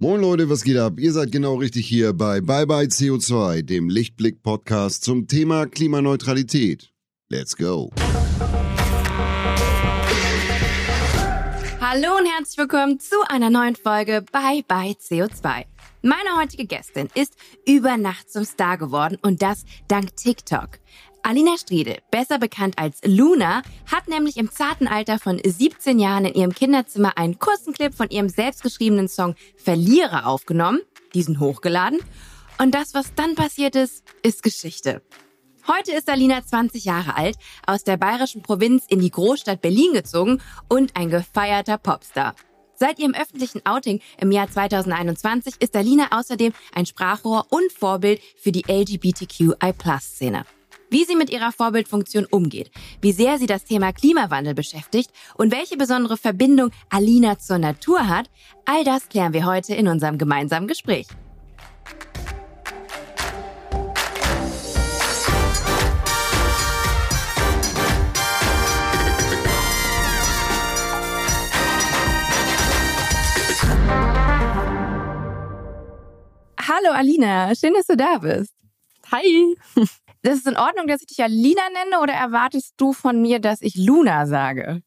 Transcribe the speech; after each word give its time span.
Moin 0.00 0.20
Leute, 0.20 0.48
was 0.48 0.62
geht 0.62 0.76
ab? 0.76 1.00
Ihr 1.00 1.12
seid 1.12 1.32
genau 1.32 1.56
richtig 1.56 1.88
hier 1.88 2.12
bei 2.12 2.40
Bye 2.40 2.68
Bye 2.68 2.86
CO2, 2.86 3.62
dem 3.62 3.88
Lichtblick-Podcast 3.88 5.02
zum 5.02 5.26
Thema 5.26 5.66
Klimaneutralität. 5.66 6.92
Let's 7.28 7.56
go! 7.56 7.90
Hallo 11.80 12.16
und 12.16 12.26
herzlich 12.26 12.58
willkommen 12.58 13.00
zu 13.00 13.16
einer 13.28 13.50
neuen 13.50 13.74
Folge 13.74 14.24
Bye 14.30 14.62
Bye 14.68 14.94
CO2. 15.00 15.64
Meine 16.02 16.40
heutige 16.40 16.66
Gästin 16.66 17.08
ist 17.16 17.34
über 17.66 17.96
Nacht 17.96 18.30
zum 18.30 18.44
Star 18.44 18.78
geworden 18.78 19.18
und 19.22 19.42
das 19.42 19.64
dank 19.88 20.14
TikTok. 20.14 20.78
Alina 21.28 21.58
Striedel, 21.58 21.98
besser 22.10 22.38
bekannt 22.38 22.78
als 22.78 23.00
Luna, 23.04 23.60
hat 23.84 24.08
nämlich 24.08 24.38
im 24.38 24.50
zarten 24.50 24.88
Alter 24.88 25.18
von 25.18 25.38
17 25.38 25.98
Jahren 25.98 26.24
in 26.24 26.32
ihrem 26.32 26.54
Kinderzimmer 26.54 27.18
einen 27.18 27.38
kurzen 27.38 27.74
Clip 27.74 27.94
von 27.94 28.08
ihrem 28.08 28.30
selbstgeschriebenen 28.30 29.08
Song 29.08 29.34
Verlierer 29.58 30.26
aufgenommen, 30.26 30.80
diesen 31.12 31.38
hochgeladen. 31.38 31.98
Und 32.58 32.74
das, 32.74 32.94
was 32.94 33.12
dann 33.14 33.34
passiert 33.34 33.76
ist, 33.76 34.04
ist 34.22 34.42
Geschichte. 34.42 35.02
Heute 35.66 35.92
ist 35.92 36.08
Alina 36.08 36.46
20 36.46 36.86
Jahre 36.86 37.14
alt, 37.14 37.36
aus 37.66 37.84
der 37.84 37.98
bayerischen 37.98 38.40
Provinz 38.40 38.86
in 38.88 39.00
die 39.00 39.10
Großstadt 39.10 39.60
Berlin 39.60 39.92
gezogen 39.92 40.40
und 40.66 40.96
ein 40.96 41.10
gefeierter 41.10 41.76
Popstar. 41.76 42.36
Seit 42.74 42.98
ihrem 42.98 43.12
öffentlichen 43.12 43.60
Outing 43.66 44.00
im 44.16 44.32
Jahr 44.32 44.50
2021 44.50 45.56
ist 45.58 45.76
Alina 45.76 46.06
außerdem 46.18 46.54
ein 46.74 46.86
Sprachrohr 46.86 47.48
und 47.50 47.70
Vorbild 47.70 48.18
für 48.38 48.50
die 48.50 48.64
LGBTQI-Plus-Szene 48.66 50.46
wie 50.90 51.04
sie 51.04 51.16
mit 51.16 51.30
ihrer 51.30 51.52
Vorbildfunktion 51.52 52.26
umgeht, 52.26 52.70
wie 53.00 53.12
sehr 53.12 53.38
sie 53.38 53.46
das 53.46 53.64
Thema 53.64 53.92
Klimawandel 53.92 54.54
beschäftigt 54.54 55.10
und 55.36 55.52
welche 55.52 55.76
besondere 55.76 56.16
Verbindung 56.16 56.70
Alina 56.90 57.38
zur 57.38 57.58
Natur 57.58 58.08
hat, 58.08 58.30
all 58.64 58.84
das 58.84 59.08
klären 59.08 59.32
wir 59.32 59.46
heute 59.46 59.74
in 59.74 59.88
unserem 59.88 60.18
gemeinsamen 60.18 60.68
Gespräch. 60.68 61.06
Hallo 76.68 76.90
Alina, 76.92 77.54
schön, 77.54 77.74
dass 77.74 77.86
du 77.86 77.96
da 77.96 78.18
bist. 78.18 78.52
Hi. 79.10 79.56
Das 80.22 80.34
ist 80.34 80.46
in 80.46 80.56
Ordnung, 80.56 80.86
dass 80.86 81.00
ich 81.00 81.06
dich 81.06 81.22
Alina 81.22 81.62
nenne 81.84 82.00
oder 82.02 82.12
erwartest 82.12 82.74
du 82.76 82.92
von 82.92 83.20
mir, 83.22 83.38
dass 83.40 83.62
ich 83.62 83.76
Luna 83.76 84.26
sage? 84.26 84.82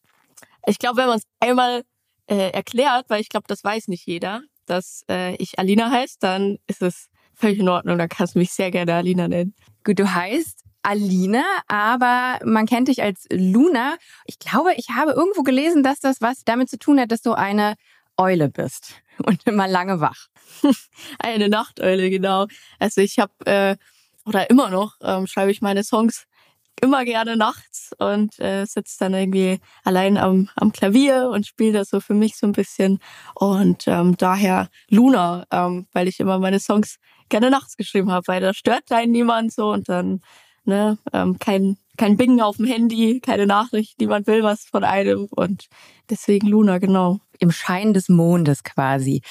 Ich 0.66 0.78
glaube, 0.78 0.98
wenn 0.98 1.08
man 1.08 1.18
es 1.18 1.24
einmal 1.40 1.84
äh, 2.28 2.52
erklärt, 2.52 3.06
weil 3.10 3.22
ich 3.22 3.30
glaube, 3.30 3.46
das 3.48 3.64
weiß 3.64 3.88
nicht 3.88 4.06
jeder, 4.06 4.42
dass 4.66 5.04
äh, 5.10 5.36
ich 5.36 5.58
Alina 5.58 5.90
heißt, 5.90 6.22
dann 6.22 6.58
ist 6.68 6.82
es 6.82 7.10
völlig 7.34 7.60
in 7.60 7.70
Ordnung. 7.70 7.98
Dann 7.98 8.10
kannst 8.10 8.36
du 8.36 8.40
mich 8.40 8.52
sehr 8.52 8.72
gerne 8.72 8.94
Alina 8.94 9.28
nennen. 9.28 9.56
Gut, 9.84 10.00
du 10.00 10.14
heißt 10.14 10.64
Alina, 10.84 11.44
aber 11.68 12.40
man 12.46 12.66
kennt 12.66 12.88
dich 12.88 13.02
als 13.04 13.26
Luna. 13.32 13.96
Ich 14.26 14.40
glaube, 14.40 14.74
ich 14.76 14.90
habe 14.90 15.12
irgendwo 15.12 15.44
gelesen, 15.44 15.84
dass 15.84 16.00
das 16.00 16.22
was 16.22 16.44
damit 16.44 16.70
zu 16.70 16.78
tun 16.78 17.00
hat, 17.00 17.12
dass 17.12 17.22
du 17.22 17.34
eine 17.34 17.76
Eule 18.18 18.50
bist 18.50 19.02
und 19.24 19.46
immer 19.48 19.68
lange 19.68 20.00
wach. 20.00 20.28
eine 21.20 21.50
Nachteule, 21.50 22.10
genau. 22.10 22.48
Also 22.80 23.02
ich 23.02 23.20
habe 23.20 23.34
äh, 23.46 23.76
oder 24.26 24.50
immer 24.50 24.70
noch 24.70 24.96
ähm, 25.02 25.28
schreibe 25.28 25.52
ich 25.52 25.62
meine 25.62 25.84
Songs 25.84 26.26
immer 26.82 27.06
gerne 27.06 27.38
nachts 27.38 27.92
und 28.00 28.40
äh, 28.40 28.66
sitze 28.66 28.98
dann 29.00 29.14
irgendwie 29.14 29.60
allein 29.84 30.18
am, 30.18 30.50
am 30.56 30.72
Klavier 30.72 31.30
und 31.32 31.46
spiele 31.46 31.74
das 31.74 31.90
so 31.90 32.00
für 32.00 32.14
mich 32.14 32.38
so 32.38 32.48
ein 32.48 32.54
bisschen. 32.54 33.00
Und 33.36 33.88
ähm, 33.88 34.18
daher 34.18 34.70
Luna, 34.90 35.46
ähm, 35.52 35.88
weil 35.94 36.08
ich 36.08 36.20
immer 36.20 36.40
meine 36.40 36.60
Songs 36.60 36.98
gerne 37.30 37.52
nachts 37.52 37.78
geschrieben 37.78 38.12
habe, 38.12 38.28
weil 38.28 38.42
da 38.42 38.54
stört 38.54 38.92
einen 38.92 39.12
niemand 39.12 39.54
so 39.54 39.72
und 39.72 39.90
dann 39.90 40.22
ne, 40.66 40.98
ähm, 41.14 41.38
kein, 41.40 41.78
kein 41.98 42.18
Bingen 42.18 42.42
auf 42.42 42.58
dem 42.58 42.66
Handy, 42.66 43.20
keine 43.20 43.46
Nachricht, 43.46 44.00
niemand 44.00 44.28
will 44.28 44.44
was 44.44 44.64
von 44.64 44.84
einem 44.84 45.28
und 45.30 45.68
deswegen 46.10 46.48
Luna, 46.48 46.80
genau. 46.80 47.20
Im 47.40 47.52
Schein 47.52 47.94
des 47.94 48.10
Mondes 48.10 48.64
quasi. 48.64 49.22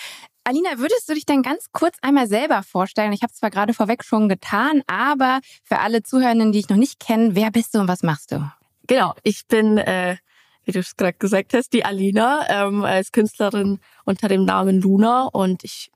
Alina, 0.51 0.79
würdest 0.79 1.09
du 1.09 1.15
dich 1.15 1.27
dann 1.27 1.43
ganz 1.43 1.67
kurz 1.71 1.97
einmal 2.03 2.27
selber 2.27 2.65
vorstellen? 2.65 3.13
Ich 3.13 3.23
habe 3.23 3.31
es 3.31 3.39
zwar 3.39 3.51
gerade 3.51 3.73
vorweg 3.73 4.03
schon 4.03 4.29
getan, 4.29 4.83
aber 4.89 5.39
für 5.63 5.79
alle 5.79 6.03
Zuhörenden, 6.03 6.51
die 6.51 6.59
ich 6.59 6.69
noch 6.69 6.77
nicht 6.77 6.99
kenne, 6.99 7.37
wer 7.37 7.53
bist 7.53 7.73
du 7.73 7.79
und 7.79 7.87
was 7.87 8.03
machst 8.03 8.33
du? 8.33 8.51
Genau, 8.89 9.15
ich 9.23 9.47
bin, 9.47 9.79
äh, 9.79 10.17
wie 10.65 10.73
du 10.73 10.81
es 10.81 10.97
gerade 10.97 11.17
gesagt 11.17 11.55
hast, 11.55 11.73
die 11.73 11.85
Alina 11.85 12.47
ähm, 12.49 12.83
als 12.83 13.13
Künstlerin 13.13 13.79
unter 14.05 14.27
dem 14.27 14.45
Namen 14.45 14.81
Luna 14.81 15.27
und 15.27 15.63
ich 15.63 15.93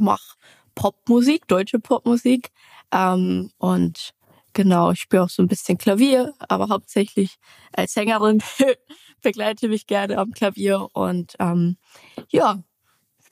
mache 0.00 0.34
Popmusik, 0.74 1.46
deutsche 1.46 1.78
Popmusik 1.78 2.50
ähm, 2.90 3.52
und 3.58 4.14
genau, 4.52 4.90
ich 4.90 5.02
spiele 5.02 5.22
auch 5.22 5.30
so 5.30 5.44
ein 5.44 5.48
bisschen 5.48 5.78
Klavier, 5.78 6.34
aber 6.40 6.70
hauptsächlich 6.70 7.36
als 7.72 7.92
Sängerin 7.92 8.42
begleite 9.22 9.68
mich 9.68 9.86
gerne 9.86 10.18
am 10.18 10.32
Klavier 10.32 10.88
und 10.92 11.36
ähm, 11.38 11.76
ja, 12.30 12.64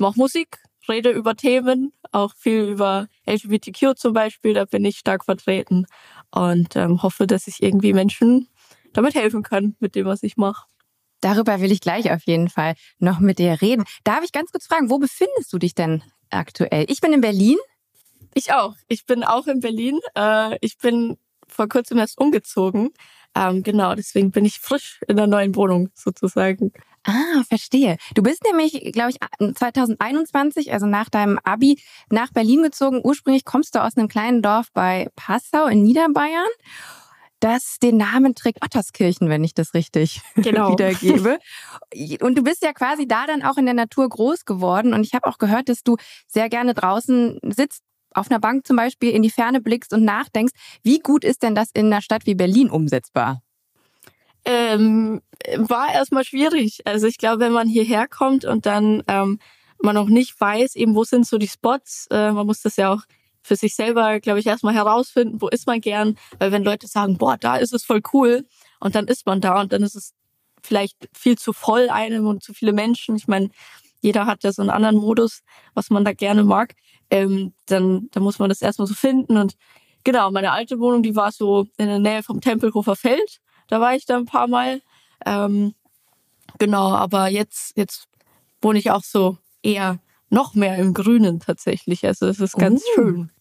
mache 0.01 0.19
Musik, 0.19 0.59
rede 0.89 1.11
über 1.11 1.37
Themen, 1.37 1.93
auch 2.13 2.35
viel 2.37 2.65
über 2.65 3.07
LGBTQ 3.27 3.97
zum 3.97 4.13
Beispiel, 4.13 4.55
da 4.55 4.65
bin 4.65 4.85
ich 4.85 4.99
stark 4.99 5.25
vertreten 5.25 5.87
und 6.31 6.77
ähm, 6.77 7.03
hoffe, 7.03 7.27
dass 7.27 7.47
ich 7.47 7.63
irgendwie 7.63 7.93
Menschen 7.93 8.49
damit 8.93 9.15
helfen 9.15 9.43
kann, 9.43 9.77
mit 9.79 9.95
dem, 9.95 10.07
was 10.07 10.23
ich 10.23 10.37
mache. 10.37 10.67
Darüber 11.21 11.61
will 11.61 11.71
ich 11.71 11.81
gleich 11.81 12.11
auf 12.11 12.23
jeden 12.25 12.49
Fall 12.49 12.75
noch 12.99 13.21
mit 13.21 13.39
dir 13.39 13.61
reden. 13.61 13.85
Darf 14.05 14.25
ich 14.25 14.33
ganz 14.33 14.51
kurz 14.51 14.67
fragen, 14.67 14.91
wo 14.91 14.99
befindest 14.99 15.53
du 15.53 15.59
dich 15.59 15.75
denn 15.75 16.03
aktuell? 16.31 16.87
Ich 16.89 17.01
bin 17.01 17.13
in 17.13 17.21
Berlin. 17.21 17.59
Ich 18.35 18.53
auch. 18.53 18.75
Ich 18.89 19.05
bin 19.05 19.23
auch 19.23 19.47
in 19.47 19.61
Berlin. 19.61 19.99
Äh, 20.17 20.57
ich 20.61 20.79
bin 20.79 21.19
vor 21.47 21.69
kurzem 21.69 21.99
erst 21.99 22.19
umgezogen. 22.19 22.91
Ähm, 23.35 23.63
genau, 23.63 23.95
deswegen 23.95 24.31
bin 24.31 24.45
ich 24.45 24.59
frisch 24.59 25.01
in 25.09 25.17
der 25.17 25.27
neuen 25.27 25.55
Wohnung 25.55 25.91
sozusagen. 25.95 26.73
Ah, 27.05 27.43
verstehe. 27.49 27.97
Du 28.15 28.23
bist 28.23 28.43
nämlich, 28.45 28.93
glaube 28.93 29.11
ich, 29.11 29.19
2021, 29.55 30.73
also 30.73 30.87
nach 30.87 31.09
deinem 31.09 31.39
Abi, 31.45 31.81
nach 32.11 32.31
Berlin 32.33 32.63
gezogen. 32.63 33.01
Ursprünglich 33.03 33.45
kommst 33.45 33.75
du 33.75 33.83
aus 33.83 33.97
einem 33.97 34.09
kleinen 34.09 34.43
Dorf 34.43 34.69
bei 34.75 35.09
Passau 35.17 35.67
in 35.67 35.83
Niederbayern 35.83 36.51
das 37.41 37.79
den 37.79 37.97
Namen 37.97 38.35
trägt 38.35 38.63
Otterskirchen, 38.63 39.29
wenn 39.29 39.43
ich 39.43 39.55
das 39.55 39.75
richtig 39.75 40.21
genau. 40.37 40.73
wiedergebe. 40.73 41.39
Und 42.21 42.39
du 42.39 42.43
bist 42.43 42.63
ja 42.63 42.73
quasi 42.73 43.09
da 43.09 43.27
dann 43.27 43.43
auch 43.43 43.57
in 43.57 43.65
der 43.65 43.75
Natur 43.75 44.09
groß 44.09 44.45
geworden. 44.45 44.95
Und 44.95 45.05
ich 45.05 45.15
habe 45.15 45.27
auch 45.27 45.39
gehört, 45.39 45.69
dass 45.69 45.83
du 45.83 45.97
sehr 46.29 46.49
gerne 46.49 46.75
draußen 46.75 47.41
sitzt, 47.43 47.83
auf 48.15 48.31
einer 48.31 48.41
Bank 48.41 48.67
zum 48.67 48.77
Beispiel 48.77 49.11
in 49.11 49.23
die 49.23 49.31
Ferne 49.31 49.61
blickst 49.61 49.93
und 49.93 50.05
nachdenkst, 50.05 50.53
wie 50.83 50.99
gut 50.99 51.25
ist 51.25 51.43
denn 51.43 51.55
das 51.55 51.71
in 51.73 51.87
einer 51.87 52.03
Stadt 52.03 52.27
wie 52.27 52.35
Berlin 52.35 52.71
umsetzbar? 52.71 53.43
ähm, 54.45 55.21
war 55.57 55.93
erstmal 55.93 56.25
schwierig. 56.25 56.81
Also 56.85 57.07
ich 57.07 57.19
glaube, 57.19 57.41
wenn 57.41 57.53
man 57.53 57.69
hierher 57.69 58.09
kommt 58.09 58.45
und 58.45 58.67
dann 58.67 59.03
ähm, 59.09 59.39
man 59.83 59.95
noch 59.95 60.09
nicht 60.09 60.39
weiß, 60.41 60.77
eben 60.77 60.95
wo 60.95 61.05
sind 61.05 61.27
so 61.27 61.39
die 61.39 61.49
Spots, 61.49 62.07
äh, 62.11 62.33
man 62.33 62.47
muss 62.47 62.63
das 62.63 62.77
ja 62.77 62.93
auch 62.93 63.03
für 63.43 63.57
sich 63.57 63.75
selber, 63.75 64.21
glaube 64.21 64.39
ich, 64.39 64.47
erstmal 64.47 64.75
herausfinden, 64.75 65.41
wo 65.41 65.49
ist 65.49 65.67
man 65.67 65.81
gern. 65.81 66.17
Weil 66.39 66.53
wenn 66.53 66.65
Leute 66.65 66.87
sagen, 66.87 67.17
boah, 67.17 67.39
da 67.39 67.57
ist 67.57 67.73
es 67.73 67.85
voll 67.85 68.03
cool 68.13 68.47
und 68.81 68.95
dann 68.95 69.07
ist 69.07 69.27
man 69.27 69.41
da 69.41 69.61
und 69.61 69.73
dann 69.73 69.83
ist 69.83 69.95
es 69.95 70.13
vielleicht 70.63 71.09
viel 71.15 71.39
zu 71.39 71.55
voll 71.55 71.89
einem 71.89 72.27
und 72.27 72.43
zu 72.43 72.53
viele 72.53 72.75
Menschen. 72.75 73.17
Ich 73.17 73.29
meine, 73.29 73.49
jeder 74.03 74.27
hat 74.27 74.45
ja 74.45 74.53
so 74.53 74.63
einen 74.63 74.71
anderen 74.71 74.97
Modus, 74.97 75.43
was 75.75 75.89
man 75.91 76.05
da 76.05 76.13
gerne 76.13 76.45
mag. 76.45 76.75
Ähm, 77.11 77.53
dann, 77.67 78.09
dann 78.13 78.23
muss 78.23 78.39
man 78.39 78.49
das 78.49 78.63
erstmal 78.63 78.87
so 78.87 78.95
finden. 78.95 79.37
Und 79.37 79.57
genau, 80.05 80.31
meine 80.31 80.53
alte 80.53 80.79
Wohnung, 80.79 81.03
die 81.03 81.17
war 81.17 81.33
so 81.33 81.67
in 81.77 81.87
der 81.87 81.99
Nähe 81.99 82.23
vom 82.23 82.41
Tempelhofer 82.41 82.97
Feld. 82.97 83.41
Da 83.69 83.81
war 83.81 83.95
ich 83.95 84.07
da 84.07 84.17
ein 84.17 84.27
paar 84.27 84.49
Mal. 84.49 84.81
Ähm, 85.27 85.75
genau, 86.59 86.93
aber 86.93 87.29
jetzt, 87.29 87.77
jetzt 87.77 88.09
wohne 88.63 88.79
ich 88.79 88.91
auch 88.91 89.05
so 89.05 89.39
eher 89.63 89.99
noch 90.29 90.55
mehr 90.55 90.77
im 90.77 90.95
Grünen 90.95 91.41
tatsächlich. 91.41 92.07
Also 92.07 92.27
es 92.27 92.41
ist 92.41 92.57
ganz 92.57 92.83
uh. 92.83 92.95
schön. 92.95 93.33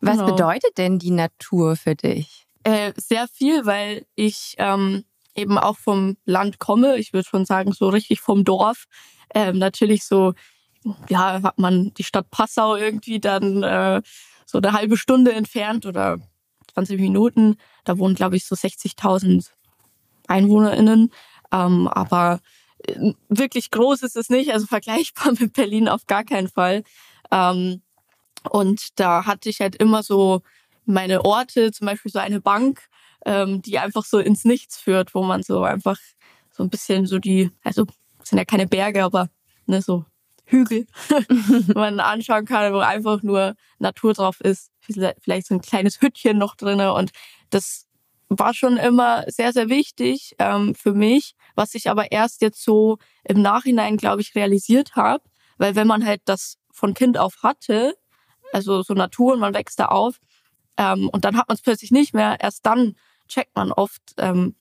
Was 0.00 0.18
genau. 0.18 0.32
bedeutet 0.32 0.78
denn 0.78 0.98
die 0.98 1.10
Natur 1.10 1.76
für 1.76 1.94
dich? 1.94 2.46
Äh, 2.64 2.92
sehr 2.96 3.28
viel, 3.28 3.66
weil 3.66 4.04
ich 4.14 4.54
ähm, 4.58 5.04
eben 5.34 5.58
auch 5.58 5.78
vom 5.78 6.16
Land 6.24 6.58
komme. 6.58 6.98
Ich 6.98 7.12
würde 7.12 7.28
schon 7.28 7.44
sagen, 7.44 7.72
so 7.72 7.88
richtig 7.88 8.20
vom 8.20 8.44
Dorf. 8.44 8.84
Ähm, 9.34 9.58
natürlich 9.58 10.04
so, 10.04 10.34
ja, 11.08 11.42
hat 11.42 11.58
man 11.58 11.92
die 11.94 12.04
Stadt 12.04 12.30
Passau 12.30 12.76
irgendwie 12.76 13.20
dann 13.20 13.62
äh, 13.62 14.02
so 14.46 14.58
eine 14.58 14.72
halbe 14.72 14.96
Stunde 14.96 15.32
entfernt 15.32 15.86
oder 15.86 16.18
20 16.74 17.00
Minuten. 17.00 17.56
Da 17.84 17.98
wohnen, 17.98 18.14
glaube 18.14 18.36
ich, 18.36 18.44
so 18.46 18.54
60.000 18.54 19.50
EinwohnerInnen. 20.28 21.12
Ähm, 21.52 21.88
aber 21.88 22.40
äh, 22.86 23.12
wirklich 23.28 23.70
groß 23.70 24.02
ist 24.02 24.16
es 24.16 24.30
nicht, 24.30 24.52
also 24.52 24.66
vergleichbar 24.68 25.32
mit 25.38 25.52
Berlin 25.54 25.88
auf 25.88 26.06
gar 26.06 26.24
keinen 26.24 26.48
Fall. 26.48 26.84
Ähm, 27.30 27.82
und 28.50 28.98
da 28.98 29.26
hatte 29.26 29.48
ich 29.48 29.60
halt 29.60 29.76
immer 29.76 30.02
so 30.02 30.42
meine 30.84 31.24
Orte, 31.24 31.72
zum 31.72 31.86
Beispiel 31.86 32.10
so 32.10 32.18
eine 32.18 32.40
Bank, 32.40 32.88
ähm, 33.26 33.60
die 33.62 33.78
einfach 33.78 34.04
so 34.04 34.18
ins 34.18 34.44
Nichts 34.44 34.78
führt, 34.78 35.14
wo 35.14 35.22
man 35.22 35.42
so 35.42 35.62
einfach 35.62 35.98
so 36.50 36.62
ein 36.62 36.70
bisschen 36.70 37.06
so 37.06 37.18
die, 37.18 37.50
also 37.62 37.86
sind 38.22 38.38
ja 38.38 38.44
keine 38.44 38.66
Berge, 38.66 39.04
aber 39.04 39.28
ne, 39.66 39.82
so 39.82 40.04
Hügel 40.48 40.86
man 41.74 42.00
anschauen 42.00 42.44
kann, 42.44 42.72
wo 42.72 42.78
einfach 42.78 43.22
nur 43.22 43.54
Natur 43.78 44.14
drauf 44.14 44.40
ist. 44.40 44.70
Vielleicht 44.80 45.46
so 45.46 45.54
ein 45.54 45.60
kleines 45.60 46.00
Hüttchen 46.00 46.38
noch 46.38 46.56
drinne 46.56 46.92
und 46.94 47.10
das 47.50 47.86
war 48.28 48.54
schon 48.54 48.76
immer 48.76 49.24
sehr, 49.28 49.52
sehr 49.52 49.68
wichtig 49.68 50.34
ähm, 50.38 50.74
für 50.74 50.92
mich, 50.92 51.34
was 51.54 51.74
ich 51.74 51.88
aber 51.88 52.12
erst 52.12 52.42
jetzt 52.42 52.62
so 52.62 52.98
im 53.24 53.40
Nachhinein, 53.40 53.96
glaube 53.96 54.20
ich, 54.20 54.34
realisiert 54.34 54.96
habe. 54.96 55.24
Weil 55.56 55.74
wenn 55.74 55.86
man 55.86 56.04
halt 56.04 56.22
das 56.26 56.58
von 56.70 56.94
Kind 56.94 57.18
auf 57.18 57.42
hatte, 57.42 57.94
also 58.52 58.82
so 58.82 58.94
Natur 58.94 59.32
und 59.32 59.40
man 59.40 59.54
wächst 59.54 59.80
da 59.80 59.86
auf, 59.86 60.18
ähm, 60.76 61.08
und 61.08 61.24
dann 61.24 61.36
hat 61.36 61.48
man 61.48 61.56
es 61.56 61.62
plötzlich 61.62 61.90
nicht 61.90 62.14
mehr, 62.14 62.36
erst 62.40 62.64
dann 62.66 62.96
checkt 63.28 63.56
man 63.56 63.72
oft, 63.72 64.02
ähm, 64.18 64.54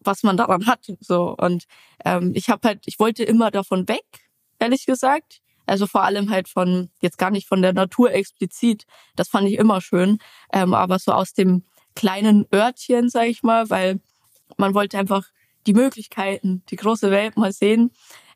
was 0.00 0.22
man 0.22 0.36
daran 0.36 0.66
hat. 0.66 0.86
So. 1.00 1.34
Und 1.36 1.64
ähm, 2.04 2.32
ich 2.34 2.50
habe 2.50 2.68
halt, 2.68 2.82
ich 2.86 2.98
wollte 2.98 3.24
immer 3.24 3.50
davon 3.50 3.88
weg, 3.88 4.04
ehrlich 4.64 4.86
gesagt. 4.86 5.40
Also 5.66 5.86
vor 5.86 6.02
allem 6.02 6.30
halt 6.30 6.48
von, 6.48 6.90
jetzt 7.00 7.16
gar 7.16 7.30
nicht 7.30 7.48
von 7.48 7.62
der 7.62 7.72
Natur 7.72 8.12
explizit, 8.12 8.84
das 9.16 9.28
fand 9.28 9.48
ich 9.48 9.54
immer 9.54 9.80
schön, 9.80 10.18
ähm, 10.52 10.74
aber 10.74 10.98
so 10.98 11.12
aus 11.12 11.32
dem 11.32 11.64
kleinen 11.94 12.46
Örtchen, 12.52 13.08
sag 13.08 13.28
ich 13.28 13.42
mal, 13.42 13.70
weil 13.70 14.00
man 14.58 14.74
wollte 14.74 14.98
einfach 14.98 15.24
die 15.66 15.72
Möglichkeiten, 15.72 16.62
die 16.68 16.76
große 16.76 17.10
Welt 17.10 17.36
mal 17.36 17.52
sehen. 17.52 17.92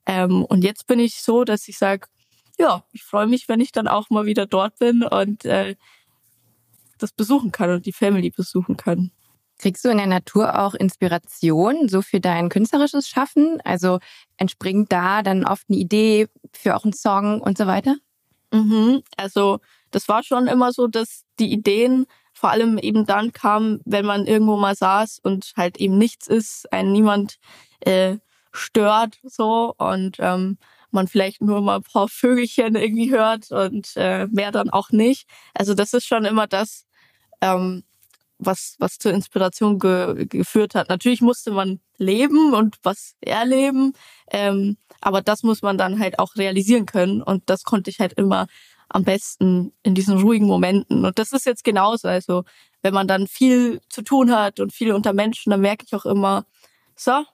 Ähm, 0.07 0.45
und 0.45 0.65
jetzt 0.65 0.87
bin 0.87 0.99
ich 1.01 1.21
so, 1.21 1.45
dass 1.45 1.69
ich 1.69 1.77
sage, 1.77 2.07
ja, 2.59 2.85
ich 2.93 3.05
freue 3.05 3.27
mich, 3.27 3.49
wenn 3.49 3.61
ich 3.61 3.73
dann 3.73 3.89
auch 3.89 4.11
mal 4.11 4.25
wieder 4.27 4.47
dort 4.47 4.79
bin 4.79 5.03
und 5.03 5.45
äh, 5.45 5.77
das 6.99 7.13
besuchen 7.13 7.53
kann 7.53 7.71
und 7.71 7.87
die 7.87 7.93
Family 7.93 8.31
besuchen 8.31 8.77
kann. 8.77 9.13
Kriegst 9.59 9.85
du 9.85 9.89
in 9.89 9.99
der 9.99 10.07
Natur 10.07 10.59
auch 10.61 10.75
Inspiration 10.75 11.89
so 11.89 12.01
für 12.01 12.21
dein 12.21 12.49
künstlerisches 12.49 13.09
Schaffen? 13.09 13.61
Also 13.65 13.99
entspringt 14.39 14.91
da 14.91 15.23
dann 15.23 15.45
oft 15.45 15.67
eine 15.69 15.79
Idee 15.79 16.29
für 16.53 16.77
auch 16.77 16.85
einen 16.85 16.95
Song 16.95 17.41
und 17.41 17.59
so 17.59 17.67
weiter? 17.67 17.97
Mhm. 18.53 19.03
Also 19.17 19.61
das 19.91 20.09
war 20.09 20.23
schon 20.23 20.47
immer 20.47 20.73
so, 20.73 20.87
dass 20.87 21.25
die 21.39 21.53
Ideen 21.53 22.07
vor 22.33 22.51
allem 22.51 22.79
eben 22.79 23.05
dann 23.05 23.33
kamen, 23.33 23.81
wenn 23.85 24.07
man 24.07 24.27
irgendwo 24.27 24.57
mal 24.57 24.75
saß 24.75 25.19
und 25.23 25.53
halt 25.57 25.79
eben 25.79 25.99
nichts 25.99 26.29
ist, 26.29 26.73
einen 26.73 26.93
niemand 26.93 27.39
äh, 27.81 28.19
stört 28.53 29.19
so 29.25 29.75
und 29.77 30.17
ähm, 30.21 30.59
man 30.91 31.09
vielleicht 31.09 31.43
nur 31.43 31.61
mal 31.61 31.77
ein 31.77 31.83
paar 31.83 32.09
Vögelchen 32.09 32.77
irgendwie 32.77 33.11
hört 33.11 33.51
und 33.51 33.93
äh, 33.97 34.27
mehr 34.29 34.53
dann 34.53 34.71
auch 34.71 34.91
nicht. 34.91 35.29
Also 35.55 35.75
das 35.75 35.93
ist 35.93 36.07
schon 36.07 36.25
immer 36.25 36.47
das, 36.47 36.87
ähm, 37.41 37.85
was, 38.39 38.77
was 38.79 38.99
zur 38.99 39.13
Inspiration 39.13 39.79
ge 39.79 40.27
geführt 40.27 40.75
hat. 40.75 40.89
Natürlich 40.89 41.21
musste 41.21 41.51
man 41.51 41.81
leben 41.97 42.55
und 42.55 42.77
was 42.83 43.17
erleben, 43.21 43.93
ähm, 44.31 44.77
aber 45.01 45.23
das 45.23 45.43
muss 45.43 45.63
man 45.63 45.79
dann 45.79 45.99
halt 45.99 46.19
auch 46.19 46.37
realisieren 46.37 46.87
können 46.87 47.23
und 47.23 47.43
das 47.47 47.65
konnte 47.65 47.91
ich 47.91 47.99
halt 48.01 48.13
immer 48.15 48.47
am 48.89 49.05
besten 49.05 49.73
in 49.83 49.95
diesen 49.95 50.19
ruhigen 50.19 50.47
Momenten. 50.47 51.05
Und 51.05 51.19
das 51.19 51.33
ist 51.33 51.47
jetzt 51.47 51.65
genauso. 51.65 52.09
Also 52.09 52.45
wenn 52.83 52.95
man 52.95 53.09
dann 53.09 53.27
viel 53.27 53.81
zu 53.89 54.03
tun 54.03 54.35
hat 54.35 54.61
und 54.61 54.73
viel 54.73 54.93
unter 54.93 55.13
Menschen, 55.13 55.51
dann 55.51 55.61
merke 55.61 55.85
ich 55.87 55.95
auch 55.95 56.07
immer, 56.07 56.47
so, 56.97 57.25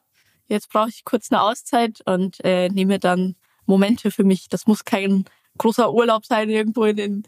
jetzt 0.49 0.71
brauche 0.71 0.89
ich 0.89 1.05
kurz 1.05 1.31
eine 1.31 1.43
Auszeit 1.43 2.01
und 2.07 2.45
äh, 2.45 2.69
nehme 2.69 2.99
dann 2.99 3.37
Momente 3.67 4.11
für 4.11 4.25
mich. 4.25 4.49
Das 4.49 4.67
muss 4.67 4.85
kein 4.85 5.25
großer 5.59 5.93
Urlaub 5.93 6.27
sein 6.27 6.51
irgendwo 6.51 6.85
in 6.85 6.97
den 6.97 7.23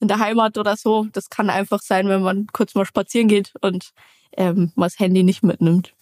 in 0.00 0.08
der 0.08 0.18
Heimat 0.18 0.58
oder 0.58 0.76
so. 0.76 1.06
Das 1.12 1.30
kann 1.30 1.50
einfach 1.50 1.80
sein, 1.80 2.08
wenn 2.08 2.22
man 2.22 2.46
kurz 2.52 2.74
mal 2.74 2.84
spazieren 2.84 3.28
geht 3.28 3.52
und 3.60 3.90
ähm, 4.36 4.72
mal 4.74 4.86
das 4.86 4.98
Handy 4.98 5.22
nicht 5.22 5.42
mitnimmt. 5.42 5.92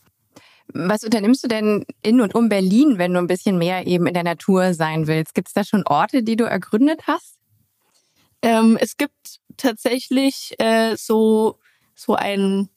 Was 0.68 1.04
unternimmst 1.04 1.44
du 1.44 1.48
denn 1.48 1.84
in 2.02 2.20
und 2.20 2.34
um 2.34 2.48
Berlin, 2.48 2.98
wenn 2.98 3.12
du 3.12 3.18
ein 3.18 3.26
bisschen 3.26 3.58
mehr 3.58 3.86
eben 3.86 4.06
in 4.06 4.14
der 4.14 4.24
Natur 4.24 4.74
sein 4.74 5.06
willst? 5.06 5.34
Gibt 5.34 5.48
es 5.48 5.54
da 5.54 5.62
schon 5.62 5.86
Orte, 5.86 6.22
die 6.22 6.36
du 6.36 6.44
ergründet 6.44 7.02
hast? 7.06 7.38
Ähm, 8.42 8.78
es 8.80 8.96
gibt 8.96 9.40
tatsächlich 9.56 10.54
äh, 10.58 10.96
so, 10.96 11.58
so 11.94 12.14
ein 12.14 12.68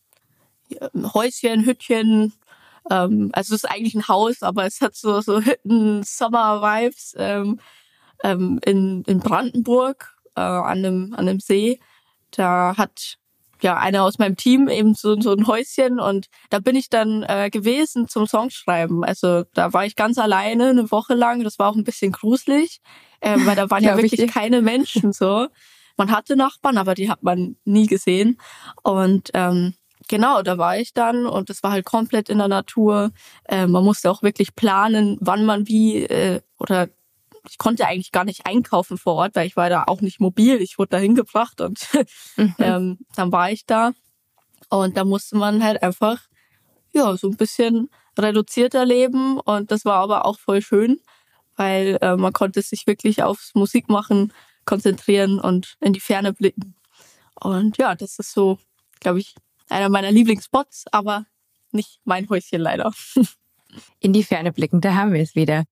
Häuschen, 1.14 1.66
Hüttchen. 1.66 2.34
Ähm, 2.92 3.30
also 3.34 3.56
es 3.56 3.64
ist 3.64 3.70
eigentlich 3.70 3.96
ein 3.96 4.08
Haus, 4.08 4.44
aber 4.44 4.66
es 4.66 4.82
hat 4.82 4.96
so, 4.96 5.22
so 5.22 5.42
Hütten, 5.42 6.04
Summer-Vibes 6.04 7.16
ähm, 7.18 7.60
ähm, 8.24 8.60
in, 8.66 9.04
in 9.04 9.20
Brandenburg 9.20 10.17
äh, 10.38 10.42
an, 10.42 10.78
einem, 10.78 11.14
an 11.14 11.28
einem 11.28 11.40
See. 11.40 11.80
Da 12.32 12.76
hat 12.78 13.18
ja 13.62 13.78
einer 13.78 14.04
aus 14.04 14.20
meinem 14.20 14.38
Team 14.38 14.68
eben 14.68 14.94
so, 14.94 15.20
so 15.20 15.32
ein 15.32 15.48
Häuschen 15.48 16.00
und 16.00 16.28
da 16.50 16.60
bin 16.60 16.76
ich 16.76 16.90
dann 16.90 17.24
äh, 17.24 17.50
gewesen 17.50 18.08
zum 18.08 18.28
Songschreiben. 18.28 19.04
Also 19.04 19.44
da 19.54 19.74
war 19.74 19.86
ich 19.86 19.96
ganz 19.96 20.18
alleine 20.18 20.70
eine 20.70 20.92
Woche 20.92 21.16
lang. 21.16 21.44
Das 21.44 21.58
war 21.60 21.70
auch 21.70 21.76
ein 21.76 21.84
bisschen 21.84 22.12
gruselig, 22.12 22.82
äh, 23.20 23.38
weil 23.40 23.56
da 23.56 23.70
waren 23.70 23.84
ja, 23.84 23.92
ja 23.92 23.98
wirklich 23.98 24.20
ich. 24.20 24.32
keine 24.32 24.62
Menschen 24.62 25.12
so. 25.12 25.48
Man 25.98 26.12
hatte 26.12 26.36
Nachbarn, 26.36 26.78
aber 26.78 26.94
die 26.94 27.10
hat 27.10 27.24
man 27.24 27.56
nie 27.66 27.88
gesehen. 27.88 28.40
Und 28.84 29.32
ähm, 29.34 29.74
genau, 30.08 30.44
da 30.44 30.60
war 30.60 30.78
ich 30.78 30.94
dann 30.94 31.26
und 31.26 31.50
das 31.50 31.64
war 31.64 31.72
halt 31.72 31.86
komplett 31.86 32.30
in 32.30 32.38
der 32.38 32.48
Natur. 32.48 33.12
Äh, 33.46 33.66
man 33.66 33.84
musste 33.84 34.12
auch 34.12 34.22
wirklich 34.22 34.56
planen, 34.56 35.18
wann 35.20 35.46
man 35.46 35.68
wie 35.68 36.04
äh, 36.04 36.42
oder 36.60 36.90
ich 37.50 37.58
konnte 37.58 37.86
eigentlich 37.86 38.12
gar 38.12 38.24
nicht 38.24 38.46
einkaufen 38.46 38.98
vor 38.98 39.16
Ort, 39.16 39.36
weil 39.36 39.48
ich 39.48 39.56
war 39.56 39.70
da 39.70 39.86
auch 39.88 40.02
nicht 40.02 40.20
mobil. 40.20 40.62
Ich 40.62 40.78
wurde 40.78 40.90
da 40.90 40.98
hingebracht 40.98 41.62
und 41.62 41.88
mhm. 42.38 42.56
ähm, 42.60 42.98
dann 43.16 43.32
war 43.32 43.52
ich 43.52 43.66
da. 43.66 43.92
Und 44.70 44.98
da 44.98 45.06
musste 45.06 45.38
man 45.38 45.64
halt 45.64 45.82
einfach, 45.82 46.22
ja, 46.92 47.16
so 47.18 47.30
ein 47.30 47.38
bisschen 47.38 47.90
reduzierter 48.18 48.86
leben. 48.86 49.40
Und 49.40 49.72
das 49.72 49.86
war 49.86 49.96
aber 49.96 50.26
auch 50.26 50.40
voll 50.40 50.62
schön, 50.62 51.00
weil 51.56 51.98
äh, 52.02 52.16
man 52.16 52.34
konnte 52.34 52.62
sich 52.62 52.88
wirklich 52.88 53.24
aufs 53.24 53.56
Musikmachen 53.56 54.34
konzentrieren 54.66 55.40
und 55.40 55.78
in 55.80 55.94
die 55.94 56.00
Ferne 56.00 56.34
blicken. 56.34 56.76
Und 57.36 57.78
ja, 57.78 57.96
das 57.96 58.20
ist 58.20 58.34
so, 58.34 58.58
glaube 59.00 59.20
ich, 59.20 59.36
einer 59.70 59.90
meiner 59.90 60.12
Lieblingsspots, 60.12 60.86
aber 60.92 61.26
nicht 61.72 62.00
mein 62.04 62.30
Häuschen 62.30 62.62
leider. 62.62 62.92
In 64.00 64.14
die 64.14 64.24
Ferne 64.24 64.54
blicken, 64.54 64.82
da 64.82 64.96
haben 64.96 65.14
wir 65.14 65.22
es 65.22 65.36
wieder. 65.36 65.66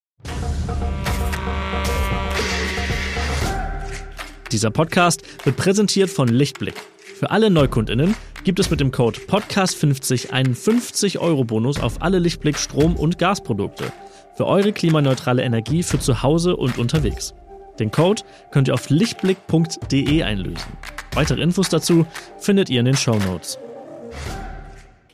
Dieser 4.51 4.69
Podcast 4.69 5.23
wird 5.43 5.57
präsentiert 5.57 6.09
von 6.09 6.27
Lichtblick. 6.27 6.75
Für 7.17 7.31
alle 7.31 7.49
NeukundInnen 7.49 8.15
gibt 8.43 8.59
es 8.59 8.69
mit 8.69 8.79
dem 8.79 8.91
Code 8.91 9.19
Podcast50 9.21 10.31
einen 10.31 10.55
50-Euro-Bonus 10.55 11.79
auf 11.79 12.01
alle 12.01 12.19
Lichtblick 12.19 12.57
Strom- 12.57 12.95
und 12.95 13.17
Gasprodukte. 13.17 13.91
Für 14.35 14.45
eure 14.45 14.71
klimaneutrale 14.71 15.41
Energie 15.41 15.81
für 15.81 15.99
zu 15.99 16.21
Hause 16.21 16.55
und 16.55 16.77
unterwegs. 16.77 17.33
Den 17.79 17.89
Code 17.89 18.21
könnt 18.51 18.67
ihr 18.67 18.73
auf 18.73 18.89
lichtblick.de 18.89 20.23
einlösen. 20.23 20.71
Weitere 21.13 21.41
Infos 21.41 21.69
dazu 21.69 22.05
findet 22.37 22.69
ihr 22.69 22.81
in 22.81 22.85
den 22.85 22.97
Show 22.97 23.15
Notes. 23.15 23.57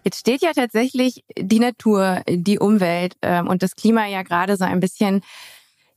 Jetzt 0.03 0.19
steht 0.19 0.41
ja 0.41 0.51
tatsächlich 0.53 1.23
die 1.38 1.59
Natur, 1.59 2.21
die 2.27 2.59
Umwelt 2.59 3.15
ähm, 3.21 3.47
und 3.47 3.63
das 3.63 3.75
Klima 3.75 4.07
ja 4.07 4.23
gerade 4.23 4.57
so 4.57 4.65
ein 4.65 4.79
bisschen 4.79 5.21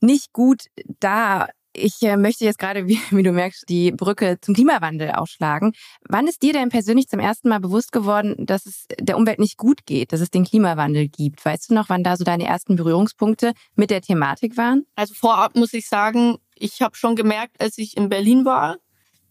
nicht 0.00 0.32
gut 0.32 0.66
da. 1.00 1.48
Ich 1.76 2.00
äh, 2.02 2.16
möchte 2.16 2.44
jetzt 2.44 2.58
gerade, 2.58 2.86
wie, 2.88 2.98
wie, 3.10 3.22
du 3.22 3.32
merkst, 3.32 3.64
die 3.68 3.92
Brücke 3.92 4.38
zum 4.40 4.54
Klimawandel 4.54 5.10
ausschlagen. 5.10 5.72
Wann 6.08 6.26
ist 6.26 6.42
dir 6.42 6.52
denn 6.52 6.68
persönlich 6.68 7.08
zum 7.08 7.20
ersten 7.20 7.48
Mal 7.48 7.60
bewusst 7.60 7.92
geworden, 7.92 8.46
dass 8.46 8.66
es 8.66 8.86
der 8.98 9.16
Umwelt 9.16 9.38
nicht 9.38 9.56
gut 9.56 9.84
geht, 9.86 10.12
dass 10.12 10.20
es 10.20 10.30
den 10.30 10.44
Klimawandel 10.44 11.08
gibt? 11.08 11.44
Weißt 11.44 11.70
du 11.70 11.74
noch, 11.74 11.88
wann 11.88 12.04
da 12.04 12.16
so 12.16 12.24
deine 12.24 12.46
ersten 12.46 12.76
Berührungspunkte 12.76 13.52
mit 13.74 13.90
der 13.90 14.00
Thematik 14.00 14.56
waren? 14.56 14.86
Also 14.94 15.14
vorab 15.14 15.56
muss 15.56 15.72
ich 15.72 15.88
sagen, 15.88 16.38
ich 16.54 16.80
habe 16.82 16.96
schon 16.96 17.16
gemerkt, 17.16 17.60
als 17.60 17.78
ich 17.78 17.96
in 17.96 18.08
Berlin 18.08 18.44
war, 18.44 18.76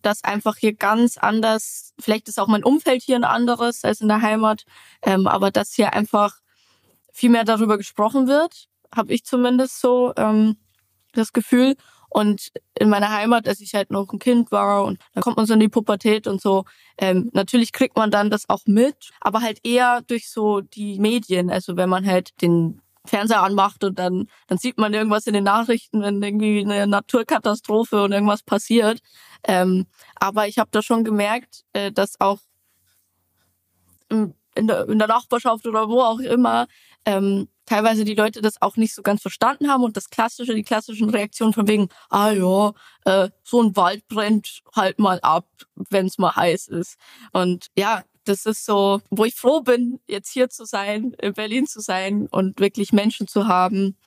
dass 0.01 0.23
einfach 0.23 0.57
hier 0.57 0.73
ganz 0.73 1.17
anders, 1.17 1.93
vielleicht 1.99 2.27
ist 2.27 2.39
auch 2.39 2.47
mein 2.47 2.63
Umfeld 2.63 3.01
hier 3.01 3.15
ein 3.15 3.23
anderes 3.23 3.85
als 3.85 4.01
in 4.01 4.09
der 4.09 4.21
Heimat, 4.21 4.65
ähm, 5.01 5.27
aber 5.27 5.49
dass 5.49 5.73
hier 5.73 5.93
einfach 5.93 6.35
viel 7.13 7.29
mehr 7.29 7.45
darüber 7.45 7.77
gesprochen 7.77 8.27
wird, 8.27 8.67
habe 8.93 9.13
ich 9.13 9.23
zumindest 9.23 9.79
so 9.79 10.13
ähm, 10.17 10.57
das 11.13 11.31
Gefühl. 11.31 11.75
Und 12.13 12.51
in 12.75 12.89
meiner 12.89 13.11
Heimat, 13.11 13.47
als 13.47 13.59
ich 13.59 13.73
halt 13.73 13.89
noch 13.89 14.13
ein 14.13 14.19
Kind 14.19 14.51
war 14.51 14.83
und 14.83 14.99
dann 15.13 15.23
kommt 15.23 15.35
man 15.35 15.47
so 15.47 15.55
in 15.55 15.59
die 15.59 15.67
Pubertät 15.67 16.27
und 16.27 16.39
so, 16.39 16.65
ähm, 16.99 17.31
natürlich 17.33 17.71
kriegt 17.71 17.97
man 17.97 18.11
dann 18.11 18.29
das 18.29 18.47
auch 18.49 18.61
mit, 18.67 19.09
aber 19.19 19.41
halt 19.41 19.65
eher 19.65 20.03
durch 20.05 20.29
so 20.29 20.61
die 20.61 20.99
Medien. 20.99 21.49
Also 21.49 21.75
wenn 21.75 21.89
man 21.89 22.05
halt 22.05 22.39
den 22.39 22.79
Fernseher 23.03 23.41
anmacht 23.41 23.83
und 23.83 23.97
dann, 23.97 24.27
dann 24.45 24.59
sieht 24.59 24.77
man 24.77 24.93
irgendwas 24.93 25.25
in 25.25 25.33
den 25.33 25.43
Nachrichten, 25.43 26.03
wenn 26.03 26.21
irgendwie 26.21 26.59
eine 26.59 26.85
Naturkatastrophe 26.85 28.03
und 28.03 28.11
irgendwas 28.11 28.43
passiert. 28.43 28.99
Ähm, 29.43 29.87
aber 30.15 30.47
ich 30.47 30.59
habe 30.59 30.69
da 30.71 30.83
schon 30.83 31.03
gemerkt, 31.03 31.63
äh, 31.73 31.91
dass 31.91 32.21
auch 32.21 32.41
in 34.09 34.35
der, 34.67 34.87
in 34.87 34.99
der 34.99 35.07
Nachbarschaft 35.07 35.65
oder 35.65 35.89
wo 35.89 36.01
auch 36.01 36.19
immer 36.19 36.67
ähm, 37.05 37.47
teilweise 37.65 38.05
die 38.05 38.15
Leute 38.15 38.41
das 38.41 38.61
auch 38.61 38.77
nicht 38.77 38.93
so 38.93 39.01
ganz 39.01 39.21
verstanden 39.21 39.69
haben 39.69 39.83
und 39.83 39.97
das 39.97 40.09
klassische, 40.09 40.55
die 40.55 40.63
klassischen 40.63 41.09
Reaktionen 41.09 41.53
von 41.53 41.67
wegen, 41.67 41.89
ah 42.09 42.31
ja, 42.31 42.73
äh, 43.05 43.29
so 43.43 43.61
ein 43.61 43.75
Wald 43.75 44.07
brennt 44.07 44.61
halt 44.75 44.99
mal 44.99 45.19
ab, 45.21 45.47
wenn 45.89 46.07
es 46.07 46.17
mal 46.17 46.35
heiß 46.35 46.67
ist. 46.67 46.97
Und 47.31 47.67
ja, 47.77 48.03
das 48.25 48.45
ist 48.45 48.65
so, 48.65 49.01
wo 49.09 49.25
ich 49.25 49.35
froh 49.35 49.61
bin, 49.61 49.99
jetzt 50.07 50.31
hier 50.31 50.49
zu 50.49 50.65
sein, 50.65 51.13
in 51.21 51.33
Berlin 51.33 51.67
zu 51.67 51.81
sein 51.81 52.27
und 52.27 52.59
wirklich 52.59 52.93
Menschen 52.93 53.27
zu 53.27 53.47
haben, 53.47 53.97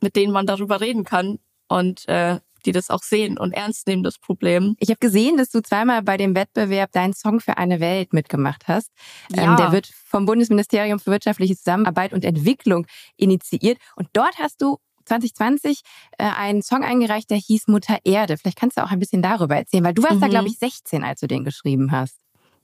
mit 0.00 0.16
denen 0.16 0.32
man 0.32 0.46
darüber 0.46 0.80
reden 0.80 1.04
kann, 1.04 1.38
und 1.68 2.08
äh, 2.08 2.40
die 2.66 2.72
das 2.72 2.90
auch 2.90 3.02
sehen 3.02 3.38
und 3.38 3.52
ernst 3.52 3.86
nehmen, 3.86 4.02
das 4.02 4.18
Problem. 4.18 4.76
Ich 4.78 4.88
habe 4.88 4.98
gesehen, 4.98 5.36
dass 5.36 5.50
du 5.50 5.62
zweimal 5.62 6.02
bei 6.02 6.16
dem 6.16 6.34
Wettbewerb 6.34 6.92
Dein 6.92 7.14
Song 7.14 7.40
für 7.40 7.56
eine 7.56 7.80
Welt 7.80 8.12
mitgemacht 8.12 8.68
hast. 8.68 8.90
Ähm, 9.32 9.36
ja. 9.36 9.50
Ähm, 9.50 9.56
der 9.56 9.72
wird 9.72 9.86
vom 9.86 10.26
Bundesministerium 10.26 10.98
für 10.98 11.10
wirtschaftliche 11.10 11.56
Zusammenarbeit 11.56 12.12
und 12.12 12.24
Entwicklung 12.24 12.86
initiiert. 13.16 13.78
Und 13.94 14.08
dort 14.12 14.38
hast 14.38 14.60
du 14.60 14.78
2020 15.06 15.80
äh, 16.18 16.24
einen 16.24 16.62
Song 16.62 16.82
eingereicht, 16.82 17.30
der 17.30 17.38
hieß 17.38 17.68
Mutter 17.68 17.98
Erde. 18.04 18.36
Vielleicht 18.36 18.58
kannst 18.58 18.76
du 18.76 18.84
auch 18.84 18.90
ein 18.90 18.98
bisschen 18.98 19.22
darüber 19.22 19.56
erzählen, 19.56 19.84
weil 19.84 19.94
du 19.94 20.02
warst 20.02 20.16
mhm. 20.16 20.20
da, 20.20 20.28
glaube 20.28 20.48
ich, 20.48 20.58
16, 20.58 21.04
als 21.04 21.20
du 21.20 21.26
den 21.26 21.44
geschrieben 21.44 21.92
hast. 21.92 22.18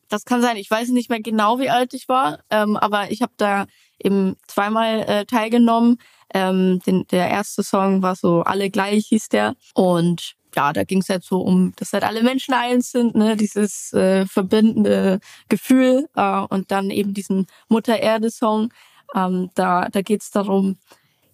Das 0.09 0.25
kann 0.26 0.42
sein. 0.42 0.56
Ich 0.59 0.71
weiß 0.71 0.88
nicht 0.90 1.09
mehr 1.09 1.23
genau, 1.23 1.59
wie 1.59 1.71
alt 1.71 1.94
ich 1.94 2.06
war, 2.09 2.40
ähm, 2.50 2.76
aber 2.76 3.11
ich 3.11 3.23
habe 3.23 3.32
da 3.38 3.66
eben 4.02 4.37
zweimal 4.47 5.00
äh, 5.00 5.25
teilgenommen. 5.25 5.99
Ähm, 6.35 6.80
den, 6.87 7.06
der 7.09 7.28
erste 7.28 7.62
Song 7.62 8.02
war 8.02 8.16
so 8.16 8.42
Alle 8.42 8.71
gleich 8.71 9.06
hieß 9.09 9.28
der. 9.28 9.54
Und 9.75 10.35
ja, 10.54 10.73
da 10.73 10.85
ging 10.85 11.00
es 11.00 11.09
halt 11.09 11.25
so 11.25 11.40
um, 11.40 11.73
dass 11.76 11.92
halt 11.92 12.04
alle 12.04 12.23
Menschen 12.23 12.54
eins 12.54 12.90
sind, 12.92 13.14
ne, 13.14 13.37
dieses 13.37 13.92
äh, 13.92 14.26
verbindende 14.26 15.21
Gefühl 15.49 16.09
äh, 16.14 16.40
und 16.49 16.71
dann 16.71 16.90
eben 16.90 17.14
diesen 17.14 17.47
Mutter 17.68 17.99
Erde 17.99 18.30
Song. 18.30 18.73
Ähm, 19.14 19.50
da 19.54 19.88
da 19.90 20.02
geht 20.02 20.23
es 20.23 20.30
darum, 20.30 20.78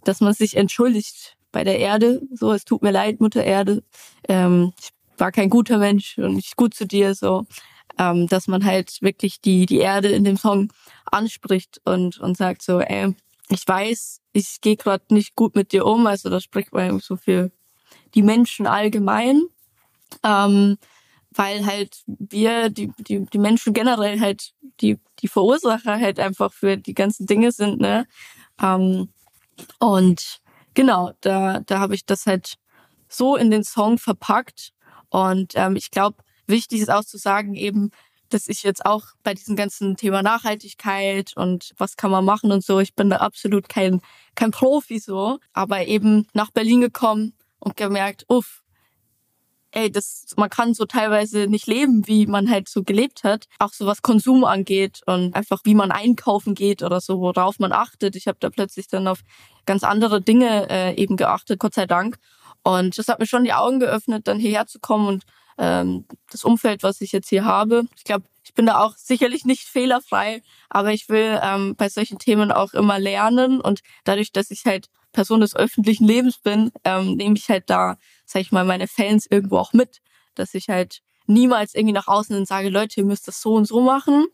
dass 0.04 0.20
man 0.20 0.34
sich 0.34 0.56
entschuldigt 0.56 1.37
bei 1.52 1.64
der 1.64 1.78
Erde. 1.78 2.22
So, 2.32 2.52
es 2.52 2.64
tut 2.64 2.82
mir 2.82 2.90
leid, 2.92 3.20
Mutter 3.20 3.44
Erde. 3.44 3.82
Ähm, 4.28 4.72
ich 4.80 4.90
war 5.18 5.32
kein 5.32 5.50
guter 5.50 5.78
Mensch 5.78 6.18
und 6.18 6.34
nicht 6.34 6.56
gut 6.56 6.75
zu 6.75 6.87
dir. 6.87 7.14
So, 7.14 7.46
ähm, 7.99 8.26
dass 8.26 8.47
man 8.47 8.64
halt 8.64 9.02
wirklich 9.02 9.40
die, 9.40 9.67
die 9.67 9.78
Erde 9.78 10.09
in 10.09 10.25
dem 10.25 10.37
Song 10.37 10.73
anspricht 11.05 11.81
und, 11.85 12.19
und 12.19 12.37
sagt 12.37 12.62
so, 12.62 12.81
ey, 12.81 13.14
ich 13.49 13.67
weiß, 13.67 14.21
ich 14.33 14.61
gehe 14.61 14.76
gerade 14.76 15.05
nicht 15.11 15.35
gut 15.35 15.55
mit 15.55 15.73
dir 15.73 15.87
um. 15.87 16.07
Also 16.07 16.31
das 16.31 16.45
spricht 16.45 16.73
man 16.73 17.00
so 17.00 17.17
für 17.17 17.50
die 18.14 18.23
Menschen 18.23 18.67
allgemein. 18.67 19.43
Ähm, 20.23 20.78
weil 21.31 21.67
halt 21.67 22.02
wir, 22.07 22.71
die, 22.71 22.90
die, 22.99 23.25
die 23.26 23.38
Menschen 23.38 23.73
generell 23.73 24.21
halt 24.21 24.52
die, 24.81 24.99
die 25.21 25.28
Verursacher 25.28 25.99
halt 26.00 26.19
einfach 26.19 26.52
für 26.52 26.76
die 26.76 26.95
ganzen 26.95 27.26
Dinge 27.26 27.52
sind, 27.52 27.81
ne? 27.81 28.07
Ähm, 28.61 29.11
und 29.78 30.40
genau, 30.75 31.12
da, 31.21 31.61
da 31.61 31.78
habe 31.78 31.95
ich 31.95 32.07
das 32.07 32.26
halt 32.26 32.55
so 33.09 33.37
in 33.37 33.50
den 33.50 33.64
Song 33.64 33.99
verpackt. 33.99 34.73
Und 35.11 35.52
ähm, 35.55 35.76
ich 35.76 35.90
glaube, 35.90 36.19
wichtig 36.49 36.81
ist 36.81 36.90
auch 36.90 37.05
zu 37.05 37.19
sagen, 37.19 37.55
eben, 37.55 37.90
dass 38.28 38.49
ich 38.49 38.62
jetzt 38.62 38.85
auch 38.85 39.07
bei 39.23 39.35
diesem 39.35 39.57
ganzen 39.57 39.97
Thema 39.97 40.23
Nachhaltigkeit 40.23 41.33
und 41.37 41.73
was 41.78 41.97
kann 41.97 42.11
man 42.11 42.25
machen 42.25 42.52
und 42.52 42.64
so, 42.64 42.81
ich 42.81 42.95
bin 42.95 43.11
da 43.11 43.17
absolut 43.17 43.69
kein, 43.69 44.00
kein 44.35 44.50
Profi 44.50 44.99
so, 44.99 45.38
aber 45.52 45.87
eben 45.87 46.26
nach 46.35 46.50
Berlin 46.50 46.81
gekommen 46.81 47.33
und 47.59 47.76
gemerkt, 47.76 48.25
uff, 48.28 48.62
ey, 49.73 49.90
das, 49.90 50.26
man 50.37 50.50
kann 50.50 50.75
so 50.75 50.87
teilweise 50.87 51.47
nicht 51.47 51.67
leben, 51.67 52.07
wie 52.07 52.26
man 52.26 52.50
halt 52.50 52.69
so 52.69 52.83
gelebt 52.83 53.25
hat. 53.25 53.47
Auch 53.59 53.73
so 53.73 53.87
was 53.87 54.02
Konsum 54.02 54.45
angeht 54.45 55.00
und 55.07 55.35
einfach 55.35 55.61
wie 55.64 55.75
man 55.75 55.90
einkaufen 55.90 56.55
geht 56.55 56.83
oder 56.83 57.00
so, 57.00 57.21
worauf 57.21 57.59
man 57.59 57.73
achtet. 57.73 58.17
Ich 58.17 58.26
habe 58.28 58.38
da 58.40 58.50
plötzlich 58.50 58.88
dann 58.88 59.07
auf 59.07 59.21
ganz 59.67 59.85
andere 59.85 60.23
Dinge 60.23 60.69
äh, 60.71 60.95
eben 60.95 61.17
geachtet, 61.17 61.61
Gott 61.61 61.75
sei 61.75 61.87
Dank. 61.87 62.19
Und 62.62 62.99
das 62.99 63.09
hat 63.09 63.21
mir 63.21 63.26
schon 63.26 63.45
die 63.45 63.52
Augen 63.52 63.81
geöffnet, 63.81 64.26
dann 64.26 64.38
hierher 64.38 64.67
zu 64.67 64.78
kommen 64.81 65.07
und 65.07 65.25
ähm, 65.58 66.06
das 66.30 66.44
Umfeld, 66.44 66.82
was 66.82 67.00
ich 67.00 67.12
jetzt 67.12 67.28
hier 67.28 67.44
habe. 67.44 67.84
Ich 67.96 68.04
glaube, 68.04 68.24
ich 68.44 68.54
bin 68.54 68.66
da 68.66 68.80
auch 68.80 68.96
sicherlich 68.96 69.44
nicht 69.44 69.64
fehlerfrei, 69.64 70.42
aber 70.70 70.92
ich 70.92 71.08
will 71.08 71.38
ähm, 71.42 71.76
bei 71.76 71.88
solchen 71.88 72.18
Themen 72.18 72.50
auch 72.50 72.72
immer 72.72 72.98
lernen 72.98 73.60
und 73.60 73.80
dadurch, 74.04 74.32
dass 74.32 74.50
ich 74.50 74.64
halt 74.64 74.86
Person 75.12 75.40
des 75.40 75.56
öffentlichen 75.56 76.06
Lebens 76.06 76.38
bin, 76.38 76.70
ähm, 76.84 77.16
nehme 77.16 77.36
ich 77.36 77.48
halt 77.48 77.68
da, 77.68 77.96
sag 78.24 78.42
ich 78.42 78.52
mal, 78.52 78.64
meine 78.64 78.88
Fans 78.88 79.26
irgendwo 79.28 79.58
auch 79.58 79.72
mit, 79.72 80.00
dass 80.34 80.54
ich 80.54 80.68
halt 80.68 81.00
niemals 81.26 81.74
irgendwie 81.74 81.92
nach 81.92 82.08
außen 82.08 82.46
sage, 82.46 82.70
Leute, 82.70 83.00
ihr 83.00 83.06
müsst 83.06 83.28
das 83.28 83.40
so 83.40 83.54
und 83.54 83.66
so 83.66 83.80
machen, 83.80 84.26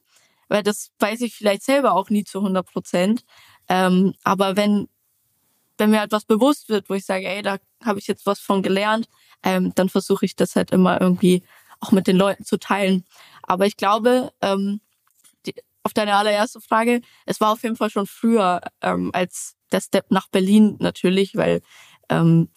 weil 0.49 0.63
das 0.63 0.91
weiß 0.99 1.23
ich 1.23 1.35
vielleicht 1.35 1.63
selber 1.63 1.95
auch 1.95 2.11
nie 2.11 2.25
zu 2.25 2.39
100 2.39 2.67
Prozent. 2.67 3.25
Ähm, 3.69 4.15
aber 4.23 4.57
wenn 4.57 4.89
wenn 5.79 5.91
mir 5.91 6.03
etwas 6.03 6.25
bewusst 6.25 6.69
wird, 6.69 6.89
wo 6.89 6.95
ich 6.95 7.05
sage, 7.05 7.29
ey, 7.29 7.43
da 7.43 7.59
habe 7.85 7.99
ich 7.99 8.07
jetzt 8.07 8.27
was 8.27 8.39
von 8.39 8.63
gelernt, 8.63 9.09
ähm, 9.45 9.73
dann 9.75 9.89
versuche 9.89 10.25
ich 10.25 10.35
das 10.35 10.57
halt 10.57 10.73
immer 10.73 11.01
irgendwie 11.01 11.45
auch 11.81 11.93
mit 11.93 12.07
den 12.07 12.17
Leuten 12.17 12.45
zu 12.45 12.59
teilen. 12.59 13.05
Aber 13.43 13.67
ich 13.67 13.77
glaube, 13.77 14.33
ähm, 14.41 14.81
die, 15.47 15.55
auf 15.83 15.93
deine 15.93 16.17
allererste 16.17 16.61
Frage, 16.61 17.03
es 17.27 17.41
war 17.41 17.53
auf 17.53 17.63
jeden 17.63 17.77
Fall 17.77 17.91
schon 17.91 18.07
früher 18.07 18.63
ähm, 18.81 19.11
als 19.13 19.55
der 19.71 19.81
Step 19.81 20.11
nach 20.11 20.29
Berlin 20.29 20.77
natürlich, 20.81 21.37
weil 21.37 21.61
ähm, 22.09 22.49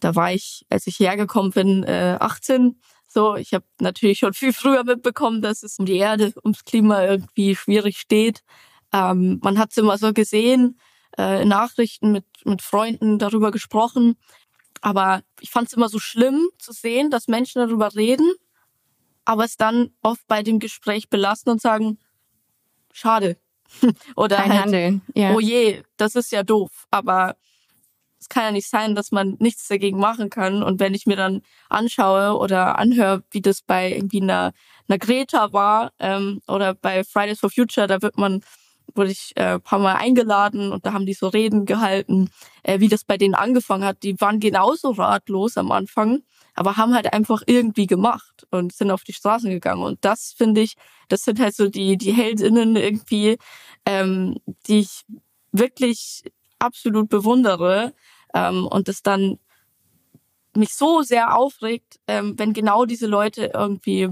da 0.00 0.14
war 0.14 0.32
ich, 0.32 0.66
als 0.68 0.86
ich 0.86 0.98
hergekommen 0.98 1.52
bin, 1.52 1.84
äh, 1.84 2.18
18. 2.20 2.80
So, 3.08 3.36
ich 3.36 3.54
habe 3.54 3.64
natürlich 3.80 4.18
schon 4.18 4.34
viel 4.34 4.52
früher 4.52 4.82
mitbekommen, 4.84 5.40
dass 5.40 5.62
es 5.62 5.78
um 5.78 5.86
die 5.86 5.98
Erde, 5.98 6.32
ums 6.44 6.64
Klima 6.64 7.04
irgendwie 7.04 7.54
schwierig 7.54 7.98
steht. 7.98 8.42
Ähm, 8.92 9.40
man 9.42 9.58
hat 9.58 9.70
es 9.70 9.76
immer 9.76 9.96
so 9.96 10.12
gesehen, 10.12 10.78
äh, 11.16 11.44
Nachrichten 11.44 12.12
mit, 12.12 12.24
mit 12.44 12.60
Freunden 12.60 13.18
darüber 13.18 13.50
gesprochen. 13.50 14.16
Aber 14.84 15.22
ich 15.40 15.50
fand 15.50 15.68
es 15.68 15.72
immer 15.72 15.88
so 15.88 15.98
schlimm 15.98 16.50
zu 16.58 16.70
sehen, 16.70 17.10
dass 17.10 17.26
Menschen 17.26 17.58
darüber 17.58 17.94
reden, 17.94 18.30
aber 19.24 19.44
es 19.44 19.56
dann 19.56 19.94
oft 20.02 20.20
bei 20.26 20.42
dem 20.42 20.58
Gespräch 20.58 21.08
belassen 21.08 21.50
und 21.50 21.62
sagen, 21.62 21.98
schade. 22.92 23.38
Oder 24.14 24.36
Kein 24.36 24.50
halt, 24.50 24.62
Handeln. 24.64 25.00
Ja. 25.14 25.32
oh 25.32 25.40
je, 25.40 25.82
das 25.96 26.16
ist 26.16 26.32
ja 26.32 26.42
doof. 26.42 26.86
Aber 26.90 27.36
es 28.20 28.28
kann 28.28 28.42
ja 28.42 28.50
nicht 28.50 28.68
sein, 28.68 28.94
dass 28.94 29.10
man 29.10 29.36
nichts 29.38 29.66
dagegen 29.68 29.98
machen 29.98 30.28
kann. 30.28 30.62
Und 30.62 30.80
wenn 30.80 30.92
ich 30.92 31.06
mir 31.06 31.16
dann 31.16 31.40
anschaue 31.70 32.36
oder 32.36 32.78
anhöre, 32.78 33.24
wie 33.30 33.40
das 33.40 33.62
bei 33.62 33.90
irgendwie 33.90 34.20
einer, 34.20 34.52
einer 34.86 34.98
Greta 34.98 35.54
war 35.54 35.94
ähm, 35.98 36.42
oder 36.46 36.74
bei 36.74 37.04
Fridays 37.04 37.40
for 37.40 37.48
Future, 37.48 37.86
da 37.86 38.02
wird 38.02 38.18
man 38.18 38.44
wurde 38.94 39.10
ich 39.10 39.32
äh, 39.36 39.58
paar 39.58 39.78
Mal 39.78 39.96
eingeladen 39.96 40.72
und 40.72 40.86
da 40.86 40.92
haben 40.92 41.06
die 41.06 41.14
so 41.14 41.28
Reden 41.28 41.64
gehalten, 41.66 42.30
äh, 42.62 42.80
wie 42.80 42.88
das 42.88 43.04
bei 43.04 43.16
denen 43.16 43.34
angefangen 43.34 43.84
hat. 43.84 44.02
Die 44.02 44.20
waren 44.20 44.40
genauso 44.40 44.90
ratlos 44.92 45.56
am 45.56 45.72
Anfang, 45.72 46.22
aber 46.54 46.76
haben 46.76 46.94
halt 46.94 47.12
einfach 47.12 47.42
irgendwie 47.46 47.86
gemacht 47.86 48.46
und 48.50 48.72
sind 48.72 48.90
auf 48.90 49.04
die 49.04 49.12
Straßen 49.12 49.50
gegangen. 49.50 49.82
Und 49.82 50.04
das 50.04 50.34
finde 50.36 50.60
ich, 50.60 50.74
das 51.08 51.22
sind 51.22 51.40
halt 51.40 51.54
so 51.54 51.68
die, 51.68 51.96
die 51.96 52.12
Heldinnen 52.12 52.76
irgendwie, 52.76 53.38
ähm, 53.86 54.36
die 54.68 54.80
ich 54.80 55.04
wirklich 55.52 56.22
absolut 56.58 57.08
bewundere 57.08 57.92
ähm, 58.34 58.66
und 58.66 58.88
das 58.88 59.02
dann 59.02 59.38
mich 60.56 60.74
so 60.74 61.02
sehr 61.02 61.36
aufregt, 61.36 61.98
ähm, 62.06 62.38
wenn 62.38 62.52
genau 62.52 62.84
diese 62.84 63.06
Leute 63.06 63.50
irgendwie 63.54 64.10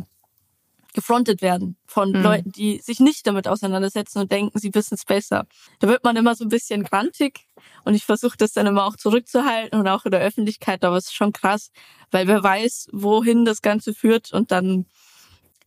gefrontet 0.95 1.43
werden 1.43 1.77
von 1.87 2.11
mhm. 2.11 2.23
Leuten, 2.23 2.53
die 2.53 2.81
sich 2.81 3.01
nicht 3.01 3.27
damit 3.27 3.49
auseinandersetzen 3.49 4.19
und 4.19 4.31
denken, 4.31 4.59
sie 4.59 4.75
wissen 4.75 4.95
es 4.95 5.05
besser. 5.05 5.47
Da 5.81 5.89
wird 5.89 6.05
man 6.05 6.17
immer 6.17 6.35
so 6.35 6.45
ein 6.45 6.51
bisschen 6.51 6.85
grantig 6.85 7.47
und 7.85 7.95
ich 7.95 8.05
versuche 8.05 8.37
das 8.37 8.53
dann 8.53 8.67
immer 8.67 8.85
auch 8.85 8.97
zurückzuhalten 8.97 9.79
und 9.79 9.89
auch 9.89 10.05
in 10.05 10.11
der 10.11 10.21
Öffentlichkeit, 10.21 10.85
aber 10.85 10.97
es 10.97 11.07
ist 11.07 11.15
schon 11.15 11.33
krass, 11.33 11.71
weil 12.11 12.27
wer 12.27 12.43
weiß, 12.43 12.89
wohin 12.93 13.45
das 13.45 13.63
Ganze 13.63 13.95
führt 13.95 14.33
und 14.33 14.51
dann 14.51 14.87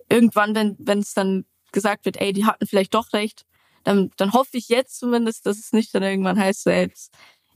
irgendwann, 0.10 0.53
wenn 0.53 0.75
wenn 0.79 1.00
es 1.00 1.13
dann 1.13 1.46
gesagt 1.72 2.05
wird, 2.05 2.17
ey, 2.17 2.32
die 2.32 2.46
hatten 2.46 2.67
vielleicht 2.67 2.94
doch 2.94 3.13
recht, 3.13 3.46
dann, 3.84 4.12
dann 4.17 4.34
hoffe 4.34 4.58
ich 4.58 4.70
jetzt 4.70 5.00
zumindest, 5.00 5.46
dass 5.46 5.58
es 5.58 5.72
nicht 5.72 5.94
dann 5.94 6.03
irgendwann 6.03 6.39
heißt, 6.39 6.63
so, 6.63 6.70
ey, 6.70 6.91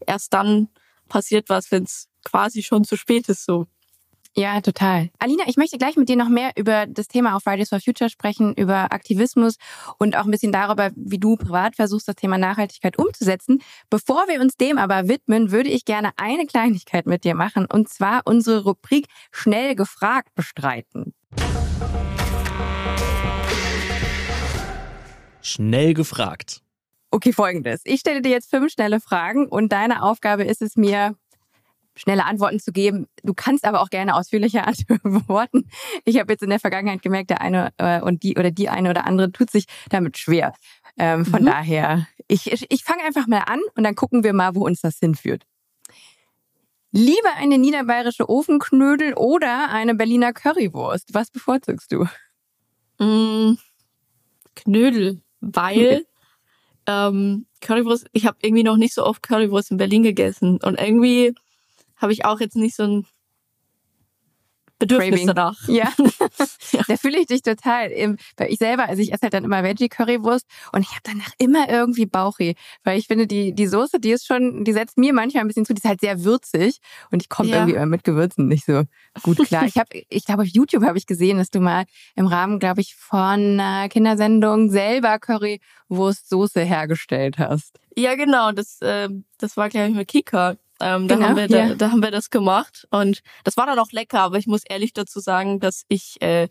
erst 0.05 0.33
dann 0.33 0.69
passiert 1.07 1.49
was, 1.49 1.71
wenn 1.71 1.83
es 1.83 2.07
quasi 2.23 2.63
schon 2.63 2.83
zu 2.83 2.95
spät 2.95 3.29
ist, 3.29 3.45
so. 3.45 3.67
Ja, 4.39 4.61
total. 4.61 5.09
Alina, 5.19 5.43
ich 5.47 5.57
möchte 5.57 5.77
gleich 5.77 5.97
mit 5.97 6.07
dir 6.07 6.15
noch 6.15 6.29
mehr 6.29 6.51
über 6.55 6.85
das 6.87 7.09
Thema 7.09 7.35
auf 7.35 7.43
Fridays 7.43 7.67
for 7.67 7.81
Future 7.81 8.09
sprechen, 8.09 8.53
über 8.53 8.93
Aktivismus 8.93 9.57
und 9.97 10.15
auch 10.15 10.23
ein 10.23 10.31
bisschen 10.31 10.53
darüber, 10.53 10.91
wie 10.95 11.19
du 11.19 11.35
privat 11.35 11.75
versuchst, 11.75 12.07
das 12.07 12.15
Thema 12.15 12.37
Nachhaltigkeit 12.37 12.97
umzusetzen. 12.97 13.61
Bevor 13.89 14.29
wir 14.29 14.39
uns 14.39 14.55
dem 14.55 14.77
aber 14.77 15.09
widmen, 15.09 15.51
würde 15.51 15.67
ich 15.67 15.83
gerne 15.83 16.11
eine 16.15 16.45
Kleinigkeit 16.45 17.05
mit 17.05 17.25
dir 17.25 17.35
machen 17.35 17.65
und 17.65 17.89
zwar 17.89 18.21
unsere 18.23 18.63
Rubrik 18.63 19.07
Schnell 19.33 19.75
gefragt 19.75 20.33
bestreiten. 20.35 21.13
Schnell 25.41 25.93
gefragt. 25.93 26.61
Okay, 27.11 27.33
folgendes. 27.33 27.81
Ich 27.83 27.99
stelle 27.99 28.21
dir 28.21 28.31
jetzt 28.31 28.49
fünf 28.49 28.71
schnelle 28.71 29.01
Fragen 29.01 29.47
und 29.47 29.73
deine 29.73 30.01
Aufgabe 30.01 30.45
ist 30.45 30.61
es 30.61 30.77
mir, 30.77 31.17
schnelle 31.99 32.25
Antworten 32.25 32.59
zu 32.59 32.71
geben. 32.71 33.07
Du 33.23 33.33
kannst 33.33 33.65
aber 33.65 33.81
auch 33.81 33.89
gerne 33.89 34.15
ausführlicher 34.15 34.67
antworten. 35.03 35.69
Ich 36.05 36.17
habe 36.19 36.31
jetzt 36.31 36.43
in 36.43 36.49
der 36.49 36.59
Vergangenheit 36.59 37.01
gemerkt, 37.01 37.29
der 37.29 37.41
eine 37.41 37.71
äh, 37.77 38.01
und 38.01 38.23
die 38.23 38.37
oder 38.37 38.51
die 38.51 38.69
eine 38.69 38.89
oder 38.89 39.05
andere 39.05 39.31
tut 39.31 39.51
sich 39.51 39.65
damit 39.89 40.17
schwer. 40.17 40.53
Ähm, 40.97 41.25
von 41.25 41.41
mhm. 41.41 41.47
daher, 41.47 42.07
ich, 42.27 42.51
ich, 42.51 42.65
ich 42.69 42.83
fange 42.83 43.03
einfach 43.03 43.27
mal 43.27 43.43
an 43.45 43.59
und 43.75 43.83
dann 43.83 43.95
gucken 43.95 44.23
wir 44.23 44.33
mal, 44.33 44.55
wo 44.55 44.65
uns 44.65 44.81
das 44.81 44.97
hinführt. 44.99 45.43
Lieber 46.91 47.35
eine 47.37 47.57
niederbayerische 47.57 48.27
Ofenknödel 48.29 49.13
oder 49.13 49.69
eine 49.69 49.93
Berliner 49.93 50.33
Currywurst? 50.33 51.13
Was 51.13 51.29
bevorzugst 51.29 51.91
du? 51.91 52.07
Mm, 52.97 53.57
Knödel, 54.55 55.21
weil 55.39 56.05
ähm, 56.87 57.45
Currywurst, 57.61 58.07
ich 58.11 58.25
habe 58.25 58.37
irgendwie 58.41 58.63
noch 58.63 58.77
nicht 58.77 58.95
so 58.95 59.05
oft 59.05 59.21
Currywurst 59.21 59.71
in 59.71 59.77
Berlin 59.77 60.03
gegessen 60.03 60.59
und 60.63 60.79
irgendwie 60.79 61.35
habe 61.99 62.13
ich 62.13 62.25
auch 62.25 62.39
jetzt 62.39 62.55
nicht 62.55 62.75
so 62.75 62.83
ein 62.83 63.05
Bedürfnis 64.79 65.09
Craving. 65.09 65.27
danach. 65.27 65.57
Ja, 65.67 65.91
da 66.87 66.95
fühle 66.95 67.19
ich 67.19 67.25
dich 67.25 67.41
total. 67.41 67.89
Weil 68.37 68.49
ich 68.49 68.59
selber, 68.59 68.87
also 68.87 69.01
ich 69.01 69.11
esse 69.11 69.23
halt 69.23 69.33
dann 69.33 69.43
immer 69.43 69.61
Veggie-Currywurst 69.63 70.45
und 70.71 70.81
ich 70.83 70.89
habe 70.91 71.01
danach 71.03 71.31
immer 71.37 71.69
irgendwie 71.69 72.05
Bauchweh. 72.05 72.53
Weil 72.85 72.97
ich 72.97 73.07
finde, 73.07 73.27
die, 73.27 73.53
die 73.53 73.67
Soße, 73.67 73.99
die 73.99 74.11
ist 74.11 74.25
schon, 74.25 74.63
die 74.63 74.71
setzt 74.71 74.97
mir 74.97 75.11
manchmal 75.13 75.43
ein 75.43 75.47
bisschen 75.47 75.65
zu, 75.65 75.73
die 75.73 75.79
ist 75.79 75.87
halt 75.89 75.99
sehr 75.99 76.23
würzig 76.23 76.79
und 77.11 77.21
ich 77.21 77.27
komme 77.27 77.49
Ja. 77.49 77.57
irgendwie 77.57 77.73
immer 77.75 77.87
mit 77.87 78.05
Gewürzen 78.05 78.47
nicht 78.47 78.65
so 78.65 78.83
gut 79.21 79.37
klar. 79.47 79.65
ich 79.65 79.75
habe, 79.77 79.89
ich 80.07 80.23
glaube, 80.25 80.43
auf 80.43 80.47
YouTube 80.47 80.83
habe 80.83 80.97
ich 80.97 81.05
gesehen, 81.07 81.39
dass 81.39 81.49
du 81.49 81.59
mal 81.59 81.83
im 82.15 82.27
Rahmen, 82.27 82.59
glaube 82.59 82.79
ich, 82.79 82.95
von 82.95 83.59
einer 83.59 83.89
Kindersendung 83.89 84.69
selber 84.69 85.19
Currywurstsoße 85.19 86.61
hergestellt 86.61 87.37
hast. 87.37 87.79
Ja, 87.97 88.15
genau. 88.15 88.53
Das, 88.53 88.77
ähm, 88.81 89.25
das 89.39 89.57
war, 89.57 89.67
glaube 89.67 89.89
ich, 89.89 89.95
mit 89.95 90.07
Kika. 90.07 90.55
Ähm, 90.81 91.07
da, 91.07 91.15
Genau, 91.15 91.27
haben 91.29 91.35
wir, 91.37 91.47
da, 91.47 91.57
ja. 91.67 91.75
da 91.75 91.91
haben 91.91 92.01
wir 92.01 92.11
das 92.11 92.29
gemacht. 92.29 92.87
Und 92.91 93.21
das 93.43 93.57
war 93.57 93.65
dann 93.65 93.79
auch 93.79 93.91
lecker, 93.91 94.21
aber 94.21 94.37
ich 94.37 94.47
muss 94.47 94.63
ehrlich 94.67 94.93
dazu 94.93 95.19
sagen, 95.19 95.59
dass 95.59 95.83
ich 95.87 96.21
äh, 96.21 96.47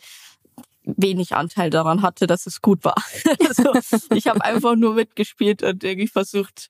wenig 0.85 1.35
Anteil 1.35 1.71
daran 1.71 2.03
hatte, 2.03 2.27
dass 2.27 2.47
es 2.47 2.61
gut 2.63 2.85
war. 2.85 2.97
also, 3.49 3.73
ich 4.15 4.27
habe 4.27 4.43
einfach 4.45 4.75
nur 4.77 4.95
mitgespielt 4.95 5.63
und 5.63 5.85
irgendwie 5.85 6.09
versucht, 6.09 6.69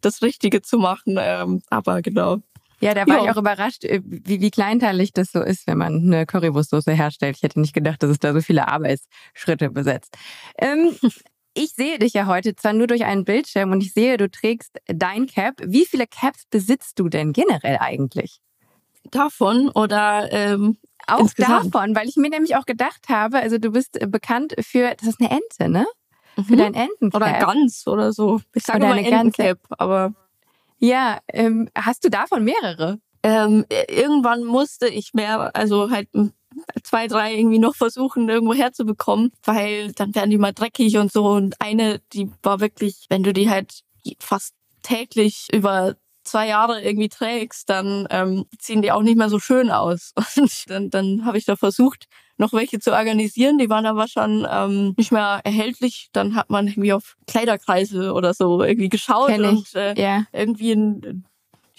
das 0.00 0.22
Richtige 0.22 0.62
zu 0.62 0.78
machen. 0.78 1.16
Ähm, 1.20 1.62
aber 1.70 2.02
genau. 2.02 2.38
Ja, 2.80 2.92
da 2.92 3.06
war 3.06 3.16
Ja. 3.18 3.24
ich 3.24 3.30
auch 3.30 3.36
überrascht, 3.40 3.84
äh, 3.84 4.02
wie, 4.04 4.40
wie 4.40 4.50
kleinteilig 4.50 5.12
das 5.12 5.32
so 5.32 5.40
ist, 5.40 5.66
wenn 5.66 5.78
man 5.78 5.94
eine 5.94 6.26
Currywurstsoße 6.26 6.92
herstellt. 6.92 7.36
Ich 7.36 7.42
hätte 7.42 7.58
nicht 7.60 7.72
gedacht, 7.72 8.02
dass 8.02 8.10
es 8.10 8.18
da 8.18 8.32
so 8.34 8.40
viele 8.40 8.68
Arbeitsschritte 8.68 9.70
besetzt. 9.70 10.16
Ähm, 10.58 10.94
ich 11.56 11.70
sehe 11.70 11.98
dich 11.98 12.12
ja 12.12 12.26
heute 12.26 12.54
zwar 12.54 12.72
nur 12.72 12.86
durch 12.86 13.04
einen 13.04 13.24
Bildschirm 13.24 13.72
und 13.72 13.80
ich 13.82 13.92
sehe, 13.92 14.16
du 14.16 14.30
trägst 14.30 14.78
dein 14.86 15.26
Cap. 15.26 15.54
Wie 15.64 15.86
viele 15.86 16.06
Caps 16.06 16.44
besitzt 16.50 16.98
du 16.98 17.08
denn 17.08 17.32
generell 17.32 17.78
eigentlich? 17.80 18.40
Davon 19.10 19.68
oder 19.70 20.30
ähm, 20.32 20.76
Auch 21.06 21.20
Insgesamt. 21.20 21.74
davon, 21.74 21.94
weil 21.94 22.08
ich 22.08 22.16
mir 22.16 22.30
nämlich 22.30 22.56
auch 22.56 22.66
gedacht 22.66 23.08
habe, 23.08 23.38
also 23.38 23.58
du 23.58 23.70
bist 23.70 24.00
äh, 24.00 24.06
bekannt 24.06 24.54
für, 24.60 24.94
das 24.98 25.08
ist 25.08 25.20
eine 25.20 25.30
Ente, 25.30 25.68
ne? 25.70 25.86
Für 26.34 26.52
mhm. 26.52 26.58
dein 26.58 26.74
Entencap. 26.74 27.14
oder 27.14 27.32
Gans 27.38 27.86
oder 27.86 28.12
so. 28.12 28.40
Ich 28.52 28.64
sage 28.64 28.80
Oder 28.80 28.88
immer 28.98 29.06
eine. 29.06 29.08
Entencap, 29.20 29.58
aber 29.78 30.12
Ja, 30.78 31.18
ähm, 31.32 31.70
hast 31.74 32.04
du 32.04 32.10
davon 32.10 32.44
mehrere? 32.44 32.98
ähm, 33.22 33.64
irgendwann 33.88 34.44
musste 34.44 34.86
ich 34.86 35.12
mehr, 35.14 35.50
also 35.56 35.90
halt 35.90 36.08
m, 36.14 36.32
zwei, 36.82 37.06
drei 37.08 37.34
irgendwie 37.34 37.58
noch 37.58 37.74
versuchen, 37.74 38.28
irgendwo 38.28 38.54
herzubekommen, 38.54 39.32
weil 39.44 39.92
dann 39.92 40.14
werden 40.14 40.30
die 40.30 40.38
mal 40.38 40.52
dreckig 40.52 40.96
und 40.98 41.12
so. 41.12 41.26
Und 41.28 41.60
eine, 41.60 42.00
die 42.12 42.30
war 42.42 42.60
wirklich, 42.60 43.06
wenn 43.08 43.22
du 43.22 43.32
die 43.32 43.50
halt 43.50 43.80
fast 44.18 44.54
täglich 44.82 45.48
über 45.52 45.96
zwei 46.24 46.48
Jahre 46.48 46.82
irgendwie 46.82 47.08
trägst, 47.08 47.70
dann 47.70 48.06
ähm, 48.10 48.46
ziehen 48.58 48.82
die 48.82 48.92
auch 48.92 49.02
nicht 49.02 49.16
mehr 49.16 49.28
so 49.28 49.38
schön 49.38 49.70
aus. 49.70 50.12
Und 50.36 50.64
dann, 50.68 50.90
dann 50.90 51.24
habe 51.24 51.38
ich 51.38 51.44
da 51.44 51.54
versucht, 51.56 52.06
noch 52.36 52.52
welche 52.52 52.80
zu 52.80 52.92
organisieren. 52.92 53.58
Die 53.58 53.70
waren 53.70 53.86
aber 53.86 54.08
schon 54.08 54.46
ähm, 54.50 54.94
nicht 54.96 55.12
mehr 55.12 55.40
erhältlich. 55.44 56.08
Dann 56.12 56.34
hat 56.34 56.50
man 56.50 56.66
irgendwie 56.66 56.92
auf 56.92 57.16
Kleiderkreise 57.26 58.12
oder 58.12 58.34
so 58.34 58.62
irgendwie 58.62 58.88
geschaut 58.88 59.28
und 59.38 59.74
äh, 59.74 59.94
Ja. 60.00 60.24
irgendwie 60.32 60.72
ein, 60.72 61.24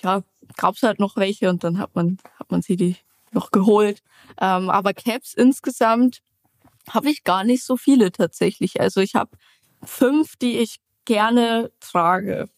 ja, 0.01 0.23
gab's 0.55 0.81
halt 0.83 0.99
noch 0.99 1.17
welche 1.17 1.49
und 1.49 1.63
dann 1.63 1.77
hat 1.77 1.93
man, 1.95 2.17
hat 2.39 2.49
man 2.49 2.61
sie 2.61 2.77
die 2.77 2.95
noch 3.31 3.51
geholt. 3.51 4.01
Ähm, 4.39 4.69
aber 4.69 4.93
Caps 4.93 5.33
insgesamt 5.33 6.21
habe 6.89 7.09
ich 7.09 7.23
gar 7.23 7.43
nicht 7.43 7.63
so 7.63 7.77
viele 7.77 8.11
tatsächlich. 8.11 8.79
Also 8.79 9.01
ich 9.01 9.15
habe 9.15 9.31
fünf, 9.83 10.35
die 10.37 10.57
ich 10.57 10.77
gerne 11.05 11.71
trage. 11.79 12.49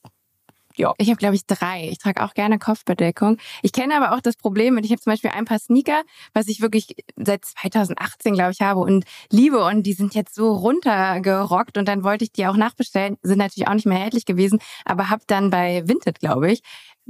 Ich 0.97 1.09
habe, 1.09 1.17
glaube 1.17 1.35
ich, 1.35 1.45
drei. 1.45 1.89
Ich 1.89 1.97
trage 1.97 2.23
auch 2.23 2.33
gerne 2.33 2.57
Kopfbedeckung. 2.57 3.37
Ich 3.61 3.73
kenne 3.73 3.97
aber 3.97 4.15
auch 4.15 4.21
das 4.21 4.37
Problem 4.37 4.75
mit, 4.75 4.85
ich 4.85 4.91
habe 4.91 5.01
zum 5.01 5.11
Beispiel 5.11 5.31
ein 5.31 5.43
paar 5.43 5.59
Sneaker, 5.59 6.03
was 6.33 6.47
ich 6.47 6.61
wirklich 6.61 6.95
seit 7.17 7.43
2018, 7.43 8.33
glaube 8.33 8.51
ich, 8.53 8.61
habe 8.61 8.79
und 8.79 9.03
liebe. 9.29 9.61
Und 9.61 9.83
die 9.83 9.91
sind 9.91 10.15
jetzt 10.15 10.33
so 10.33 10.53
runtergerockt. 10.53 11.77
Und 11.77 11.85
dann 11.87 12.03
wollte 12.03 12.23
ich 12.23 12.31
die 12.31 12.47
auch 12.47 12.55
nachbestellen. 12.55 13.17
Sind 13.21 13.39
natürlich 13.39 13.67
auch 13.67 13.73
nicht 13.73 13.87
mehr 13.87 13.97
erhältlich 13.97 14.25
gewesen, 14.25 14.59
aber 14.85 15.09
habe 15.09 15.23
dann 15.27 15.49
bei 15.49 15.85
Vinted, 15.85 16.19
glaube 16.19 16.49
ich, 16.51 16.61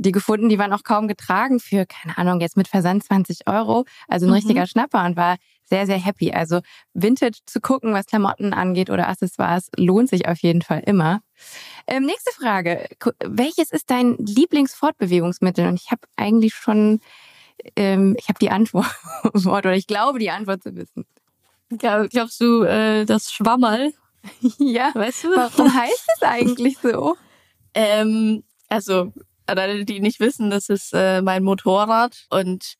die 0.01 0.11
gefunden. 0.11 0.49
Die 0.49 0.57
waren 0.57 0.73
auch 0.73 0.83
kaum 0.83 1.07
getragen 1.07 1.59
für, 1.59 1.85
keine 1.85 2.17
Ahnung, 2.17 2.39
jetzt 2.39 2.57
mit 2.57 2.67
Versand 2.67 3.03
20 3.03 3.47
Euro. 3.47 3.85
Also 4.07 4.25
ein 4.25 4.29
Mhm. 4.29 4.35
richtiger 4.35 4.65
Schnapper 4.67 5.05
und 5.05 5.17
war 5.17 5.37
sehr, 5.65 5.85
sehr 5.85 5.97
happy. 5.99 6.31
Also 6.31 6.61
Vintage 6.93 7.39
zu 7.45 7.59
gucken, 7.61 7.93
was 7.93 8.05
Klamotten 8.07 8.53
angeht 8.53 8.89
oder 8.89 9.07
Accessoires, 9.07 9.69
lohnt 9.75 10.09
sich 10.09 10.27
auf 10.27 10.39
jeden 10.39 10.61
Fall 10.61 10.81
immer. 10.85 11.21
Ähm, 11.85 12.05
nächste 12.05 12.31
Frage. 12.31 12.87
Welches 13.23 13.71
ist 13.71 13.89
dein 13.91 14.15
Lieblingsfortbewegungsmittel? 14.17 15.67
Und 15.67 15.75
ich 15.75 15.91
habe 15.91 16.01
eigentlich 16.15 16.53
schon, 16.55 17.01
ähm, 17.75 18.15
ich 18.17 18.29
habe 18.29 18.39
die 18.39 18.49
Antwort 18.49 18.87
oder 19.45 19.73
ich 19.75 19.85
glaube 19.85 20.19
die 20.19 20.31
Antwort 20.31 20.63
zu 20.63 20.75
wissen. 20.75 21.05
Ja, 21.81 22.05
glaubst 22.07 22.39
du, 22.41 22.63
äh, 22.63 23.05
das 23.05 23.31
Schwammerl? 23.31 23.93
ja. 24.59 24.91
Weißt 24.95 25.25
du? 25.25 25.27
Warum 25.35 25.73
heißt 25.73 26.07
es 26.15 26.23
eigentlich 26.23 26.77
so? 26.79 27.15
Ähm, 27.75 28.43
also, 28.67 29.13
an 29.49 29.59
alle, 29.59 29.85
die 29.85 29.99
nicht 29.99 30.19
wissen, 30.19 30.49
das 30.49 30.69
ist 30.69 30.93
äh, 30.93 31.21
mein 31.21 31.43
Motorrad 31.43 32.25
und 32.29 32.75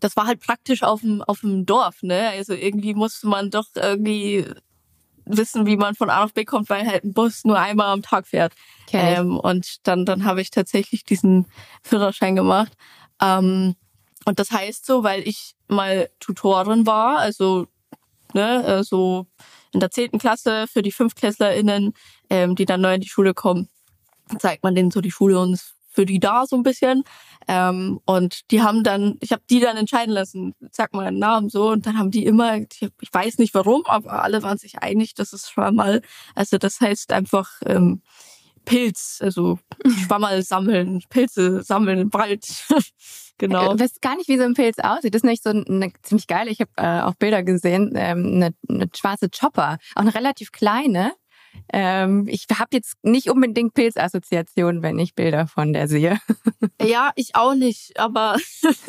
das 0.00 0.16
war 0.16 0.26
halt 0.26 0.40
praktisch 0.40 0.82
auf 0.82 1.02
dem 1.02 1.22
auf 1.22 1.40
dem 1.40 1.66
Dorf, 1.66 2.02
ne? 2.02 2.30
Also 2.30 2.54
irgendwie 2.54 2.94
musste 2.94 3.28
man 3.28 3.50
doch 3.50 3.66
irgendwie 3.74 4.46
wissen, 5.26 5.66
wie 5.66 5.76
man 5.76 5.94
von 5.94 6.10
A 6.10 6.24
nach 6.24 6.32
B 6.32 6.44
kommt, 6.44 6.70
weil 6.70 6.86
halt 6.86 7.04
ein 7.04 7.12
Bus 7.12 7.44
nur 7.44 7.58
einmal 7.58 7.88
am 7.88 8.02
Tag 8.02 8.26
fährt. 8.26 8.54
Ich. 8.88 8.94
Ähm, 8.94 9.38
und 9.38 9.86
dann 9.86 10.04
dann 10.04 10.24
habe 10.24 10.40
ich 10.40 10.50
tatsächlich 10.50 11.04
diesen 11.04 11.46
Führerschein 11.82 12.34
gemacht. 12.34 12.72
Ähm, 13.20 13.76
und 14.24 14.38
das 14.38 14.50
heißt 14.50 14.86
so, 14.86 15.02
weil 15.02 15.26
ich 15.26 15.54
mal 15.68 16.10
Tutorin 16.18 16.86
war, 16.86 17.18
also 17.18 17.66
ne, 18.34 18.64
äh, 18.64 18.82
so 18.82 19.26
in 19.72 19.80
der 19.80 19.90
zehnten 19.90 20.18
Klasse 20.18 20.66
für 20.66 20.82
die 20.82 20.92
FünftklässlerInnen, 20.92 21.92
ähm, 22.28 22.56
die 22.56 22.64
dann 22.64 22.80
neu 22.80 22.94
in 22.94 23.00
die 23.00 23.08
Schule 23.08 23.34
kommen, 23.34 23.68
zeigt 24.38 24.62
man 24.62 24.74
denen 24.74 24.90
so 24.90 25.00
die 25.00 25.10
Schule 25.10 25.38
und 25.38 25.54
ist 25.54 25.74
für 26.00 26.06
die 26.06 26.18
da 26.18 26.46
so 26.46 26.56
ein 26.56 26.62
bisschen. 26.62 27.04
Ähm, 27.46 28.00
und 28.06 28.50
die 28.50 28.62
haben 28.62 28.82
dann, 28.82 29.18
ich 29.20 29.32
habe 29.32 29.42
die 29.50 29.60
dann 29.60 29.76
entscheiden 29.76 30.14
lassen, 30.14 30.54
sag 30.70 30.94
mal 30.94 31.06
einen 31.06 31.18
Namen 31.18 31.50
so, 31.50 31.68
und 31.68 31.84
dann 31.84 31.98
haben 31.98 32.10
die 32.10 32.24
immer, 32.24 32.56
ich, 32.56 32.90
weiß 33.12 33.36
nicht 33.36 33.52
warum, 33.52 33.82
aber 33.84 34.22
alle 34.22 34.42
waren 34.42 34.56
sich 34.56 34.78
einig, 34.78 35.12
dass 35.14 35.34
es 35.34 35.50
Schwammerl, 35.50 36.00
also 36.34 36.56
das 36.56 36.80
heißt 36.80 37.12
einfach 37.12 37.50
ähm, 37.66 38.00
Pilz, 38.64 39.18
also 39.20 39.58
Schwammerl 40.04 40.42
sammeln, 40.42 41.02
Pilze 41.10 41.62
sammeln 41.62 41.98
im 41.98 42.14
Wald. 42.14 42.46
genau. 43.38 43.74
Ich 43.74 43.80
weiß 43.80 44.00
gar 44.00 44.16
nicht, 44.16 44.28
wie 44.28 44.38
so 44.38 44.44
ein 44.44 44.54
Pilz 44.54 44.78
aussieht. 44.78 45.14
Das 45.14 45.20
ist 45.20 45.28
nicht 45.28 45.42
so 45.42 45.50
eine 45.50 45.92
ziemlich 46.02 46.28
geile, 46.28 46.50
ich 46.50 46.60
habe 46.62 46.70
äh, 46.76 47.02
auch 47.02 47.14
Bilder 47.14 47.42
gesehen, 47.42 47.92
ähm, 47.94 48.36
eine, 48.36 48.54
eine 48.70 48.88
schwarze 48.96 49.28
Chopper, 49.28 49.76
auch 49.94 50.00
eine 50.00 50.14
relativ 50.14 50.50
kleine. 50.50 51.12
Ähm, 51.72 52.26
ich 52.28 52.46
habe 52.52 52.70
jetzt 52.72 52.96
nicht 53.02 53.30
unbedingt 53.30 53.74
Pilzassoziationen, 53.74 54.82
wenn 54.82 54.98
ich 54.98 55.14
Bilder 55.14 55.46
von 55.46 55.72
der 55.72 55.88
sehe. 55.88 56.18
Ja, 56.82 57.10
ich 57.14 57.34
auch 57.34 57.54
nicht, 57.54 57.98
aber 58.00 58.36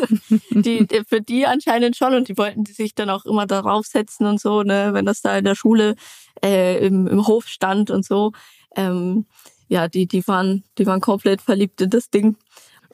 die, 0.52 0.88
für 1.08 1.22
die 1.22 1.46
anscheinend 1.46 1.98
schon 1.98 2.14
und 2.14 2.30
die 2.30 2.38
wollten 2.38 2.64
die 2.64 2.72
sich 2.72 2.96
dann 2.96 3.10
auch 3.10 3.26
immer 3.26 3.46
darauf 3.46 3.86
setzen 3.86 4.26
und 4.26 4.40
so, 4.40 4.64
ne, 4.64 4.92
wenn 4.94 5.06
das 5.06 5.22
da 5.22 5.38
in 5.38 5.44
der 5.44 5.56
Schule 5.56 5.96
äh, 6.44 6.86
im, 6.86 7.08
im 7.08 7.28
Hof 7.28 7.48
stand 7.48 7.92
und 7.92 8.06
so. 8.06 8.32
Ähm, 8.78 9.26
ja, 9.68 9.90
die, 9.90 10.08
die 10.08 10.26
waren, 10.28 10.64
die 10.78 10.86
waren 10.86 11.02
komplett 11.02 11.42
verliebt 11.42 11.82
in 11.82 11.90
das 11.90 12.10
Ding. 12.10 12.38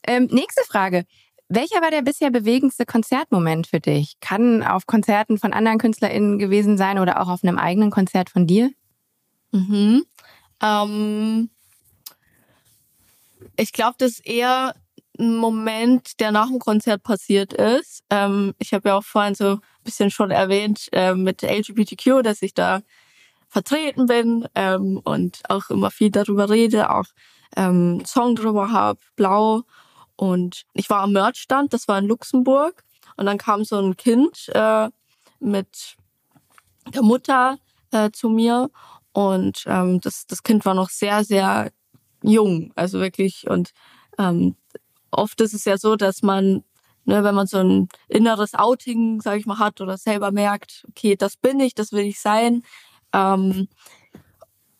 Ähm, 0.07 0.27
nächste 0.31 0.63
Frage. 0.63 1.05
Welcher 1.49 1.81
war 1.81 1.91
der 1.91 2.01
bisher 2.01 2.29
bewegendste 2.29 2.85
Konzertmoment 2.85 3.67
für 3.67 3.79
dich? 3.79 4.19
Kann 4.19 4.63
auf 4.63 4.85
Konzerten 4.85 5.37
von 5.37 5.53
anderen 5.53 5.77
KünstlerInnen 5.77 6.39
gewesen 6.39 6.77
sein 6.77 6.99
oder 6.99 7.21
auch 7.21 7.29
auf 7.29 7.43
einem 7.43 7.57
eigenen 7.57 7.89
Konzert 7.89 8.29
von 8.29 8.47
dir? 8.47 8.71
Mhm. 9.51 10.05
Ähm, 10.61 11.49
ich 13.55 13.71
glaube, 13.71 13.95
das 13.97 14.11
ist 14.11 14.25
eher 14.25 14.75
ein 15.19 15.35
Moment, 15.37 16.19
der 16.19 16.31
nach 16.31 16.47
dem 16.47 16.59
Konzert 16.59 17.03
passiert 17.03 17.53
ist. 17.53 18.03
Ähm, 18.09 18.53
ich 18.59 18.73
habe 18.73 18.89
ja 18.89 18.97
auch 18.97 19.03
vorhin 19.03 19.35
so 19.35 19.53
ein 19.53 19.61
bisschen 19.83 20.11
schon 20.11 20.31
erwähnt 20.31 20.89
äh, 20.91 21.13
mit 21.13 21.41
LGBTQ, 21.41 22.23
dass 22.23 22.41
ich 22.41 22.53
da 22.53 22.81
vertreten 23.49 24.05
bin 24.05 24.47
ähm, 24.55 24.99
und 25.03 25.41
auch 25.49 25.69
immer 25.69 25.89
viel 25.89 26.11
darüber 26.11 26.49
rede, 26.49 26.91
auch 26.91 27.05
ähm, 27.55 28.03
Song 28.05 28.35
drüber 28.35 28.71
habe, 28.71 28.99
Blau. 29.15 29.63
Und 30.15 30.65
ich 30.73 30.89
war 30.89 31.01
am 31.01 31.13
Merchstand, 31.13 31.73
das 31.73 31.87
war 31.87 31.97
in 31.99 32.05
Luxemburg. 32.07 32.83
Und 33.15 33.25
dann 33.25 33.37
kam 33.37 33.63
so 33.63 33.79
ein 33.79 33.97
Kind 33.97 34.49
äh, 34.53 34.89
mit 35.39 35.95
der 36.93 37.01
Mutter 37.01 37.57
äh, 37.91 38.11
zu 38.11 38.29
mir 38.29 38.69
und 39.17 39.63
ähm, 39.65 39.99
das, 39.99 40.27
das 40.27 40.43
Kind 40.43 40.63
war 40.63 40.75
noch 40.75 40.91
sehr, 40.91 41.23
sehr 41.23 41.71
jung, 42.21 42.71
also 42.75 42.99
wirklich. 42.99 43.49
Und 43.49 43.71
ähm, 44.19 44.55
oft 45.09 45.41
ist 45.41 45.55
es 45.55 45.65
ja 45.65 45.79
so, 45.79 45.95
dass 45.95 46.21
man, 46.21 46.63
ne, 47.05 47.23
wenn 47.23 47.33
man 47.33 47.47
so 47.47 47.57
ein 47.57 47.89
inneres 48.09 48.53
Outing, 48.53 49.19
sag 49.19 49.39
ich 49.39 49.47
mal, 49.47 49.57
hat 49.57 49.81
oder 49.81 49.97
selber 49.97 50.31
merkt, 50.31 50.85
okay, 50.89 51.15
das 51.15 51.35
bin 51.35 51.59
ich, 51.59 51.73
das 51.73 51.93
will 51.93 52.05
ich 52.05 52.19
sein, 52.19 52.61
ähm, 53.11 53.67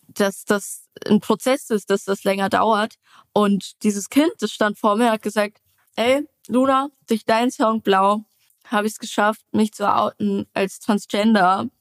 dass 0.05 0.45
das 0.45 0.87
ein 1.07 1.19
Prozess 1.19 1.71
ist, 1.71 1.89
dass 1.89 2.03
das 2.03 2.23
länger 2.23 2.49
dauert. 2.49 2.99
Und 3.33 3.81
dieses 3.81 4.07
Kind, 4.07 4.33
das 4.37 4.51
stand 4.51 4.77
vor 4.77 4.97
mir, 4.97 5.09
hat 5.09 5.23
gesagt, 5.23 5.63
ey, 5.95 6.27
Luna, 6.47 6.89
durch 7.07 7.25
deinen 7.25 7.49
Song 7.49 7.81
Blau 7.81 8.23
habe 8.67 8.85
ich 8.85 8.93
es 8.93 8.99
geschafft, 8.99 9.41
mich 9.51 9.73
zu 9.73 9.91
outen 9.91 10.45
als 10.53 10.79
Transgender. 10.79 11.71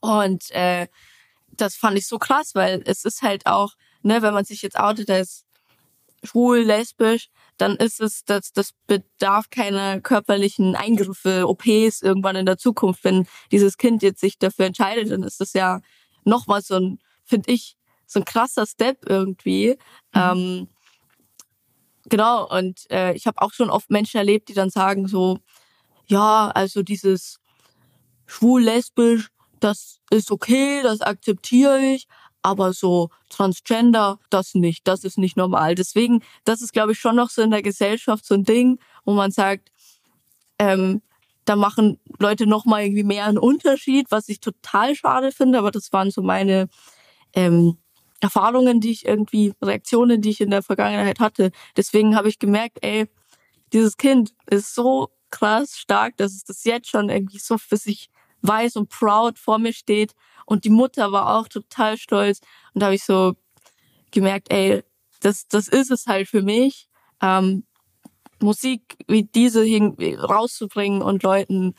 Und 0.00 0.52
äh, 0.52 0.86
das 1.52 1.76
fand 1.76 1.98
ich 1.98 2.06
so 2.06 2.18
krass, 2.18 2.54
weil 2.54 2.82
es 2.86 3.04
ist 3.04 3.22
halt 3.22 3.46
auch, 3.46 3.74
ne, 4.02 4.22
wenn 4.22 4.34
man 4.34 4.44
sich 4.44 4.62
jetzt 4.62 4.78
outet 4.78 5.10
als 5.10 5.44
schwul, 6.24 6.58
lesbisch, 6.58 7.28
dann 7.56 7.76
ist 7.76 8.00
es, 8.00 8.24
das, 8.24 8.52
das 8.52 8.72
bedarf 8.86 9.50
keiner 9.50 10.00
körperlichen 10.00 10.76
Eingriffe, 10.76 11.46
OPs 11.46 12.02
irgendwann 12.02 12.36
in 12.36 12.46
der 12.46 12.58
Zukunft. 12.58 13.04
Wenn 13.04 13.26
dieses 13.52 13.76
Kind 13.76 14.02
jetzt 14.02 14.20
sich 14.20 14.38
dafür 14.38 14.66
entscheidet, 14.66 15.10
dann 15.10 15.22
ist 15.22 15.40
das 15.40 15.52
ja 15.52 15.80
nochmal 16.24 16.62
so 16.62 16.76
ein, 16.76 16.98
finde 17.24 17.52
ich, 17.52 17.76
so 18.06 18.20
ein 18.20 18.24
krasser 18.24 18.66
Step 18.66 19.08
irgendwie. 19.08 19.76
Mhm. 20.14 20.20
Ähm, 20.20 20.68
genau, 22.08 22.48
und 22.48 22.90
äh, 22.90 23.14
ich 23.14 23.26
habe 23.26 23.40
auch 23.40 23.52
schon 23.52 23.70
oft 23.70 23.90
Menschen 23.90 24.18
erlebt, 24.18 24.48
die 24.48 24.54
dann 24.54 24.70
sagen 24.70 25.06
so, 25.06 25.38
ja, 26.06 26.50
also 26.54 26.82
dieses 26.82 27.38
schwul, 28.26 28.62
lesbisch, 28.62 29.28
das 29.60 30.00
ist 30.10 30.30
okay, 30.30 30.82
das 30.82 31.00
akzeptiere 31.00 31.80
ich, 31.80 32.08
aber 32.42 32.72
so 32.72 33.10
Transgender, 33.28 34.18
das 34.30 34.54
nicht, 34.54 34.88
das 34.88 35.04
ist 35.04 35.18
nicht 35.18 35.36
normal. 35.36 35.74
Deswegen, 35.74 36.22
das 36.44 36.62
ist, 36.62 36.72
glaube 36.72 36.92
ich, 36.92 36.98
schon 36.98 37.16
noch 37.16 37.30
so 37.30 37.42
in 37.42 37.50
der 37.50 37.62
Gesellschaft 37.62 38.24
so 38.24 38.34
ein 38.34 38.44
Ding, 38.44 38.78
wo 39.04 39.12
man 39.12 39.30
sagt, 39.30 39.70
ähm, 40.58 41.02
da 41.44 41.56
machen 41.56 41.98
Leute 42.18 42.46
noch 42.46 42.64
mal 42.64 42.82
irgendwie 42.82 43.04
mehr 43.04 43.26
einen 43.26 43.38
Unterschied, 43.38 44.06
was 44.10 44.28
ich 44.28 44.40
total 44.40 44.94
schade 44.94 45.32
finde, 45.32 45.58
aber 45.58 45.70
das 45.70 45.92
waren 45.92 46.10
so 46.10 46.22
meine 46.22 46.68
ähm, 47.34 47.78
Erfahrungen, 48.20 48.80
die 48.80 48.90
ich 48.90 49.06
irgendwie, 49.06 49.54
Reaktionen, 49.62 50.20
die 50.20 50.30
ich 50.30 50.40
in 50.40 50.50
der 50.50 50.62
Vergangenheit 50.62 51.20
hatte. 51.20 51.50
Deswegen 51.76 52.16
habe 52.16 52.28
ich 52.28 52.38
gemerkt, 52.38 52.78
ey, 52.82 53.06
dieses 53.72 53.96
Kind 53.96 54.34
ist 54.48 54.74
so 54.74 55.10
krass 55.30 55.76
stark, 55.78 56.16
dass 56.16 56.32
es 56.32 56.44
das 56.44 56.64
jetzt 56.64 56.88
schon 56.88 57.08
irgendwie 57.08 57.38
so 57.38 57.56
für 57.56 57.76
sich 57.76 58.10
weiß 58.42 58.76
und 58.76 58.88
proud 58.88 59.38
vor 59.38 59.58
mir 59.58 59.72
steht. 59.72 60.14
Und 60.46 60.64
die 60.64 60.70
Mutter 60.70 61.12
war 61.12 61.38
auch 61.38 61.48
total 61.48 61.96
stolz. 61.96 62.40
Und 62.74 62.80
da 62.80 62.86
habe 62.86 62.94
ich 62.94 63.04
so 63.04 63.34
gemerkt, 64.10 64.50
ey, 64.50 64.82
das, 65.20 65.46
das 65.48 65.68
ist 65.68 65.90
es 65.90 66.06
halt 66.06 66.28
für 66.28 66.42
mich, 66.42 66.88
ähm, 67.22 67.64
Musik 68.40 68.96
wie 69.06 69.24
diese 69.24 69.64
rauszubringen 70.18 71.02
und 71.02 71.22
Leuten 71.22 71.74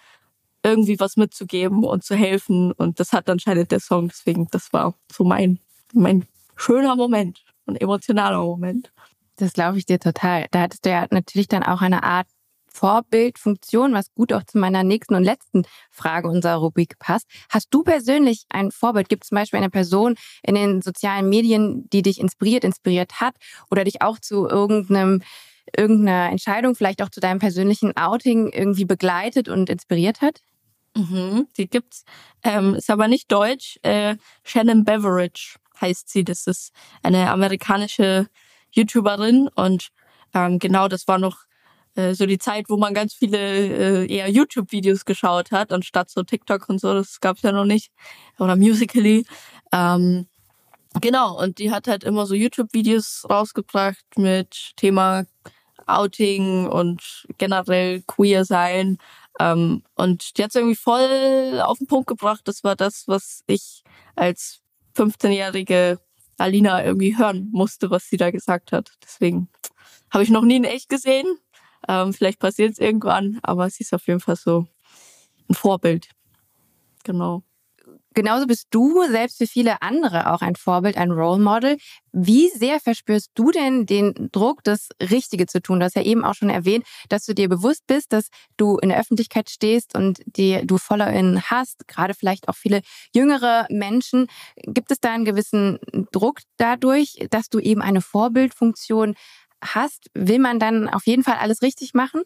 irgendwie 0.64 1.00
was 1.00 1.18
mitzugeben 1.18 1.84
und 1.84 2.04
zu 2.04 2.16
helfen. 2.16 2.72
Und 2.72 3.00
das 3.00 3.14
hat 3.14 3.30
anscheinend 3.30 3.72
der 3.72 3.80
Song. 3.80 4.10
Deswegen, 4.10 4.48
das 4.52 4.72
war 4.72 4.94
so 5.12 5.24
mein, 5.24 5.60
mein 5.94 6.26
schöner 6.56 6.96
Moment 6.96 7.44
und 7.66 7.82
emotionaler 7.82 8.44
Moment. 8.44 8.92
Das 9.38 9.54
glaube 9.54 9.80
ich 9.80 9.88
dir 9.88 10.00
total. 10.00 10.48
Da 10.52 10.62
hattest 10.62 10.86
du 10.86 10.92
ja 10.92 11.08
natürlich 11.10 11.48
dann 11.48 11.64
auch 11.64 11.82
eine 11.82 12.04
Art 12.04 12.28
Vorbildfunktion, 12.74 13.94
was 13.94 14.14
gut 14.14 14.34
auch 14.34 14.44
zu 14.44 14.58
meiner 14.58 14.84
nächsten 14.84 15.16
und 15.16 15.24
letzten 15.24 15.64
Frage 15.90 16.28
unserer 16.28 16.56
Rubrik 16.56 16.98
passt. 17.00 17.28
Hast 17.50 17.68
du 17.72 17.84
persönlich 17.84 18.46
ein 18.50 18.72
Vorbild? 18.72 19.10
Gibt 19.10 19.24
es 19.24 19.30
zum 19.30 19.38
Beispiel 19.38 19.58
eine 19.58 19.70
Person 19.70 20.16
in 20.44 20.56
den 20.56 20.82
sozialen 20.82 21.30
Medien, 21.30 21.90
die 21.90 22.02
dich 22.02 22.20
inspiriert, 22.20 22.64
inspiriert 22.64 23.20
hat 23.20 23.36
oder 23.70 23.84
dich 23.84 24.02
auch 24.02 24.20
zu 24.20 24.48
irgendeinem 24.48 25.22
irgendeiner 25.78 26.32
Entscheidung, 26.32 26.76
vielleicht 26.76 27.02
auch 27.02 27.10
zu 27.10 27.20
deinem 27.20 27.40
persönlichen 27.40 27.96
Outing 27.96 28.52
irgendwie 28.52 28.86
begleitet 28.86 29.48
und 29.48 29.70
inspiriert 29.70 30.22
hat? 30.22 30.42
Mhm, 30.96 31.48
die 31.58 31.70
gibt's. 31.70 32.04
Ähm, 32.44 32.76
ist 32.76 32.90
aber 32.90 33.08
nicht 33.08 33.32
deutsch. 33.32 33.80
Äh, 33.84 34.18
Shannon 34.44 34.84
Beveridge 34.84 35.56
heißt 35.80 36.10
sie. 36.10 36.24
Das 36.24 36.48
ist 36.48 36.74
eine 37.04 37.32
amerikanische 37.32 38.28
YouTuberin 38.72 39.50
und 39.56 39.90
ähm, 40.34 40.60
genau 40.60 40.88
das 40.88 41.08
war 41.08 41.18
noch 41.18 41.46
äh, 41.96 42.14
so 42.14 42.26
die 42.26 42.38
Zeit, 42.38 42.66
wo 42.70 42.78
man 42.78 42.94
ganz 42.94 43.14
viele 43.14 43.38
äh, 43.38 44.14
eher 44.14 44.30
YouTube-Videos 44.30 45.06
geschaut 45.06 45.52
hat, 45.52 45.72
anstatt 45.72 46.10
so 46.10 46.24
TikTok 46.24 46.70
und 46.70 46.80
so, 46.80 46.94
das 46.94 47.20
gab's 47.20 47.42
ja 47.42 47.52
noch 47.52 47.66
nicht. 47.66 47.92
Oder 48.40 48.56
Musically. 48.56 49.26
Ähm, 49.72 50.28
genau, 51.02 51.42
und 51.42 51.60
die 51.60 51.72
hat 51.72 51.88
halt 51.88 52.04
immer 52.04 52.26
so 52.26 52.36
YouTube-Videos 52.36 53.26
rausgebracht 53.30 54.06
mit 54.18 54.74
Thema 54.78 55.26
Outing 55.88 56.68
und 56.68 57.26
generell 57.38 58.02
queer 58.08 58.46
sein. 58.46 58.98
Ähm, 59.40 59.84
und 59.96 60.38
die 60.38 60.44
hat's 60.44 60.56
irgendwie 60.56 60.76
voll 60.76 61.62
auf 61.64 61.78
den 61.78 61.88
Punkt 61.88 62.08
gebracht. 62.08 62.42
Das 62.46 62.64
war 62.64 62.76
das, 62.76 63.04
was 63.08 63.44
ich 63.48 63.84
als 64.16 64.62
15-jährige 64.96 66.00
Alina 66.38 66.84
irgendwie 66.84 67.18
hören 67.18 67.50
musste, 67.52 67.90
was 67.90 68.08
sie 68.08 68.18
da 68.18 68.32
gesagt 68.32 68.72
hat. 68.72 68.92
Deswegen 69.04 69.50
habe 70.10 70.24
ich 70.24 70.30
noch 70.30 70.44
nie 70.44 70.58
in 70.58 70.64
echt 70.64 70.90
gesehen. 70.90 71.26
Ähm, 71.88 72.14
vielleicht 72.14 72.40
passiert 72.40 72.74
es 72.74 72.80
irgendwann, 72.80 73.40
aber 73.44 73.70
sie 73.70 73.84
ist 73.84 73.94
auf 73.94 74.08
jeden 74.08 74.20
Fall 74.20 74.36
so 74.36 74.68
ein 75.50 75.56
Vorbild. 75.56 76.10
Genau. 77.04 77.44
Genauso 78.14 78.46
bist 78.46 78.68
du 78.72 79.04
selbst 79.10 79.38
für 79.38 79.48
viele 79.48 79.82
andere 79.82 80.34
auch 80.34 80.42
ein 80.42 80.58
Vorbild, 80.58 80.98
ein 80.98 81.12
Role 81.12 81.42
Model. 81.42 81.78
Wie 82.12 82.50
sehr 82.50 82.82
verspürst 82.82 83.32
du 83.36 83.52
denn 83.52 83.86
den 83.86 84.30
Druck, 84.34 84.66
das 84.66 84.90
Richtige 85.02 85.46
zu 85.46 85.62
tun? 85.62 85.80
Du 85.80 85.86
hast 85.86 85.96
ja 85.96 86.02
eben 86.02 86.26
auch 86.26 86.34
schon 86.34 86.50
erwähnt, 86.50 86.86
dass 87.08 87.26
du 87.26 87.34
dir 87.34 87.48
bewusst 87.48 87.88
bist, 87.88 88.12
dass 88.12 88.28
du 88.58 88.78
in 88.80 88.90
der 88.90 89.00
Öffentlichkeit 89.00 89.50
stehst 89.50 89.96
und 89.96 90.22
die 90.26 90.60
du 90.66 90.78
VollerInnen 90.78 91.44
hast, 91.44 91.88
gerade 91.88 92.14
vielleicht 92.14 92.50
auch 92.50 92.56
viele 92.56 92.82
jüngere 93.16 93.66
Menschen. 93.70 94.28
Gibt 94.58 94.92
es 94.92 95.00
da 95.00 95.14
einen 95.14 95.24
gewissen 95.24 95.80
Druck 96.12 96.40
dadurch, 96.58 97.26
dass 97.30 97.48
du 97.48 97.60
eben 97.60 97.82
eine 97.82 98.02
Vorbildfunktion 98.02 99.16
hast, 99.62 100.10
will 100.14 100.40
man 100.40 100.60
dann 100.60 100.90
auf 100.90 101.06
jeden 101.06 101.24
Fall 101.24 101.36
alles 101.36 101.62
richtig 101.62 101.94
machen? 101.94 102.22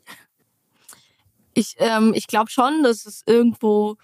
Ich, 1.54 1.76
ähm, 1.80 2.14
ich 2.14 2.28
glaube 2.28 2.50
schon, 2.50 2.84
dass 2.84 3.06
es 3.06 3.24
irgendwo 3.26 3.98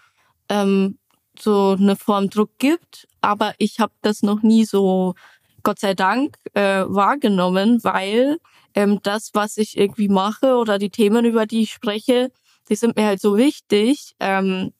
ähm, 0.50 0.98
so 1.38 1.76
eine 1.80 1.96
Form 1.96 2.30
Druck 2.30 2.52
gibt, 2.58 3.08
aber 3.22 3.54
ich 3.58 3.80
habe 3.80 3.94
das 4.02 4.22
noch 4.22 4.41
nie 4.41 4.65
so, 4.65 5.15
Gott 5.63 5.80
sei 5.80 5.94
Dank, 5.94 6.38
äh, 6.54 6.84
wahrgenommen, 6.88 7.84
weil 7.84 8.38
ähm, 8.74 9.00
das, 9.04 9.32
was 9.34 9.58
ich 9.58 9.78
irgendwie 9.78 10.08
mache 10.08 10.56
oder 10.56 10.78
die 10.78 10.89
Themen, 10.89 11.26
über 11.26 11.46
die 11.46 11.63
ich 11.63 11.74
spreche, 11.74 12.32
die 12.70 12.76
sind 12.76 12.96
mir 12.96 13.06
halt 13.06 13.22
so 13.22 13.38
wichtig, 13.38 14.15
ähm, 14.20 14.74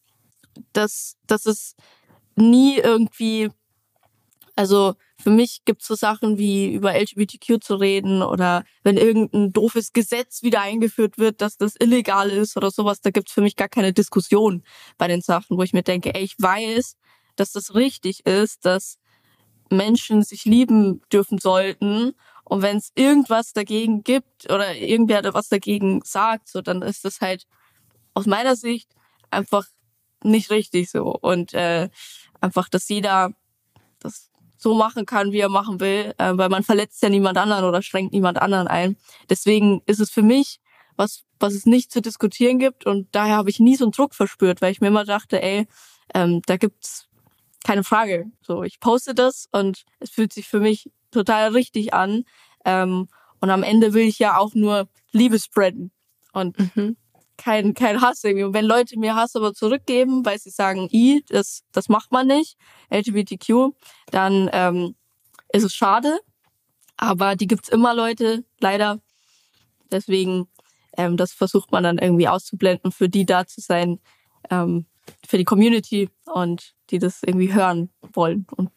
dass, 0.74 1.18
dass 1.28 1.46
es 1.46 1.76
nie 2.36 2.78
irgendwie, 2.78 3.50
also 4.56 4.96
für 5.18 5.30
mich 5.30 5.62
gibt's 5.66 5.88
so 5.88 5.96
Sachen 5.96 6.38
wie 6.38 6.74
über 6.74 6.94
LGBTQ 6.94 7.64
zu 7.64 7.76
reden 7.76 8.22
oder 8.22 8.64
wenn 8.84 8.98
irgendein 8.98 9.52
doofes 9.52 9.94
Gesetz 9.94 10.44
wieder 10.44 10.62
eingeführt 10.62 11.18
wird, 11.18 11.42
dass 11.42 11.58
das 11.58 11.76
illegal 11.80 12.30
ist 12.30 12.58
oder 12.58 12.72
sowas, 12.72 13.02
da 13.02 13.12
gibt's 13.12 13.32
für 13.32 13.42
mich 13.42 13.56
gar 13.56 13.70
keine 13.70 13.94
Diskussion 13.94 14.64
bei 14.98 15.08
den 15.08 15.22
Sachen, 15.22 15.58
wo 15.58 15.64
ich 15.64 15.74
mir 15.74 15.84
denke, 15.84 16.14
ey, 16.16 16.24
ich 16.24 16.36
weiß, 16.38 16.98
dass 17.36 17.52
das 17.52 17.76
richtig 17.76 18.26
ist, 18.26 18.66
dass 18.66 18.98
Menschen 19.70 20.24
sich 20.24 20.46
lieben 20.46 21.02
dürfen 21.12 21.38
sollten. 21.38 22.14
Und 22.44 22.62
wenn 22.62 22.78
es 22.78 22.92
irgendwas 22.96 23.54
dagegen 23.54 24.04
gibt 24.04 24.52
oder 24.52 24.76
irgendwer 24.76 25.34
was 25.34 25.48
dagegen 25.48 26.02
sagt, 26.04 26.50
so 26.50 26.62
dann 26.62 26.82
ist 26.82 27.06
das 27.06 27.22
halt 27.22 27.48
aus 28.14 28.26
meiner 28.26 28.56
Sicht 28.56 28.90
einfach 29.30 29.66
nicht 30.24 30.52
richtig 30.52 30.90
so. 30.90 31.16
Und 31.16 31.54
äh, 31.54 31.90
einfach, 32.42 32.70
dass 32.70 32.90
jeder 32.90 33.32
das 34.00 34.31
so 34.62 34.76
machen 34.76 35.06
kann, 35.06 35.32
wie 35.32 35.40
er 35.40 35.50
machen 35.50 35.80
will, 35.80 36.14
äh, 36.18 36.32
weil 36.36 36.50
man 36.50 36.64
verletzt 36.64 37.02
ja 37.02 37.10
niemand 37.10 37.38
anderen 37.38 37.66
oder 37.66 37.82
schränkt 37.82 38.14
niemand 38.14 38.40
anderen 38.40 38.68
ein. 38.68 38.96
Deswegen 39.30 39.82
ist 39.88 40.00
es 40.00 40.12
für 40.12 40.22
mich 40.22 40.60
was, 40.96 41.24
was 41.40 41.54
es 41.54 41.66
nicht 41.66 41.92
zu 41.92 42.02
diskutieren 42.02 42.60
gibt 42.60 42.86
und 42.86 43.08
daher 43.12 43.38
habe 43.38 43.50
ich 43.50 43.60
nie 43.60 43.76
so 43.76 43.86
einen 43.86 43.92
Druck 43.92 44.14
verspürt, 44.14 44.62
weil 44.62 44.72
ich 44.72 44.80
mir 44.80 44.90
immer 44.90 45.06
dachte, 45.06 45.42
ey, 45.42 45.68
ähm, 46.14 46.42
da 46.46 46.58
gibt's 46.58 47.08
keine 47.64 47.84
Frage. 47.84 48.26
So, 48.42 48.64
ich 48.64 48.80
poste 48.80 49.16
das 49.16 49.48
und 49.52 49.84
es 50.00 50.12
fühlt 50.12 50.32
sich 50.32 50.48
für 50.48 50.60
mich 50.60 50.92
total 51.10 51.50
richtig 51.54 51.94
an. 51.94 52.24
Ähm, 52.64 53.08
und 53.40 53.50
am 53.50 53.64
Ende 53.64 53.94
will 53.94 54.06
ich 54.06 54.20
ja 54.20 54.38
auch 54.38 54.54
nur 54.54 54.88
Liebe 55.12 55.40
spreaden. 55.40 55.92
Und 56.34 56.58
mhm 56.76 56.98
kein, 57.38 57.74
kein 57.74 58.02
Hass 58.02 58.24
irgendwie. 58.24 58.44
Und 58.44 58.54
wenn 58.54 58.66
Leute 58.66 59.00
mir 59.00 59.16
Hass 59.16 59.36
aber 59.36 59.54
zurückgeben, 59.54 60.26
weil 60.26 60.40
sie 60.40 60.50
sagen, 60.50 60.88
i, 60.92 61.24
das, 61.28 61.64
das 61.72 61.90
macht 61.90 62.12
man 62.12 62.28
nicht, 62.28 62.58
LGBTQ, 62.90 63.74
dann 64.12 64.50
ähm, 64.54 64.96
ist 65.52 65.64
es 65.64 65.74
schade. 65.74 66.20
Aber 66.98 67.36
die 67.36 67.48
gibt's 67.48 67.70
immer, 67.70 67.96
Leute, 67.96 68.44
leider. 68.60 69.00
Deswegen, 69.92 70.48
ähm, 70.98 71.18
das 71.18 71.34
versucht 71.34 71.72
man 71.72 71.84
dann 71.84 71.98
irgendwie 71.98 72.28
auszublenden, 72.28 72.92
für 72.92 73.10
die 73.10 73.26
da 73.26 73.46
zu 73.46 73.60
sein, 73.60 74.00
ähm, 74.50 74.86
für 75.28 75.38
die 75.38 75.44
Community 75.44 76.10
und 76.26 76.76
die 76.92 77.00
das 77.00 77.24
irgendwie 77.24 77.54
hören 77.54 77.90
wollen 78.14 78.46
und 78.56 78.70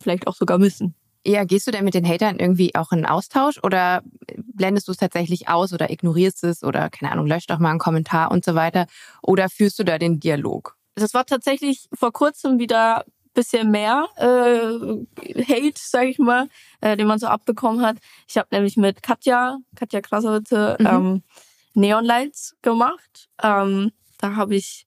vielleicht 0.00 0.26
auch 0.26 0.34
sogar 0.34 0.58
müssen. 0.58 0.94
Ja, 1.26 1.42
gehst 1.42 1.66
du 1.66 1.72
denn 1.72 1.84
mit 1.84 1.94
den 1.94 2.06
Hatern 2.06 2.38
irgendwie 2.38 2.76
auch 2.76 2.92
in 2.92 3.04
Austausch 3.04 3.58
oder 3.64 4.02
blendest 4.36 4.86
du 4.86 4.92
es 4.92 4.98
tatsächlich 4.98 5.48
aus 5.48 5.72
oder 5.72 5.90
ignorierst 5.90 6.44
es 6.44 6.62
oder 6.62 6.88
keine 6.88 7.10
Ahnung, 7.10 7.26
löscht 7.26 7.50
doch 7.50 7.58
mal 7.58 7.70
einen 7.70 7.80
Kommentar 7.80 8.30
und 8.30 8.44
so 8.44 8.54
weiter? 8.54 8.86
Oder 9.22 9.48
führst 9.48 9.76
du 9.80 9.84
da 9.84 9.98
den 9.98 10.20
Dialog? 10.20 10.76
Das 10.94 11.14
war 11.14 11.26
tatsächlich 11.26 11.88
vor 11.92 12.12
kurzem 12.12 12.60
wieder 12.60 13.04
bisschen 13.34 13.72
mehr 13.72 14.08
äh, 14.16 15.42
Hate, 15.42 15.78
sage 15.78 16.08
ich 16.08 16.18
mal, 16.18 16.48
äh, 16.80 16.96
den 16.96 17.08
man 17.08 17.18
so 17.18 17.26
abbekommen 17.26 17.84
hat. 17.84 17.98
Ich 18.28 18.38
habe 18.38 18.48
nämlich 18.50 18.76
mit 18.76 19.02
Katja, 19.02 19.58
Katja 19.74 20.00
Krasowitze, 20.00 20.76
mhm. 20.78 20.86
ähm, 20.86 21.22
Neonlights 21.74 22.56
gemacht. 22.62 23.28
Ähm, 23.42 23.92
da 24.18 24.36
habe 24.36 24.54
ich 24.54 24.86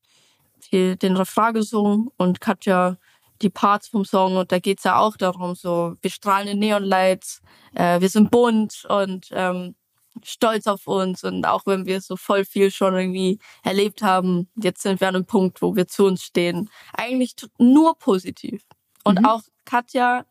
den 0.71 1.17
Refrain 1.17 1.53
gesungen 1.53 2.09
und 2.17 2.41
Katja 2.41 2.97
die 3.41 3.49
Parts 3.49 3.87
vom 3.87 4.05
Song 4.05 4.37
und 4.37 4.51
da 4.51 4.59
geht's 4.59 4.83
ja 4.83 4.99
auch 4.99 5.17
darum, 5.17 5.55
so 5.55 5.95
wir 6.01 6.11
strahlen 6.11 6.47
in 6.47 6.59
Neonlights, 6.59 7.41
äh, 7.73 8.01
wir 8.01 8.09
sind 8.09 8.31
bunt 8.31 8.85
und 8.89 9.27
ähm, 9.31 9.75
stolz 10.23 10.67
auf 10.67 10.87
uns 10.87 11.23
und 11.23 11.45
auch 11.45 11.65
wenn 11.65 11.85
wir 11.85 12.01
so 12.01 12.15
voll 12.15 12.45
viel 12.45 12.71
schon 12.71 12.95
irgendwie 12.95 13.39
erlebt 13.63 14.01
haben, 14.01 14.49
jetzt 14.55 14.81
sind 14.81 14.99
wir 14.99 15.07
an 15.07 15.15
einem 15.15 15.25
Punkt, 15.25 15.61
wo 15.61 15.75
wir 15.75 15.87
zu 15.87 16.05
uns 16.05 16.23
stehen. 16.23 16.69
Eigentlich 16.93 17.35
nur 17.57 17.97
positiv. 17.97 18.63
Und 19.03 19.19
mhm. 19.19 19.25
auch 19.25 19.41
Katja, 19.65 20.25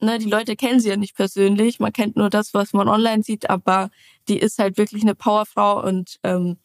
ne, 0.00 0.18
die 0.18 0.30
Leute 0.30 0.56
kennen 0.56 0.80
sie 0.80 0.88
ja 0.88 0.96
nicht 0.96 1.16
persönlich, 1.16 1.80
man 1.80 1.92
kennt 1.92 2.16
nur 2.16 2.30
das, 2.30 2.54
was 2.54 2.72
man 2.72 2.88
online 2.88 3.22
sieht, 3.22 3.50
aber 3.50 3.90
die 4.28 4.38
ist 4.38 4.58
halt 4.58 4.76
wirklich 4.76 5.02
eine 5.02 5.14
Powerfrau 5.14 5.82
und 5.82 6.18
ähm, 6.22 6.58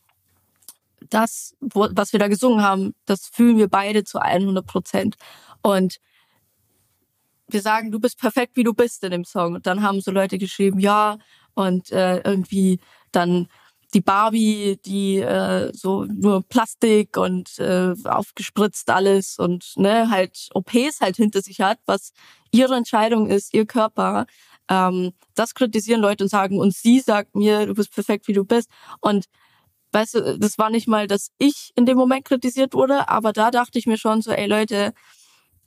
das, 1.10 1.56
wo, 1.60 1.88
was 1.92 2.14
wir 2.14 2.20
da 2.20 2.28
gesungen 2.28 2.64
haben, 2.64 2.94
das 3.06 3.28
fühlen 3.28 3.58
wir 3.58 3.68
beide 3.68 4.04
zu 4.04 4.20
100 4.20 4.66
Prozent. 4.66 5.16
Und 5.62 6.00
wir 7.48 7.62
sagen, 7.62 7.92
du 7.92 8.00
bist 8.00 8.20
perfekt, 8.20 8.56
wie 8.56 8.64
du 8.64 8.74
bist 8.74 9.04
in 9.04 9.12
dem 9.12 9.26
Song. 9.26 9.56
Und 9.56 9.66
dann 9.68 9.82
haben 9.82 10.02
so 10.02 10.12
Leute 10.12 10.38
geschrieben, 10.38 10.80
ja, 10.80 11.18
und 11.56 11.92
äh, 11.92 12.20
irgendwie 12.20 12.80
dann 13.12 13.48
die 13.94 14.02
Barbie, 14.02 14.80
die 14.86 15.18
äh, 15.18 15.72
so 15.74 16.06
nur 16.06 16.44
Plastik 16.48 17.18
und 17.18 17.58
äh, 17.58 17.94
aufgespritzt 18.04 18.90
alles 18.90 19.40
und 19.40 19.74
ne 19.78 20.10
halt 20.10 20.50
OPs 20.54 21.02
halt 21.02 21.16
hinter 21.16 21.42
sich 21.42 21.60
hat, 21.62 21.80
was 21.86 22.14
ihre 22.52 22.76
Entscheidung 22.76 23.28
ist, 23.28 23.54
ihr 23.54 23.66
Körper. 23.66 24.28
Ähm, 24.70 25.14
das 25.34 25.56
kritisieren 25.56 26.02
Leute 26.02 26.24
und 26.24 26.30
sagen 26.30 26.60
und 26.60 26.76
sie 26.76 27.00
sagt 27.00 27.36
mir, 27.36 27.66
du 27.66 27.74
bist 27.74 27.92
perfekt, 27.94 28.28
wie 28.28 28.34
du 28.34 28.46
bist. 28.46 28.70
Und 29.02 29.26
weißt 29.92 30.16
du, 30.16 30.38
das 30.40 30.58
war 30.58 30.70
nicht 30.70 30.88
mal, 30.88 31.08
dass 31.08 31.32
ich 31.38 31.72
in 31.76 31.86
dem 31.86 31.98
Moment 31.98 32.26
kritisiert 32.26 32.74
wurde, 32.74 33.10
aber 33.10 33.34
da 33.34 33.52
dachte 33.52 33.80
ich 33.80 33.88
mir 33.88 33.98
schon 33.98 34.22
so, 34.22 34.32
ey 34.32 34.48
Leute, 34.48 34.94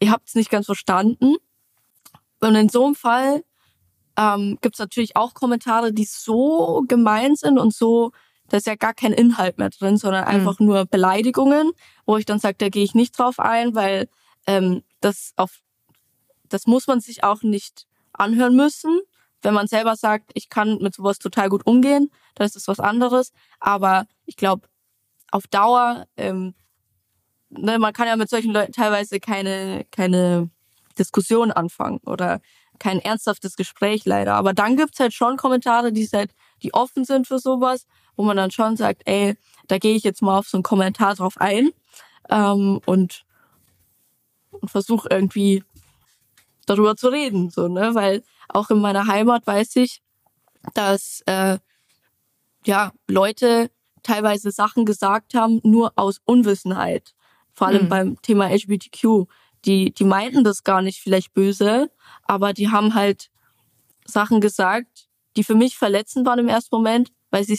ihr 0.01 0.11
habt 0.11 0.29
es 0.29 0.35
nicht 0.35 0.51
ganz 0.51 0.67
verstanden. 0.67 1.35
Und 2.41 2.55
in 2.55 2.69
so 2.69 2.85
einem 2.85 2.95
Fall 2.95 3.45
ähm, 4.17 4.59
gibt 4.61 4.75
es 4.75 4.81
natürlich 4.81 5.17
auch 5.17 5.35
Kommentare, 5.35 5.93
die 5.93 6.05
so 6.05 6.85
gemein 6.89 7.37
sind 7.37 7.59
und 7.59 7.75
so, 7.75 8.13
da 8.49 8.59
ist 8.59 8.67
ja 8.67 8.75
gar 8.75 8.95
kein 8.95 9.13
Inhalt 9.13 9.59
mehr 9.59 9.71
drin, 9.71 9.97
sondern 9.97 10.25
mhm. 10.25 10.31
einfach 10.31 10.61
nur 10.61 10.85
Beleidigungen, 10.85 11.73
wo 12.05 12.17
ich 12.17 12.27
dann 12.27 12.39
sage, 12.39 12.57
da 12.59 12.69
gehe 12.69 12.85
ich 12.85 12.95
nicht 12.95 13.19
drauf 13.19 13.39
ein, 13.39 13.75
weil 13.75 14.09
ähm, 14.47 14.83
das 15.01 15.33
auf 15.37 15.61
das 16.49 16.67
muss 16.67 16.87
man 16.87 17.01
sich 17.01 17.25
auch 17.25 17.43
nicht 17.43 17.87
anhören 18.13 18.55
müssen. 18.55 19.01
Wenn 19.43 19.55
man 19.55 19.67
selber 19.67 19.97
sagt, 19.97 20.31
ich 20.35 20.49
kann 20.49 20.79
mit 20.79 20.95
sowas 20.95 21.19
total 21.19 21.49
gut 21.49 21.67
umgehen, 21.67 22.11
dann 22.35 22.47
ist 22.47 22.57
das 22.57 22.69
was 22.69 22.81
anderes. 22.81 23.33
Aber 23.61 24.07
ich 24.25 24.37
glaube, 24.37 24.69
auf 25.31 25.47
Dauer, 25.49 26.07
ähm, 26.17 26.55
ne, 27.51 27.79
man 27.79 27.93
kann 27.93 28.07
ja 28.07 28.17
mit 28.17 28.31
solchen 28.31 28.53
Leuten 28.53 28.73
teilweise 28.73 29.21
keine, 29.21 29.85
keine 29.91 30.51
Diskussion 30.99 31.51
anfangen 31.51 32.01
oder 32.07 32.41
kein 32.79 32.99
ernsthaftes 32.99 33.57
Gespräch 33.57 34.05
leider. 34.05 34.35
Aber 34.35 34.53
dann 34.53 34.77
gibt's 34.77 35.01
halt 35.01 35.15
schon 35.15 35.37
Kommentare, 35.37 35.93
die 35.93 36.07
halt, 36.13 36.33
die 36.63 36.75
offen 36.75 37.05
sind 37.05 37.27
für 37.27 37.39
sowas, 37.39 37.87
wo 38.17 38.25
man 38.25 38.37
dann 38.37 38.51
schon 38.51 38.77
sagt, 38.77 39.03
ey, 39.07 39.37
da 39.69 39.79
gehe 39.79 39.95
ich 39.95 40.03
jetzt 40.03 40.23
mal 40.23 40.39
auf 40.39 40.49
so 40.49 40.57
einen 40.57 40.65
Kommentar 40.65 41.15
drauf 41.15 41.35
ein 41.39 41.71
ähm, 42.29 42.81
und, 42.87 43.25
und 44.51 44.71
versuche 44.71 45.09
irgendwie 45.11 45.65
darüber 46.67 46.97
zu 46.97 47.09
reden, 47.09 47.51
so 47.51 47.69
ne, 47.69 47.95
weil 47.95 48.23
auch 48.49 48.71
in 48.71 48.81
meiner 48.81 49.07
Heimat 49.07 49.47
weiß 49.47 49.77
ich, 49.77 50.03
dass 50.75 51.23
äh, 51.27 51.59
ja 52.65 52.93
Leute 53.09 53.71
teilweise 54.03 54.51
Sachen 54.51 54.85
gesagt 54.85 55.35
haben 55.35 55.61
nur 55.63 55.93
aus 55.97 56.21
Unwissenheit, 56.25 57.15
vor 57.53 57.69
allem 57.69 57.85
mhm. 57.85 57.89
beim 57.89 58.23
Thema 58.23 58.49
LGBTQ. 58.49 59.27
Die 59.65 59.93
die 59.93 60.05
meinten 60.05 60.43
das 60.43 60.65
gar 60.65 60.83
nicht 60.83 61.01
vielleicht 61.01 61.35
böse, 61.35 61.91
aber 62.25 62.53
die 62.53 62.71
haben 62.71 62.95
halt 62.95 63.31
Sachen 64.05 64.41
gesagt, 64.41 65.09
die 65.37 65.45
für 65.45 65.55
mich 65.55 65.77
verletzend 65.77 66.27
waren 66.27 66.41
im 66.41 66.49
ersten 66.49 66.75
Moment, 66.75 67.13
weil 67.31 67.45
sie 67.45 67.59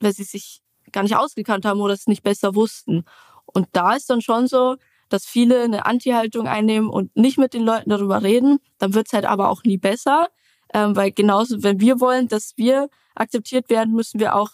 weil 0.00 0.12
sie 0.12 0.24
sich 0.24 0.62
gar 0.92 1.02
nicht 1.02 1.16
ausgekannt 1.16 1.64
haben 1.64 1.80
oder 1.80 1.94
es 1.94 2.06
nicht 2.06 2.22
besser 2.22 2.54
wussten. 2.54 3.04
Und 3.46 3.68
da 3.72 3.94
ist 3.94 4.08
dann 4.10 4.20
schon 4.22 4.46
so, 4.46 4.76
dass 5.08 5.26
viele 5.26 5.62
eine 5.62 5.86
Anti-Haltung 5.86 6.46
einnehmen 6.48 6.90
und 6.90 7.14
nicht 7.16 7.38
mit 7.38 7.54
den 7.54 7.62
Leuten 7.62 7.90
darüber 7.90 8.22
reden, 8.22 8.58
dann 8.78 8.94
wird's 8.94 9.12
halt 9.12 9.24
aber 9.24 9.50
auch 9.50 9.62
nie 9.64 9.78
besser. 9.78 10.28
Ähm, 10.74 10.96
weil 10.96 11.12
genauso, 11.12 11.62
wenn 11.62 11.80
wir 11.80 12.00
wollen, 12.00 12.28
dass 12.28 12.54
wir 12.56 12.88
akzeptiert 13.14 13.70
werden, 13.70 13.94
müssen 13.94 14.20
wir 14.20 14.34
auch 14.34 14.50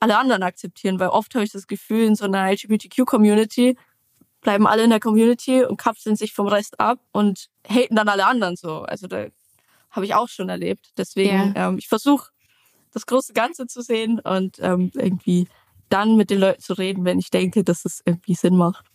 alle 0.00 0.18
anderen 0.18 0.42
akzeptieren. 0.42 0.98
Weil 0.98 1.08
oft 1.08 1.34
habe 1.34 1.44
ich 1.44 1.52
das 1.52 1.66
Gefühl, 1.66 2.04
in 2.04 2.14
so 2.14 2.24
einer 2.24 2.50
LGBTQ-Community 2.50 3.76
bleiben 4.40 4.66
alle 4.66 4.84
in 4.84 4.90
der 4.90 5.00
Community 5.00 5.64
und 5.64 5.76
kapseln 5.76 6.16
sich 6.16 6.32
vom 6.32 6.46
Rest 6.46 6.80
ab 6.80 7.00
und 7.12 7.48
haten 7.68 7.96
dann 7.96 8.08
alle 8.08 8.26
anderen 8.26 8.56
so. 8.56 8.82
Also 8.82 9.06
da 9.06 9.26
habe 9.90 10.06
ich 10.06 10.14
auch 10.14 10.28
schon 10.28 10.48
erlebt. 10.48 10.92
Deswegen, 10.96 11.54
ja. 11.54 11.68
ähm, 11.68 11.78
ich 11.78 11.88
versuche 11.88 12.30
das 12.92 13.06
große 13.06 13.32
Ganze 13.32 13.66
zu 13.66 13.82
sehen 13.82 14.20
und 14.20 14.58
ähm, 14.60 14.90
irgendwie 14.94 15.48
dann 15.88 16.16
mit 16.16 16.30
den 16.30 16.40
Leuten 16.40 16.60
zu 16.60 16.74
reden, 16.74 17.04
wenn 17.04 17.18
ich 17.18 17.30
denke, 17.30 17.64
dass 17.64 17.84
es 17.84 18.02
irgendwie 18.04 18.34
Sinn 18.34 18.56
macht 18.56 18.86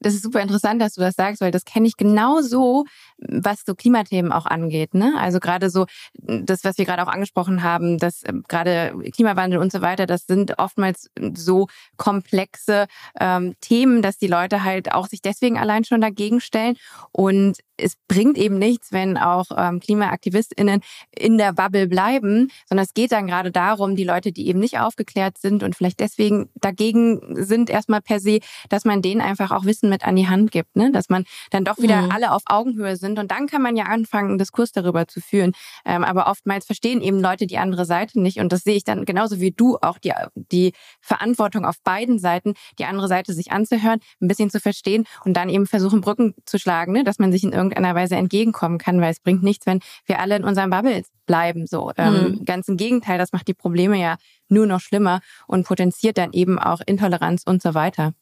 das 0.00 0.14
ist 0.14 0.22
super 0.22 0.40
interessant, 0.40 0.80
dass 0.80 0.94
du 0.94 1.00
das 1.00 1.14
sagst, 1.14 1.40
weil 1.40 1.50
das 1.50 1.64
kenne 1.64 1.86
ich 1.86 1.96
genau 1.96 2.40
so, 2.40 2.84
was 3.18 3.62
so 3.66 3.74
Klimathemen 3.74 4.32
auch 4.32 4.46
angeht. 4.46 4.94
Ne? 4.94 5.14
Also 5.18 5.40
gerade 5.40 5.70
so 5.70 5.86
das, 6.14 6.64
was 6.64 6.78
wir 6.78 6.84
gerade 6.84 7.02
auch 7.02 7.12
angesprochen 7.12 7.62
haben, 7.62 7.98
dass 7.98 8.22
äh, 8.22 8.32
gerade 8.48 8.94
Klimawandel 9.12 9.58
und 9.58 9.72
so 9.72 9.80
weiter, 9.80 10.06
das 10.06 10.26
sind 10.26 10.58
oftmals 10.58 11.10
so 11.34 11.66
komplexe 11.96 12.86
ähm, 13.18 13.54
Themen, 13.60 14.02
dass 14.02 14.18
die 14.18 14.28
Leute 14.28 14.64
halt 14.64 14.92
auch 14.92 15.08
sich 15.08 15.22
deswegen 15.22 15.58
allein 15.58 15.84
schon 15.84 16.00
dagegen 16.00 16.40
stellen. 16.40 16.76
Und 17.12 17.58
es 17.76 17.94
bringt 18.08 18.36
eben 18.36 18.58
nichts, 18.58 18.92
wenn 18.92 19.16
auch 19.16 19.46
ähm, 19.56 19.80
KlimaaktivistInnen 19.80 20.80
in 21.16 21.38
der 21.38 21.52
Bubble 21.52 21.86
bleiben, 21.86 22.50
sondern 22.68 22.84
es 22.84 22.94
geht 22.94 23.12
dann 23.12 23.26
gerade 23.26 23.50
darum, 23.50 23.96
die 23.96 24.04
Leute, 24.04 24.32
die 24.32 24.48
eben 24.48 24.58
nicht 24.58 24.78
aufgeklärt 24.78 25.38
sind 25.38 25.62
und 25.62 25.76
vielleicht 25.76 26.00
deswegen 26.00 26.50
dagegen 26.56 27.44
sind, 27.44 27.70
erstmal 27.70 28.00
per 28.00 28.20
se, 28.20 28.40
dass 28.68 28.84
man 28.84 29.02
denen 29.02 29.20
einfach 29.20 29.50
auch 29.50 29.64
Wissen 29.64 29.77
mit 29.82 30.04
an 30.04 30.16
die 30.16 30.28
Hand 30.28 30.50
gibt, 30.50 30.76
ne? 30.76 30.90
dass 30.92 31.08
man 31.08 31.24
dann 31.50 31.64
doch 31.64 31.78
wieder 31.78 32.02
mhm. 32.02 32.10
alle 32.10 32.32
auf 32.32 32.42
Augenhöhe 32.46 32.96
sind 32.96 33.18
und 33.18 33.30
dann 33.30 33.46
kann 33.46 33.62
man 33.62 33.76
ja 33.76 33.84
anfangen, 33.84 34.30
einen 34.30 34.38
Diskurs 34.38 34.72
darüber 34.72 35.06
zu 35.06 35.20
führen. 35.20 35.52
Ähm, 35.84 36.04
aber 36.04 36.28
oftmals 36.28 36.66
verstehen 36.66 37.00
eben 37.00 37.20
Leute 37.20 37.46
die 37.46 37.58
andere 37.58 37.84
Seite 37.84 38.20
nicht 38.20 38.38
und 38.38 38.52
das 38.52 38.62
sehe 38.62 38.76
ich 38.76 38.84
dann 38.84 39.04
genauso 39.04 39.40
wie 39.40 39.50
du 39.50 39.76
auch 39.80 39.98
die, 39.98 40.12
die 40.34 40.72
Verantwortung 41.00 41.64
auf 41.64 41.76
beiden 41.82 42.18
Seiten, 42.18 42.54
die 42.78 42.84
andere 42.84 43.08
Seite 43.08 43.32
sich 43.32 43.52
anzuhören, 43.52 44.00
ein 44.20 44.28
bisschen 44.28 44.50
zu 44.50 44.60
verstehen 44.60 45.04
und 45.24 45.36
dann 45.36 45.48
eben 45.48 45.66
versuchen, 45.66 46.00
Brücken 46.00 46.34
zu 46.46 46.58
schlagen, 46.58 46.92
ne? 46.92 47.04
dass 47.04 47.18
man 47.18 47.32
sich 47.32 47.44
in 47.44 47.52
irgendeiner 47.52 47.94
Weise 47.94 48.16
entgegenkommen 48.16 48.78
kann, 48.78 49.00
weil 49.00 49.12
es 49.12 49.20
bringt 49.20 49.42
nichts, 49.42 49.66
wenn 49.66 49.80
wir 50.06 50.20
alle 50.20 50.36
in 50.36 50.44
unseren 50.44 50.70
Bubbles 50.70 51.08
bleiben. 51.28 51.66
So 51.66 51.92
ähm, 51.96 52.14
mhm. 52.14 52.44
ganz 52.44 52.66
im 52.66 52.76
Gegenteil, 52.76 53.18
das 53.18 53.32
macht 53.32 53.46
die 53.46 53.54
Probleme 53.54 54.00
ja 54.00 54.16
nur 54.48 54.66
noch 54.66 54.80
schlimmer 54.80 55.20
und 55.46 55.66
potenziert 55.66 56.18
dann 56.18 56.32
eben 56.32 56.58
auch 56.58 56.80
Intoleranz 56.84 57.42
und 57.46 57.62
so 57.62 57.74
weiter. 57.74 58.14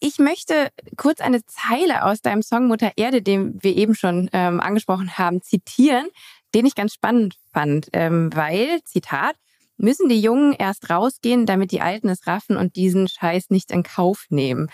Ich 0.00 0.18
möchte 0.18 0.70
kurz 0.96 1.20
eine 1.20 1.44
Zeile 1.44 2.04
aus 2.04 2.20
deinem 2.20 2.42
Song 2.42 2.68
Mutter 2.68 2.92
Erde, 2.96 3.22
den 3.22 3.62
wir 3.62 3.76
eben 3.76 3.94
schon 3.94 4.30
ähm, 4.32 4.60
angesprochen 4.60 5.18
haben, 5.18 5.42
zitieren, 5.42 6.08
den 6.54 6.66
ich 6.66 6.74
ganz 6.74 6.94
spannend 6.94 7.36
fand, 7.52 7.88
ähm, 7.92 8.30
weil, 8.34 8.80
Zitat, 8.84 9.36
müssen 9.76 10.08
die 10.08 10.20
Jungen 10.20 10.52
erst 10.52 10.90
rausgehen, 10.90 11.46
damit 11.46 11.72
die 11.72 11.80
Alten 11.80 12.08
es 12.08 12.26
raffen 12.26 12.56
und 12.56 12.76
diesen 12.76 13.08
Scheiß 13.08 13.50
nicht 13.50 13.70
in 13.70 13.82
Kauf 13.82 14.26
nehmen. 14.28 14.70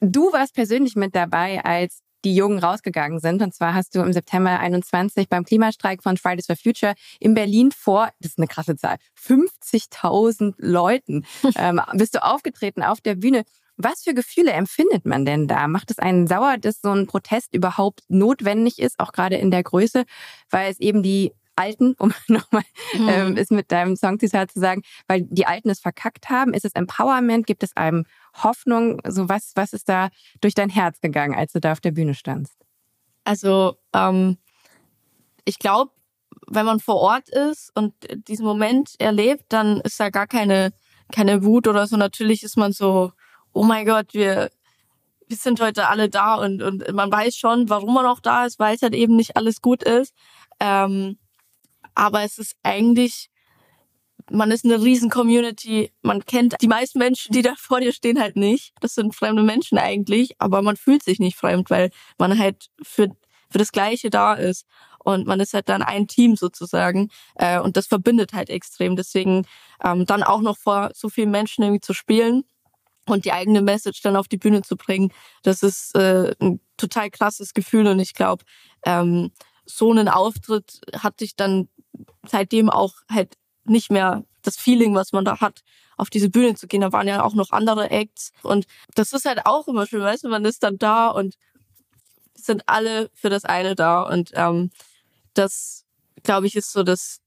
Du 0.00 0.32
warst 0.32 0.54
persönlich 0.54 0.96
mit 0.96 1.14
dabei, 1.14 1.64
als 1.64 2.02
die 2.24 2.34
Jungen 2.34 2.58
rausgegangen 2.58 3.20
sind. 3.20 3.42
Und 3.42 3.54
zwar 3.54 3.74
hast 3.74 3.94
du 3.94 4.00
im 4.00 4.12
September 4.12 4.58
21 4.58 5.28
beim 5.28 5.44
Klimastreik 5.44 6.02
von 6.02 6.16
Fridays 6.16 6.46
for 6.46 6.56
Future 6.56 6.94
in 7.18 7.34
Berlin 7.34 7.72
vor, 7.72 8.10
das 8.20 8.32
ist 8.32 8.38
eine 8.38 8.46
krasse 8.46 8.76
Zahl, 8.76 8.96
50.000 9.18 10.54
Leuten 10.58 11.24
ähm, 11.56 11.80
bist 11.94 12.14
du 12.14 12.22
aufgetreten 12.22 12.82
auf 12.82 13.00
der 13.00 13.14
Bühne. 13.14 13.44
Was 13.82 14.02
für 14.02 14.14
Gefühle 14.14 14.52
empfindet 14.52 15.06
man 15.06 15.24
denn 15.24 15.48
da? 15.48 15.68
Macht 15.68 15.90
es 15.90 15.98
einen 15.98 16.26
sauer, 16.26 16.56
dass 16.58 16.80
so 16.80 16.90
ein 16.90 17.06
Protest 17.06 17.54
überhaupt 17.54 18.02
notwendig 18.08 18.78
ist, 18.78 18.98
auch 18.98 19.12
gerade 19.12 19.36
in 19.36 19.50
der 19.50 19.62
Größe, 19.62 20.04
weil 20.50 20.70
es 20.70 20.80
eben 20.80 21.02
die 21.02 21.32
Alten, 21.56 21.94
um 21.98 22.12
nochmal 22.28 22.62
mhm. 22.94 23.08
ähm, 23.08 23.36
ist 23.36 23.50
mit 23.50 23.70
deinem 23.72 23.96
Songzitat 23.96 24.52
zu 24.52 24.60
sagen, 24.60 24.82
weil 25.08 25.22
die 25.22 25.46
Alten 25.46 25.70
es 25.70 25.80
verkackt 25.80 26.30
haben? 26.30 26.54
Ist 26.54 26.64
es 26.64 26.72
Empowerment? 26.72 27.46
Gibt 27.46 27.62
es 27.62 27.76
einem 27.76 28.04
Hoffnung? 28.42 29.00
So 29.06 29.28
was, 29.28 29.52
was 29.54 29.72
ist 29.72 29.88
da 29.88 30.08
durch 30.40 30.54
dein 30.54 30.70
Herz 30.70 31.00
gegangen, 31.00 31.34
als 31.34 31.52
du 31.52 31.60
da 31.60 31.72
auf 31.72 31.80
der 31.80 31.92
Bühne 31.92 32.14
standst? 32.14 32.56
Also 33.24 33.76
ähm, 33.94 34.38
ich 35.44 35.58
glaube, 35.58 35.92
wenn 36.46 36.66
man 36.66 36.80
vor 36.80 36.96
Ort 36.96 37.28
ist 37.28 37.70
und 37.74 37.94
diesen 38.28 38.46
Moment 38.46 38.94
erlebt, 38.98 39.44
dann 39.50 39.80
ist 39.80 40.00
da 40.00 40.10
gar 40.10 40.26
keine 40.26 40.72
keine 41.10 41.44
Wut 41.44 41.66
oder 41.66 41.86
so. 41.86 41.96
Natürlich 41.96 42.42
ist 42.42 42.56
man 42.56 42.72
so, 42.72 43.12
oh 43.52 43.64
mein 43.64 43.86
Gott, 43.86 44.14
wir 44.14 44.50
wir 45.28 45.36
sind 45.36 45.60
heute 45.60 45.88
alle 45.88 46.08
da 46.08 46.34
und 46.36 46.62
und 46.62 46.92
man 46.92 47.10
weiß 47.12 47.36
schon, 47.36 47.68
warum 47.68 47.94
man 47.94 48.06
auch 48.06 48.20
da 48.20 48.46
ist, 48.46 48.58
weil 48.58 48.74
es 48.74 48.82
halt 48.82 48.94
eben 48.94 49.16
nicht 49.16 49.36
alles 49.36 49.62
gut 49.62 49.82
ist. 49.82 50.14
Ähm, 50.60 51.18
aber 51.94 52.22
es 52.22 52.38
ist 52.38 52.56
eigentlich 52.62 53.30
man 54.30 54.50
ist 54.50 54.64
eine 54.64 54.82
riesen 54.82 55.10
Community. 55.10 55.92
Man 56.02 56.24
kennt 56.24 56.54
die 56.60 56.68
meisten 56.68 56.98
Menschen, 56.98 57.32
die 57.32 57.42
da 57.42 57.54
vor 57.56 57.80
dir 57.80 57.92
stehen, 57.92 58.20
halt 58.20 58.36
nicht. 58.36 58.72
Das 58.80 58.94
sind 58.94 59.14
fremde 59.14 59.42
Menschen 59.42 59.78
eigentlich, 59.78 60.34
aber 60.38 60.62
man 60.62 60.76
fühlt 60.76 61.02
sich 61.02 61.18
nicht 61.18 61.36
fremd, 61.36 61.70
weil 61.70 61.90
man 62.18 62.38
halt 62.38 62.68
für, 62.82 63.08
für 63.50 63.58
das 63.58 63.72
Gleiche 63.72 64.10
da 64.10 64.34
ist. 64.34 64.66
Und 65.02 65.26
man 65.26 65.40
ist 65.40 65.54
halt 65.54 65.68
dann 65.68 65.82
ein 65.82 66.06
Team 66.06 66.36
sozusagen. 66.36 67.08
Äh, 67.34 67.58
und 67.60 67.76
das 67.76 67.86
verbindet 67.86 68.32
halt 68.32 68.50
extrem. 68.50 68.96
Deswegen 68.96 69.46
ähm, 69.82 70.06
dann 70.06 70.22
auch 70.22 70.42
noch 70.42 70.58
vor 70.58 70.90
so 70.94 71.08
vielen 71.08 71.30
Menschen 71.30 71.64
irgendwie 71.64 71.80
zu 71.80 71.94
spielen 71.94 72.44
und 73.10 73.24
die 73.24 73.32
eigene 73.32 73.62
Message 73.62 74.02
dann 74.02 74.16
auf 74.16 74.28
die 74.28 74.36
Bühne 74.36 74.62
zu 74.62 74.76
bringen, 74.76 75.12
das 75.42 75.62
ist 75.62 75.94
äh, 75.94 76.34
ein 76.40 76.60
total 76.76 77.10
krasses 77.10 77.54
Gefühl. 77.54 77.86
Und 77.86 77.98
ich 77.98 78.14
glaube, 78.14 78.44
ähm, 78.84 79.30
so 79.64 79.90
einen 79.90 80.08
Auftritt 80.08 80.80
hatte 80.94 81.24
ich 81.24 81.36
dann 81.36 81.68
seitdem 82.26 82.70
auch 82.70 82.94
halt 83.10 83.34
nicht 83.64 83.90
mehr 83.90 84.24
das 84.42 84.56
Feeling, 84.56 84.94
was 84.94 85.12
man 85.12 85.24
da 85.24 85.40
hat, 85.40 85.60
auf 85.96 86.10
diese 86.10 86.30
Bühne 86.30 86.54
zu 86.54 86.66
gehen. 86.66 86.80
Da 86.80 86.92
waren 86.92 87.06
ja 87.06 87.22
auch 87.22 87.34
noch 87.34 87.50
andere 87.50 87.90
Acts. 87.90 88.32
Und 88.42 88.66
das 88.94 89.12
ist 89.12 89.26
halt 89.26 89.44
auch 89.44 89.68
immer 89.68 89.86
schön, 89.86 90.02
weißt 90.02 90.24
du, 90.24 90.28
man 90.28 90.44
ist 90.44 90.62
dann 90.62 90.78
da 90.78 91.08
und 91.08 91.36
sind 92.34 92.62
alle 92.66 93.10
für 93.14 93.28
das 93.28 93.44
eine 93.44 93.74
da. 93.74 94.02
Und 94.02 94.32
ähm, 94.34 94.70
das, 95.34 95.84
glaube 96.22 96.46
ich, 96.46 96.56
ist 96.56 96.72
so 96.72 96.82
das 96.82 97.20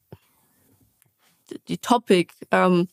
die 1.67 1.78
Topic, 1.78 2.34
ähm, 2.52 2.88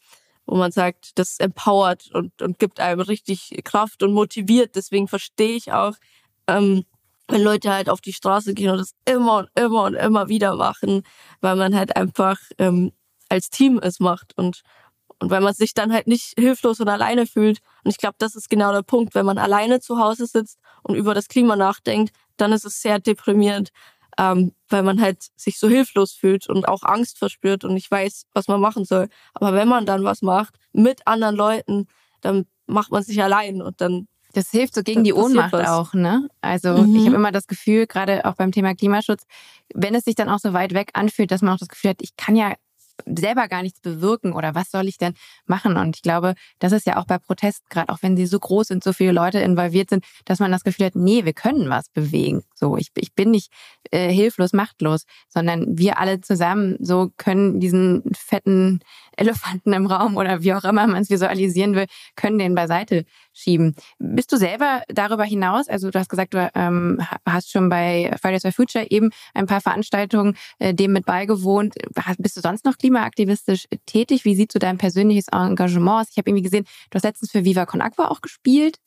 wo 0.51 0.57
man 0.57 0.73
sagt, 0.73 1.13
das 1.15 1.39
empowert 1.39 2.11
und, 2.13 2.43
und 2.43 2.59
gibt 2.59 2.81
einem 2.81 3.01
richtig 3.01 3.61
Kraft 3.63 4.03
und 4.03 4.13
motiviert. 4.13 4.75
Deswegen 4.75 5.07
verstehe 5.07 5.55
ich 5.55 5.71
auch, 5.71 5.95
ähm, 6.49 6.85
wenn 7.29 7.43
Leute 7.43 7.73
halt 7.73 7.89
auf 7.89 8.01
die 8.01 8.13
Straße 8.13 8.53
gehen 8.53 8.71
und 8.71 8.79
das 8.79 8.95
immer 9.05 9.39
und 9.39 9.49
immer 9.55 9.85
und 9.85 9.95
immer 9.95 10.29
wieder 10.29 10.57
machen, 10.57 11.03
weil 11.41 11.55
man 11.55 11.77
halt 11.77 11.95
einfach 11.95 12.37
ähm, 12.59 12.91
als 13.29 13.51
Team 13.51 13.79
es 13.81 14.01
macht 14.01 14.37
und 14.37 14.63
und 15.23 15.31
weil 15.31 15.43
man 15.43 15.53
sich 15.53 15.75
dann 15.75 15.93
halt 15.93 16.07
nicht 16.07 16.33
hilflos 16.39 16.81
und 16.81 16.89
alleine 16.89 17.27
fühlt. 17.27 17.59
Und 17.85 17.91
ich 17.91 17.99
glaube, 17.99 18.15
das 18.17 18.35
ist 18.35 18.49
genau 18.49 18.73
der 18.73 18.81
Punkt. 18.81 19.15
Wenn 19.15 19.27
man 19.27 19.37
alleine 19.37 19.79
zu 19.79 19.99
Hause 19.99 20.25
sitzt 20.25 20.59
und 20.83 20.95
über 20.95 21.13
das 21.13 21.29
Klima 21.29 21.57
nachdenkt, 21.57 22.17
dann 22.39 22.53
ist 22.53 22.65
es 22.65 22.81
sehr 22.81 22.99
deprimierend, 22.99 23.69
ähm, 24.21 24.53
weil 24.69 24.83
man 24.83 25.01
halt 25.01 25.29
sich 25.35 25.59
so 25.59 25.67
hilflos 25.67 26.13
fühlt 26.13 26.47
und 26.47 26.69
auch 26.69 26.83
Angst 26.83 27.19
verspürt 27.19 27.65
und 27.65 27.73
nicht 27.73 27.91
weiß, 27.91 28.27
was 28.35 28.49
man 28.49 28.61
machen 28.61 28.85
soll. 28.85 29.09
Aber 29.33 29.55
wenn 29.55 29.67
man 29.67 29.87
dann 29.87 30.05
was 30.05 30.21
macht 30.21 30.57
mit 30.73 31.07
anderen 31.07 31.35
Leuten, 31.35 31.87
dann 32.21 32.45
macht 32.67 32.93
man 32.93 33.03
sich 33.03 33.23
allein 33.23 33.63
und 33.63 33.81
dann 33.81 34.07
das 34.33 34.51
hilft 34.51 34.75
so 34.75 34.83
gegen 34.83 35.03
die 35.03 35.13
Ohnmacht 35.13 35.53
was. 35.53 35.69
auch, 35.69 35.93
ne? 35.93 36.29
Also 36.41 36.77
mhm. 36.77 36.95
ich 36.95 37.07
habe 37.07 37.17
immer 37.17 37.33
das 37.33 37.49
Gefühl, 37.49 37.89
gerade 37.89 38.25
auch 38.27 38.35
beim 38.35 38.53
Thema 38.53 38.75
Klimaschutz, 38.75 39.25
wenn 39.75 39.95
es 39.95 40.05
sich 40.05 40.15
dann 40.15 40.29
auch 40.29 40.39
so 40.39 40.53
weit 40.53 40.73
weg 40.73 40.91
anfühlt, 40.93 41.33
dass 41.33 41.43
man 41.43 41.55
auch 41.55 41.59
das 41.59 41.69
Gefühl 41.69 41.91
hat, 41.91 42.03
ich 42.03 42.15
kann 42.17 42.37
ja 42.37 42.55
selber 43.07 43.49
gar 43.49 43.63
nichts 43.63 43.81
bewirken 43.81 44.33
oder 44.33 44.55
was 44.55 44.71
soll 44.71 44.89
ich 44.89 44.99
denn 44.99 45.15
machen? 45.47 45.77
Und 45.77 45.97
ich 45.97 46.03
glaube, 46.03 46.35
das 46.59 46.73
ist 46.73 46.87
ja 46.87 46.97
auch 46.97 47.07
bei 47.07 47.19
Protesten, 47.19 47.67
gerade 47.71 47.93
auch 47.93 47.99
wenn 48.03 48.17
sie 48.17 48.27
so 48.27 48.39
groß 48.39 48.69
sind, 48.69 48.85
so 48.85 48.93
viele 48.93 49.13
Leute 49.13 49.41
involviert 49.41 49.91
sind, 49.91 50.05
dass 50.25 50.39
man 50.39 50.51
das 50.51 50.65
Gefühl 50.65 50.87
hat, 50.87 50.95
nee, 50.95 51.25
wir 51.25 51.33
können 51.33 51.69
was 51.69 51.89
bewegen. 51.89 52.43
So, 52.55 52.77
ich, 52.77 52.89
ich 52.97 53.15
bin 53.15 53.31
nicht 53.31 53.53
äh, 53.91 54.13
hilflos, 54.13 54.53
machtlos, 54.53 55.05
sondern 55.29 55.79
wir 55.79 55.99
alle 55.99 56.21
zusammen 56.21 56.77
so 56.81 57.11
können 57.17 57.61
diesen 57.61 58.03
fetten 58.15 58.81
Elefanten 59.21 59.73
im 59.73 59.87
Raum 59.87 60.17
oder 60.17 60.43
wie 60.43 60.55
auch 60.55 60.65
immer 60.65 60.87
man 60.87 61.03
es 61.03 61.11
visualisieren 61.11 61.75
will, 61.75 61.87
können 62.17 62.39
den 62.39 62.55
beiseite 62.55 63.05
schieben. 63.33 63.77
Bist 63.99 64.33
du 64.33 64.37
selber 64.37 64.83
darüber 64.89 65.25
hinaus, 65.25 65.69
also 65.69 65.91
du 65.91 65.99
hast 65.99 66.09
gesagt, 66.09 66.35
du 66.35 66.51
ähm, 66.55 67.01
hast 67.27 67.51
schon 67.51 67.69
bei 67.69 68.17
Fridays 68.21 68.43
for 68.43 68.53
Future 68.53 68.91
eben 68.91 69.11
ein 69.35 69.47
paar 69.47 69.61
Veranstaltungen 69.61 70.37
äh, 70.59 70.75
dem 70.75 70.93
mit 70.93 71.05
beigewohnt. 71.05 71.75
Bist 72.19 72.37
du 72.37 72.41
sonst 72.41 72.65
noch 72.65 72.79
klimaaktivistisch 72.79 73.67
tätig? 73.87 74.25
Wie 74.25 74.35
sieht 74.35 74.53
so 74.53 74.59
dein 74.59 74.79
persönliches 74.79 75.29
Engagement 75.29 76.01
aus? 76.01 76.07
Ich 76.11 76.17
habe 76.17 76.31
irgendwie 76.31 76.45
gesehen, 76.45 76.65
du 76.91 76.97
hast 76.97 77.05
letztens 77.05 77.31
für 77.31 77.45
Viva 77.45 77.67
Con 77.67 77.83
Agua 77.83 78.09
auch 78.09 78.23
gespielt. 78.23 78.79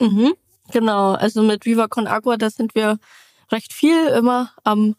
Mhm, 0.00 0.34
genau, 0.70 1.14
also 1.14 1.42
mit 1.42 1.64
Viva 1.64 1.88
Con 1.88 2.06
Agua, 2.06 2.36
da 2.36 2.50
sind 2.50 2.74
wir 2.74 2.98
recht 3.50 3.72
viel 3.72 4.06
immer 4.08 4.50
am 4.64 4.96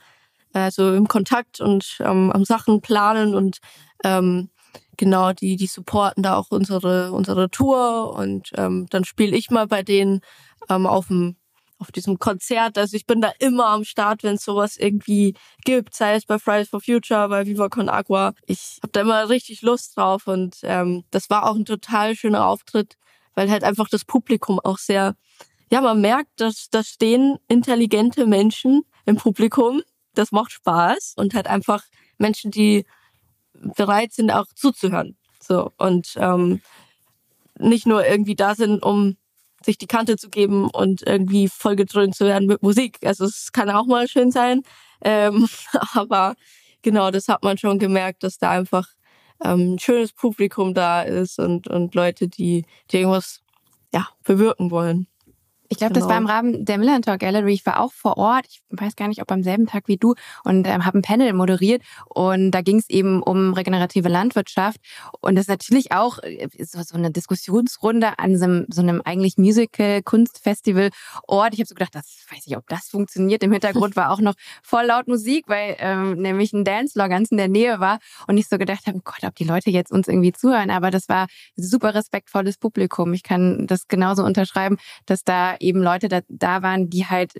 also 0.54 0.94
im 0.94 1.08
Kontakt 1.08 1.62
und 1.62 1.98
ähm, 2.00 2.32
am 2.32 2.46
Sachen 2.46 2.82
planen 2.82 3.36
und 3.36 3.60
ähm, 4.04 4.50
genau, 4.98 5.34
die, 5.34 5.56
die 5.56 5.68
supporten 5.68 6.24
da 6.24 6.36
auch 6.36 6.48
unsere, 6.50 7.12
unsere 7.12 7.50
Tour 7.50 8.14
und 8.18 8.52
ähm, 8.56 8.88
dann 8.90 9.06
spiele 9.06 9.36
ich 9.36 9.50
mal 9.52 9.68
bei 9.68 9.84
denen 9.84 10.22
ähm, 10.70 10.86
auf 10.86 11.08
dem 11.08 11.38
auf 11.80 11.92
diesem 11.92 12.20
Konzert. 12.20 12.78
Also 12.78 12.98
ich 12.98 13.06
bin 13.06 13.22
da 13.22 13.32
immer 13.40 13.68
am 13.68 13.84
Start, 13.84 14.24
wenn 14.24 14.36
es 14.36 14.44
sowas 14.44 14.78
irgendwie 14.78 15.36
gibt, 15.64 15.96
sei 15.96 16.16
es 16.16 16.26
bei 16.26 16.40
Fridays 16.40 16.70
for 16.70 16.82
Future, 16.82 17.30
bei 17.30 17.46
Viva 17.46 17.70
Con 17.70 17.90
Agua. 17.90 18.34
Ich 18.46 18.80
habe 18.82 18.92
da 18.92 19.02
immer 19.02 19.30
richtig 19.30 19.62
Lust 19.62 19.96
drauf 19.96 20.28
und 20.28 20.58
ähm, 20.64 21.04
das 21.12 21.30
war 21.30 21.48
auch 21.48 21.56
ein 21.56 21.66
total 21.66 22.16
schöner 22.16 22.48
Auftritt, 22.48 22.98
weil 23.36 23.50
halt 23.50 23.64
einfach 23.64 23.90
das 23.90 24.06
Publikum 24.06 24.60
auch 24.60 24.78
sehr, 24.78 25.16
ja, 25.72 25.82
man 25.82 26.02
merkt, 26.02 26.30
dass 26.38 26.70
da 26.72 26.84
stehen 26.84 27.38
intelligente 27.48 28.26
Menschen 28.26 28.82
im 29.06 29.18
Publikum. 29.18 29.82
Das 30.18 30.32
macht 30.32 30.52
Spaß 30.52 31.14
und 31.18 31.34
halt 31.34 31.48
einfach 31.48 31.84
Menschen, 32.18 32.52
die 32.52 32.86
bereit 33.54 34.14
sind, 34.14 34.32
auch 34.32 34.48
zuzuhören. 34.56 35.18
So 35.40 35.72
und 35.78 36.16
ähm, 36.18 36.62
nicht 37.60 37.88
nur 37.88 38.06
irgendwie 38.06 38.36
da 38.36 38.56
sind, 38.56 38.84
um 38.84 39.18
sich 39.64 39.78
die 39.78 39.88
Kante 39.88 40.18
zu 40.18 40.30
geben 40.30 40.70
und 40.70 41.02
irgendwie 41.02 41.48
vollgedröhnt 41.48 42.16
zu 42.16 42.26
werden 42.26 42.48
mit 42.48 42.62
Musik. 42.62 43.00
Also 43.04 43.26
es 43.26 43.52
kann 43.52 43.70
auch 43.70 43.86
mal 43.86 44.08
schön 44.08 44.32
sein, 44.32 44.64
ähm, 45.02 45.48
aber 45.94 46.36
genau, 46.82 47.12
das 47.12 47.28
hat 47.28 47.44
man 47.44 47.58
schon 47.58 47.80
gemerkt, 47.80 48.24
dass 48.24 48.38
da 48.38 48.52
einfach 48.52 48.88
ähm, 49.44 49.76
ein 49.76 49.80
schönes 49.80 50.14
Publikum 50.14 50.74
da 50.74 51.02
ist 51.02 51.40
und 51.40 51.68
und 51.68 51.96
Leute, 51.96 52.28
die, 52.28 52.66
die 52.92 52.98
irgendwas 52.98 53.42
ja 53.94 54.08
bewirken 54.24 54.72
wollen. 54.72 55.08
Ich 55.70 55.78
glaube, 55.78 55.94
genau. 55.94 56.06
das 56.06 56.10
war 56.10 56.18
im 56.18 56.26
genau. 56.26 56.36
Rahmen 56.36 56.66
der 56.66 56.78
Millantor 56.78 57.18
Gallery. 57.18 57.54
Ich 57.54 57.66
war 57.66 57.80
auch 57.80 57.92
vor 57.92 58.18
Ort. 58.18 58.46
Ich 58.48 58.62
weiß 58.70 58.96
gar 58.96 59.08
nicht, 59.08 59.20
ob 59.22 59.32
am 59.32 59.42
selben 59.44 59.66
Tag 59.68 59.88
wie 59.88 59.98
du 59.98 60.14
und 60.44 60.68
ähm, 60.68 60.86
habe 60.86 61.00
ein 61.00 61.02
Panel 61.02 61.34
moderiert. 61.34 61.82
Und 62.08 62.52
da 62.52 62.62
ging 62.62 62.78
es 62.78 62.90
eben 62.90 63.22
um 63.22 63.54
regenerative 63.54 64.08
Landwirtschaft. 64.08 64.80
Und 65.20 65.36
das 65.36 65.44
ist 65.44 65.50
natürlich 65.50 65.92
auch 65.92 66.20
äh, 66.20 66.48
so, 66.64 66.82
so 66.84 66.96
eine 66.96 67.12
Diskussionsrunde 67.12 68.18
an 68.20 68.38
so 68.38 68.46
einem, 68.46 68.66
so 68.70 68.82
einem 68.82 69.02
eigentlich 69.04 69.36
Musical-Kunstfestival-Ort. 69.38 71.54
Ich 71.54 71.60
habe 71.60 71.68
so 71.68 71.76
gedacht, 71.76 71.96
das 71.96 72.26
weiß 72.32 72.44
ich, 72.46 72.56
ob 72.56 72.66
das 72.68 72.88
funktioniert. 72.88 73.44
Im 73.44 73.52
Hintergrund 73.52 73.98
war 73.98 74.12
auch 74.12 74.22
noch 74.22 74.36
voll 74.64 74.86
laut 74.86 75.08
Musik, 75.08 75.46
weil 75.48 75.76
ähm, 75.80 76.22
nämlich 76.22 76.54
ein 76.54 76.64
Dancefloor 76.64 77.10
ganz 77.10 77.32
in 77.32 77.38
der 77.38 77.50
Nähe 77.50 77.82
war. 77.82 78.00
Und 78.28 78.38
ich 78.38 78.48
so 78.48 78.58
gedacht 78.58 78.88
habe, 78.88 79.00
oh 79.00 79.02
Gott, 79.04 79.24
ob 79.24 79.36
die 79.36 79.44
Leute 79.44 79.70
jetzt 79.70 79.92
uns 79.92 80.08
irgendwie 80.08 80.32
zuhören. 80.32 80.72
Aber 80.72 80.92
das 80.92 81.10
war 81.10 81.28
super 81.56 81.94
respektvolles 81.94 82.58
Publikum. 82.58 83.12
Ich 83.14 83.24
kann 83.24 83.68
das 83.68 83.90
genauso 83.90 84.24
unterschreiben, 84.24 84.78
dass 85.06 85.24
da 85.24 85.57
eben 85.60 85.82
Leute 85.82 86.08
da, 86.08 86.22
da 86.28 86.62
waren, 86.62 86.90
die 86.90 87.06
halt 87.06 87.34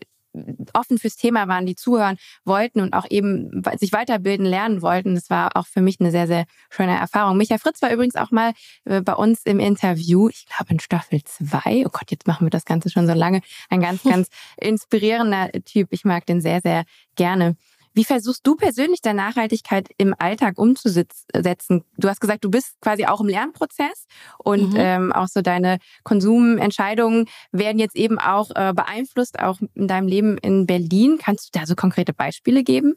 offen 0.74 0.98
fürs 0.98 1.16
Thema 1.16 1.48
waren, 1.48 1.66
die 1.66 1.76
zuhören 1.76 2.18
wollten 2.46 2.82
und 2.82 2.94
auch 2.94 3.06
eben 3.10 3.64
sich 3.78 3.92
weiterbilden, 3.92 4.46
lernen 4.46 4.82
wollten. 4.82 5.16
Das 5.16 5.30
war 5.30 5.56
auch 5.56 5.68
für 5.68 5.82
mich 5.82 6.00
eine 6.00 6.12
sehr, 6.12 6.28
sehr 6.28 6.46
schöne 6.70 6.98
Erfahrung. 6.98 7.38
Michael 7.38 7.60
Fritz 7.60 7.82
war 7.82 7.92
übrigens 7.92 8.16
auch 8.16 8.32
mal 8.32 8.54
äh, 8.86 9.02
bei 9.02 9.14
uns 9.14 9.42
im 9.44 9.60
Interview, 9.60 10.30
ich 10.30 10.46
glaube 10.46 10.74
in 10.74 10.80
Staffel 10.80 11.22
2. 11.24 11.84
Oh 11.86 11.90
Gott, 11.92 12.12
jetzt 12.12 12.28
machen 12.28 12.46
wir 12.46 12.52
das 12.52 12.66
Ganze 12.66 12.90
schon 12.90 13.08
so 13.08 13.14
lange. 13.14 13.42
Ein 13.70 13.82
ganz, 13.82 14.04
ganz 14.10 14.30
inspirierender 14.58 15.52
Typ. 15.66 15.90
Ich 15.92 16.06
mag 16.06 16.26
den 16.26 16.42
sehr, 16.42 16.62
sehr 16.62 16.84
gerne. 17.16 17.56
Wie 17.98 18.06
versuchst 18.06 18.46
du 18.46 18.56
persönlich 18.56 19.02
der 19.02 19.16
Nachhaltigkeit 19.16 19.90
im 19.98 20.14
Alltag 20.20 20.60
umzusetzen? 20.60 21.84
Du 21.98 22.08
hast 22.08 22.22
gesagt, 22.22 22.44
du 22.44 22.52
bist 22.52 22.80
quasi 22.80 23.08
auch 23.08 23.22
im 23.22 23.28
Lernprozess 23.28 24.06
und 24.38 24.74
mhm. 24.74 24.78
ähm, 24.78 25.12
auch 25.12 25.28
so 25.28 25.42
deine 25.42 25.80
Konsumentscheidungen 26.04 27.28
werden 27.52 27.80
jetzt 27.80 27.96
eben 27.96 28.20
auch 28.20 28.52
äh, 28.52 28.72
beeinflusst, 28.76 29.40
auch 29.40 29.58
in 29.74 29.88
deinem 29.88 30.08
Leben 30.08 30.38
in 30.38 30.68
Berlin. 30.68 31.18
Kannst 31.20 31.48
du 31.48 31.60
da 31.60 31.66
so 31.66 31.74
konkrete 31.74 32.14
Beispiele 32.14 32.64
geben? 32.64 32.94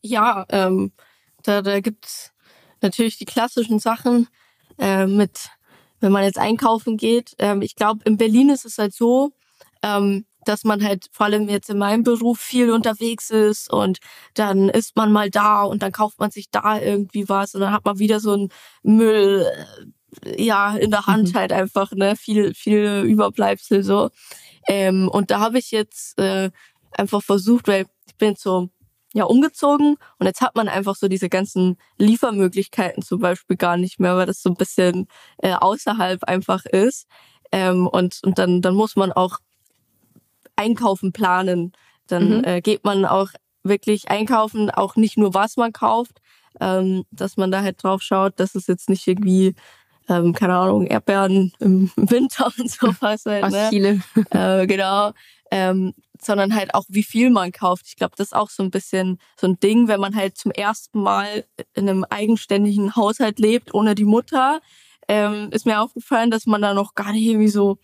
Ja, 0.00 0.46
ähm, 0.50 0.92
da, 1.42 1.60
da 1.60 1.80
gibt's 1.80 2.32
natürlich 2.82 3.18
die 3.18 3.24
klassischen 3.24 3.80
Sachen 3.80 4.28
äh, 4.78 5.08
mit, 5.08 5.50
wenn 5.98 6.12
man 6.12 6.22
jetzt 6.22 6.38
einkaufen 6.38 6.96
geht. 6.96 7.34
Ähm, 7.40 7.62
ich 7.62 7.74
glaube, 7.74 8.02
in 8.04 8.16
Berlin 8.16 8.50
ist 8.50 8.64
es 8.64 8.78
halt 8.78 8.94
so, 8.94 9.32
ähm, 9.82 10.24
dass 10.48 10.64
man 10.64 10.82
halt 10.82 11.06
vor 11.12 11.26
allem 11.26 11.48
jetzt 11.48 11.70
in 11.70 11.78
meinem 11.78 12.02
Beruf 12.02 12.40
viel 12.40 12.70
unterwegs 12.70 13.30
ist 13.30 13.72
und 13.72 13.98
dann 14.34 14.68
ist 14.68 14.96
man 14.96 15.12
mal 15.12 15.30
da 15.30 15.62
und 15.64 15.82
dann 15.82 15.92
kauft 15.92 16.18
man 16.20 16.30
sich 16.30 16.50
da 16.50 16.80
irgendwie 16.80 17.28
was 17.28 17.54
und 17.54 17.60
dann 17.60 17.72
hat 17.72 17.84
man 17.84 17.98
wieder 17.98 18.20
so 18.20 18.34
ein 18.34 18.48
Müll 18.82 19.46
äh, 20.24 20.44
ja 20.44 20.76
in 20.76 20.90
der 20.90 21.06
Hand 21.06 21.34
mhm. 21.34 21.38
halt 21.38 21.52
einfach 21.52 21.92
ne? 21.92 22.16
Viel 22.16 22.54
viel 22.54 23.02
Überbleibsel 23.06 23.82
so. 23.82 24.10
Ähm, 24.68 25.08
und 25.08 25.30
da 25.30 25.40
habe 25.40 25.58
ich 25.58 25.70
jetzt 25.70 26.18
äh, 26.18 26.50
einfach 26.92 27.22
versucht 27.22 27.68
weil 27.68 27.86
ich 28.06 28.16
bin 28.16 28.34
so 28.36 28.70
ja 29.14 29.24
umgezogen 29.24 29.96
und 30.18 30.26
jetzt 30.26 30.40
hat 30.40 30.56
man 30.56 30.68
einfach 30.68 30.96
so 30.96 31.08
diese 31.08 31.28
ganzen 31.28 31.76
Liefermöglichkeiten 31.98 33.02
zum 33.02 33.20
Beispiel 33.20 33.56
gar 33.56 33.76
nicht 33.76 34.00
mehr 34.00 34.16
weil 34.16 34.26
das 34.26 34.42
so 34.42 34.50
ein 34.50 34.56
bisschen 34.56 35.08
äh, 35.38 35.54
außerhalb 35.54 36.24
einfach 36.24 36.64
ist. 36.66 37.06
Ähm, 37.52 37.86
und 37.86 38.20
und 38.24 38.38
dann 38.38 38.62
dann 38.62 38.74
muss 38.74 38.96
man 38.96 39.12
auch 39.12 39.38
Einkaufen 40.56 41.12
planen. 41.12 41.72
Dann 42.06 42.38
mhm. 42.38 42.44
äh, 42.44 42.60
geht 42.60 42.84
man 42.84 43.04
auch 43.04 43.28
wirklich 43.62 44.08
einkaufen, 44.08 44.70
auch 44.70 44.96
nicht 44.96 45.16
nur 45.18 45.34
was 45.34 45.56
man 45.56 45.72
kauft, 45.72 46.20
ähm, 46.60 47.04
dass 47.10 47.36
man 47.36 47.50
da 47.50 47.62
halt 47.62 47.82
drauf 47.82 48.02
schaut, 48.02 48.38
dass 48.38 48.54
es 48.54 48.66
jetzt 48.66 48.88
nicht 48.88 49.06
irgendwie 49.06 49.54
ähm, 50.08 50.32
keine 50.32 50.54
Ahnung, 50.54 50.86
Erdbeeren 50.86 51.52
im 51.58 51.90
Winter 51.96 52.52
und 52.58 52.70
sowas 52.70 53.24
halt. 53.26 53.44
Aus 53.44 53.52
ne? 53.52 53.68
Chile. 53.70 54.00
Äh, 54.30 54.66
genau. 54.66 55.12
Ähm, 55.50 55.94
sondern 56.20 56.54
halt 56.54 56.74
auch, 56.74 56.84
wie 56.88 57.02
viel 57.02 57.30
man 57.30 57.52
kauft. 57.52 57.86
Ich 57.88 57.96
glaube, 57.96 58.14
das 58.16 58.28
ist 58.28 58.32
auch 58.34 58.50
so 58.50 58.62
ein 58.62 58.70
bisschen 58.70 59.18
so 59.38 59.46
ein 59.46 59.60
Ding, 59.60 59.86
wenn 59.86 60.00
man 60.00 60.16
halt 60.16 60.36
zum 60.36 60.50
ersten 60.50 61.00
Mal 61.00 61.44
in 61.74 61.88
einem 61.88 62.04
eigenständigen 62.04 62.96
Haushalt 62.96 63.38
lebt, 63.38 63.74
ohne 63.74 63.94
die 63.94 64.04
Mutter. 64.04 64.60
Ähm, 65.08 65.50
ist 65.52 65.66
mir 65.66 65.80
aufgefallen, 65.80 66.30
dass 66.30 66.46
man 66.46 66.62
da 66.62 66.74
noch 66.74 66.94
gar 66.94 67.12
nicht 67.12 67.26
irgendwie 67.26 67.48
so, 67.48 67.78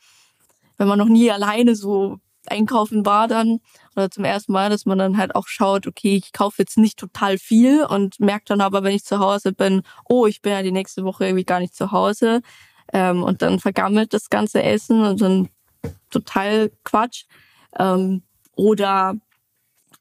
wenn 0.76 0.88
man 0.88 0.98
noch 0.98 1.08
nie 1.08 1.30
alleine 1.30 1.76
so 1.76 2.18
einkaufen 2.50 3.06
war 3.06 3.28
dann 3.28 3.60
oder 3.96 4.10
zum 4.10 4.24
ersten 4.24 4.52
Mal, 4.52 4.70
dass 4.70 4.86
man 4.86 4.98
dann 4.98 5.16
halt 5.16 5.34
auch 5.34 5.46
schaut, 5.46 5.86
okay, 5.86 6.16
ich 6.16 6.32
kaufe 6.32 6.62
jetzt 6.62 6.78
nicht 6.78 6.98
total 6.98 7.38
viel 7.38 7.84
und 7.84 8.20
merkt 8.20 8.50
dann 8.50 8.60
aber, 8.60 8.82
wenn 8.82 8.94
ich 8.94 9.04
zu 9.04 9.18
Hause 9.18 9.52
bin, 9.52 9.82
oh, 10.08 10.26
ich 10.26 10.42
bin 10.42 10.52
ja 10.52 10.62
die 10.62 10.72
nächste 10.72 11.04
Woche 11.04 11.26
irgendwie 11.26 11.44
gar 11.44 11.60
nicht 11.60 11.74
zu 11.74 11.92
Hause 11.92 12.42
ähm, 12.92 13.22
und 13.22 13.42
dann 13.42 13.58
vergammelt 13.60 14.12
das 14.12 14.30
ganze 14.30 14.62
Essen 14.62 15.04
und 15.04 15.20
dann 15.20 15.48
total 16.10 16.70
Quatsch. 16.84 17.24
Ähm, 17.78 18.22
oder 18.54 19.14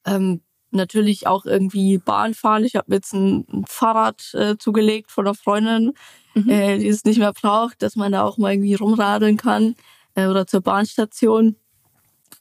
ähm, 0.06 0.42
natürlich 0.72 1.28
auch 1.28 1.46
irgendwie 1.46 1.98
Bahn 1.98 2.34
fahren. 2.34 2.64
Ich 2.64 2.76
habe 2.76 2.94
jetzt 2.94 3.14
ein, 3.14 3.66
Fahrrad 3.68 4.34
äh, 4.34 4.58
zugelegt 4.58 5.12
von 5.12 5.26
einer 5.28 5.36
Freundin, 5.36 5.94
Mhm. 6.34 6.50
äh, 6.50 6.78
die 6.78 6.88
es 6.88 7.04
nicht 7.04 7.20
mehr 7.20 7.34
braucht, 7.34 7.82
dass 7.82 7.98
man 7.98 8.14
da 8.14 8.24
auch 8.24 8.38
mal 8.38 8.54
irgendwie 8.54 8.76
rumradeln 8.76 9.36
kann 9.36 9.76
äh, 10.16 10.28
oder 10.28 10.48
zur 10.48 10.62
Bahnstation. 10.62 11.58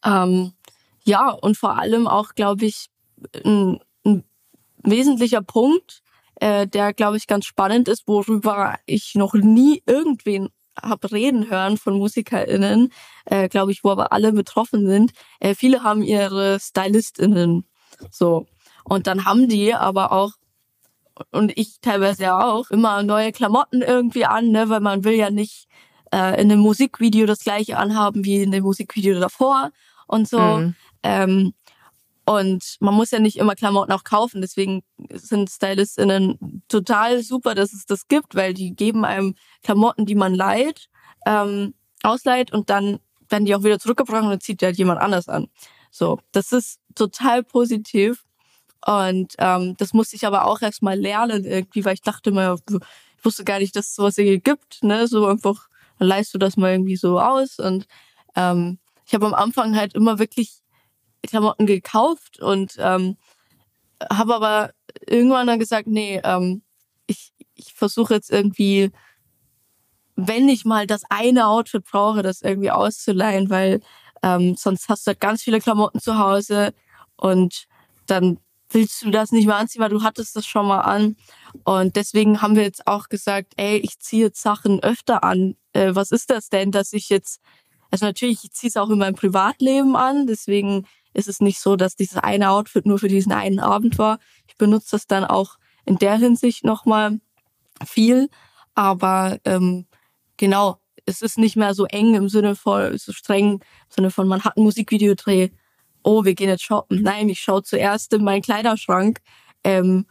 Ähm, 0.04 0.52
ja, 1.04 1.30
und 1.30 1.56
vor 1.56 1.78
allem 1.78 2.06
auch, 2.06 2.34
glaube 2.34 2.66
ich, 2.66 2.86
ein, 3.44 3.80
ein 4.04 4.24
wesentlicher 4.82 5.42
Punkt, 5.42 6.02
äh, 6.36 6.66
der, 6.66 6.92
glaube 6.94 7.16
ich, 7.16 7.26
ganz 7.26 7.46
spannend 7.46 7.88
ist, 7.88 8.06
worüber 8.06 8.78
ich 8.86 9.14
noch 9.14 9.34
nie 9.34 9.82
irgendwen 9.86 10.48
hab 10.80 11.12
reden 11.12 11.50
hören 11.50 11.76
von 11.76 11.98
MusikerInnen, 11.98 12.92
äh, 13.26 13.48
glaube 13.48 13.72
ich, 13.72 13.84
wo 13.84 13.90
aber 13.90 14.12
alle 14.12 14.32
betroffen 14.32 14.86
sind. 14.86 15.12
Äh, 15.40 15.54
viele 15.54 15.82
haben 15.82 16.02
ihre 16.02 16.58
StylistInnen. 16.58 17.64
So. 18.10 18.46
Und 18.84 19.06
dann 19.06 19.24
haben 19.24 19.48
die 19.48 19.74
aber 19.74 20.12
auch, 20.12 20.32
und 21.32 21.52
ich 21.56 21.80
teilweise 21.80 22.22
ja 22.24 22.48
auch, 22.48 22.70
immer 22.70 23.02
neue 23.02 23.32
Klamotten 23.32 23.82
irgendwie 23.82 24.24
an, 24.24 24.50
ne, 24.50 24.68
weil 24.70 24.80
man 24.80 25.04
will 25.04 25.14
ja 25.14 25.30
nicht 25.30 25.68
äh, 26.12 26.40
in 26.40 26.50
einem 26.50 26.60
Musikvideo 26.60 27.26
das 27.26 27.40
gleiche 27.40 27.76
anhaben 27.76 28.24
wie 28.24 28.42
in 28.42 28.50
dem 28.50 28.64
Musikvideo 28.64 29.20
davor 29.20 29.70
und 30.10 30.28
so. 30.28 30.40
Mhm. 30.40 30.74
Ähm, 31.02 31.54
und 32.26 32.76
man 32.80 32.94
muss 32.94 33.10
ja 33.10 33.18
nicht 33.18 33.38
immer 33.38 33.54
Klamotten 33.54 33.92
auch 33.92 34.04
kaufen. 34.04 34.40
Deswegen 34.40 34.82
sind 35.12 35.50
StylistInnen 35.50 36.62
total 36.68 37.22
super, 37.22 37.54
dass 37.54 37.72
es 37.72 37.86
das 37.86 38.06
gibt, 38.08 38.34
weil 38.34 38.54
die 38.54 38.74
geben 38.74 39.04
einem 39.04 39.34
Klamotten, 39.62 40.06
die 40.06 40.14
man 40.14 40.34
leiht, 40.34 40.88
ähm, 41.26 41.74
ausleiht 42.02 42.52
und 42.52 42.70
dann 42.70 43.00
werden 43.28 43.46
die 43.46 43.54
auch 43.54 43.64
wieder 43.64 43.78
zurückgebracht 43.78 44.22
und 44.22 44.30
dann 44.30 44.40
zieht 44.40 44.60
die 44.60 44.66
halt 44.66 44.78
jemand 44.78 45.00
anders 45.00 45.28
an. 45.28 45.48
So, 45.90 46.20
das 46.32 46.52
ist 46.52 46.80
total 46.94 47.42
positiv. 47.42 48.24
Und 48.86 49.34
ähm, 49.38 49.74
das 49.78 49.92
musste 49.92 50.16
ich 50.16 50.26
aber 50.26 50.46
auch 50.46 50.62
erst 50.62 50.82
mal 50.82 50.98
lernen 50.98 51.44
irgendwie, 51.44 51.84
weil 51.84 51.94
ich 51.94 52.02
dachte 52.02 52.30
immer, 52.30 52.56
ich 53.18 53.24
wusste 53.24 53.44
gar 53.44 53.58
nicht, 53.58 53.76
dass 53.76 53.88
es 53.88 53.94
sowas 53.94 54.14
hier 54.14 54.38
gibt. 54.38 54.82
Ne? 54.82 55.06
So 55.06 55.26
einfach, 55.26 55.68
dann 55.98 56.08
leihst 56.08 56.32
du 56.32 56.38
das 56.38 56.56
mal 56.56 56.72
irgendwie 56.72 56.96
so 56.96 57.20
aus. 57.20 57.58
Und 57.58 57.86
ähm, 58.36 58.78
ich 59.10 59.14
habe 59.14 59.26
am 59.26 59.34
Anfang 59.34 59.74
halt 59.74 59.94
immer 59.94 60.20
wirklich 60.20 60.60
Klamotten 61.26 61.66
gekauft 61.66 62.38
und 62.38 62.76
ähm, 62.78 63.16
habe 64.08 64.36
aber 64.36 64.70
irgendwann 65.04 65.48
dann 65.48 65.58
gesagt, 65.58 65.88
nee, 65.88 66.20
ähm, 66.22 66.62
ich, 67.08 67.32
ich 67.56 67.74
versuche 67.74 68.14
jetzt 68.14 68.30
irgendwie, 68.30 68.92
wenn 70.14 70.48
ich 70.48 70.64
mal 70.64 70.86
das 70.86 71.02
eine 71.10 71.48
Outfit 71.48 71.84
brauche, 71.90 72.22
das 72.22 72.40
irgendwie 72.40 72.70
auszuleihen, 72.70 73.50
weil 73.50 73.80
ähm, 74.22 74.54
sonst 74.56 74.88
hast 74.88 75.08
du 75.08 75.08
halt 75.08 75.20
ganz 75.20 75.42
viele 75.42 75.58
Klamotten 75.58 75.98
zu 75.98 76.16
Hause 76.16 76.72
und 77.16 77.66
dann 78.06 78.38
willst 78.70 79.02
du 79.02 79.10
das 79.10 79.32
nicht 79.32 79.46
mehr 79.46 79.56
anziehen, 79.56 79.82
weil 79.82 79.90
du 79.90 80.04
hattest 80.04 80.36
das 80.36 80.46
schon 80.46 80.68
mal 80.68 80.82
an. 80.82 81.16
Und 81.64 81.96
deswegen 81.96 82.42
haben 82.42 82.54
wir 82.54 82.62
jetzt 82.62 82.86
auch 82.86 83.08
gesagt, 83.08 83.54
ey, 83.56 83.78
ich 83.78 83.98
ziehe 83.98 84.26
jetzt 84.26 84.40
Sachen 84.40 84.80
öfter 84.84 85.24
an. 85.24 85.56
Äh, 85.72 85.96
was 85.96 86.12
ist 86.12 86.30
das 86.30 86.48
denn, 86.48 86.70
dass 86.70 86.92
ich 86.92 87.08
jetzt, 87.08 87.40
also 87.90 88.06
natürlich, 88.06 88.44
ich 88.44 88.52
ziehe 88.52 88.68
es 88.68 88.76
auch 88.76 88.90
in 88.90 88.98
meinem 88.98 89.14
Privatleben 89.14 89.96
an, 89.96 90.26
deswegen 90.26 90.86
ist 91.12 91.28
es 91.28 91.40
nicht 91.40 91.58
so, 91.60 91.76
dass 91.76 91.96
dieses 91.96 92.18
eine 92.18 92.50
Outfit 92.50 92.86
nur 92.86 92.98
für 92.98 93.08
diesen 93.08 93.32
einen 93.32 93.58
Abend 93.58 93.98
war. 93.98 94.18
Ich 94.46 94.56
benutze 94.56 94.92
das 94.92 95.06
dann 95.06 95.24
auch 95.24 95.58
in 95.84 95.96
der 95.96 96.16
Hinsicht 96.16 96.64
nochmal 96.64 97.20
viel. 97.84 98.28
Aber 98.74 99.38
ähm, 99.44 99.86
genau, 100.36 100.78
es 101.06 101.22
ist 101.22 101.38
nicht 101.38 101.56
mehr 101.56 101.74
so 101.74 101.86
eng 101.86 102.14
im 102.14 102.28
Sinne 102.28 102.54
von, 102.54 102.96
so 102.96 103.12
streng 103.12 103.54
im 103.54 103.60
Sinne 103.88 104.10
von, 104.10 104.28
man 104.28 104.44
hat 104.44 104.56
ein 104.56 104.62
Musikvideodreh, 104.62 105.50
oh, 106.02 106.24
wir 106.24 106.34
gehen 106.34 106.48
jetzt 106.48 106.62
shoppen. 106.62 107.02
Nein, 107.02 107.28
ich 107.28 107.40
schaue 107.40 107.62
zuerst 107.62 108.12
in 108.12 108.24
meinen 108.24 108.42
Kleiderschrank 108.42 109.20
ähm, 109.64 110.06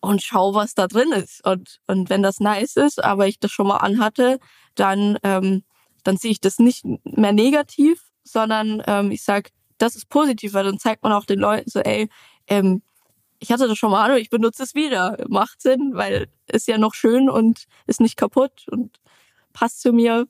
und 0.00 0.22
schau, 0.22 0.54
was 0.54 0.74
da 0.74 0.86
drin 0.86 1.12
ist. 1.12 1.44
Und, 1.46 1.80
und 1.86 2.10
wenn 2.10 2.22
das 2.22 2.38
nice 2.38 2.76
ist, 2.76 3.02
aber 3.02 3.26
ich 3.26 3.40
das 3.40 3.50
schon 3.50 3.66
mal 3.66 3.78
anhatte, 3.78 4.38
dann, 4.74 5.18
ähm, 5.22 5.64
dann 6.06 6.16
sehe 6.16 6.30
ich 6.30 6.40
das 6.40 6.58
nicht 6.58 6.84
mehr 7.04 7.32
negativ, 7.32 8.02
sondern 8.22 8.82
ähm, 8.86 9.10
ich 9.10 9.22
sag, 9.22 9.50
das 9.78 9.96
ist 9.96 10.08
positiv, 10.08 10.54
weil 10.54 10.64
dann 10.64 10.78
zeigt 10.78 11.02
man 11.02 11.12
auch 11.12 11.24
den 11.24 11.38
Leuten 11.38 11.70
so, 11.70 11.80
ey, 11.80 12.08
ähm, 12.46 12.82
ich 13.38 13.52
hatte 13.52 13.68
das 13.68 13.76
schon 13.76 13.90
mal 13.90 14.10
und 14.10 14.18
ich 14.18 14.30
benutze 14.30 14.62
es 14.62 14.74
wieder. 14.74 15.16
Macht 15.28 15.60
Sinn, 15.60 15.92
weil 15.94 16.28
ist 16.46 16.68
ja 16.68 16.78
noch 16.78 16.94
schön 16.94 17.28
und 17.28 17.64
ist 17.86 18.00
nicht 18.00 18.16
kaputt 18.16 18.66
und 18.70 18.98
passt 19.52 19.82
zu 19.82 19.92
mir. 19.92 20.26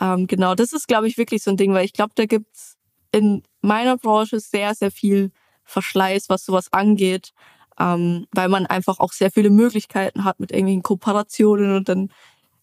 Ähm, 0.00 0.26
genau, 0.26 0.54
das 0.54 0.72
ist, 0.72 0.88
glaube 0.88 1.08
ich, 1.08 1.16
wirklich 1.16 1.42
so 1.42 1.50
ein 1.50 1.56
Ding, 1.56 1.72
weil 1.72 1.84
ich 1.84 1.92
glaube, 1.92 2.12
da 2.14 2.26
gibt's 2.26 2.76
in 3.12 3.42
meiner 3.60 3.96
Branche 3.96 4.40
sehr, 4.40 4.74
sehr 4.74 4.90
viel 4.90 5.30
Verschleiß, 5.64 6.28
was 6.28 6.44
sowas 6.44 6.72
angeht, 6.72 7.32
ähm, 7.78 8.26
weil 8.32 8.48
man 8.48 8.66
einfach 8.66 8.98
auch 8.98 9.12
sehr 9.12 9.30
viele 9.30 9.50
Möglichkeiten 9.50 10.24
hat 10.24 10.40
mit 10.40 10.50
irgendwelchen 10.50 10.82
Kooperationen 10.82 11.76
und 11.76 11.88
dann 11.88 12.10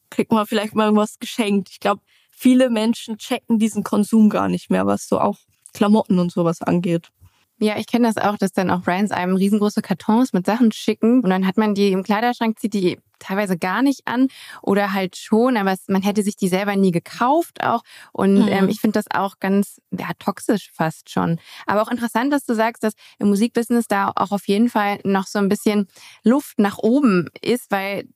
kriegt 0.10 0.32
man 0.32 0.46
vielleicht 0.46 0.76
mal 0.76 0.86
irgendwas 0.86 1.20
geschenkt. 1.20 1.70
Ich 1.72 1.80
glaube, 1.80 2.02
viele 2.40 2.70
Menschen 2.70 3.18
checken 3.18 3.60
diesen 3.60 3.84
Konsum 3.84 4.30
gar 4.30 4.48
nicht 4.48 4.70
mehr, 4.70 4.86
was 4.86 5.08
so 5.08 5.20
auch 5.20 5.38
Klamotten 5.74 6.20
und 6.20 6.32
sowas 6.32 6.62
angeht. 6.62 7.12
Ja, 7.60 7.78
ich 7.78 7.88
kenne 7.88 8.08
das 8.08 8.18
auch, 8.18 8.38
dass 8.38 8.54
dann 8.54 8.72
auch 8.72 8.82
Brands 8.82 9.12
einem 9.12 9.36
riesengroße 9.36 9.82
Kartons 9.82 10.32
mit 10.32 10.46
Sachen 10.46 10.72
schicken 10.72 11.22
und 11.22 11.30
dann 11.30 11.46
hat 11.46 11.58
man 11.58 11.76
die 11.76 11.92
im 11.92 12.04
Kleiderschrank, 12.04 12.58
zieht 12.58 12.74
die 12.74 12.98
teilweise 13.20 13.58
gar 13.58 13.82
nicht 13.82 14.02
an 14.06 14.28
oder 14.62 14.94
halt 14.94 15.16
schon, 15.16 15.58
aber 15.58 15.72
es, 15.74 15.88
man 15.88 16.02
hätte 16.02 16.24
sich 16.24 16.36
die 16.36 16.48
selber 16.48 16.76
nie 16.76 16.92
gekauft 16.92 17.64
auch. 17.64 17.84
Und 18.12 18.36
Mhm. 18.40 18.48
ähm, 18.50 18.70
ich 18.70 18.80
finde 18.82 19.00
das 19.00 19.06
auch 19.12 19.40
ganz 19.40 19.80
ja, 19.92 20.08
toxisch 20.20 20.72
fast 20.74 21.10
schon. 21.10 21.40
Aber 21.66 21.82
auch 21.82 21.92
interessant, 21.92 22.32
dass 22.34 22.46
du 22.46 22.54
sagst, 22.56 22.84
dass 22.84 22.94
im 23.20 23.30
Musikbusiness 23.30 23.88
da 23.88 24.12
auch 24.16 24.32
auf 24.32 24.48
jeden 24.48 24.70
Fall 24.70 25.00
noch 25.04 25.28
so 25.28 25.40
ein 25.40 25.50
bisschen 25.50 25.88
Luft 26.24 26.60
nach 26.60 26.78
oben 26.80 27.28
ist, 27.42 27.70
weil 27.72 28.08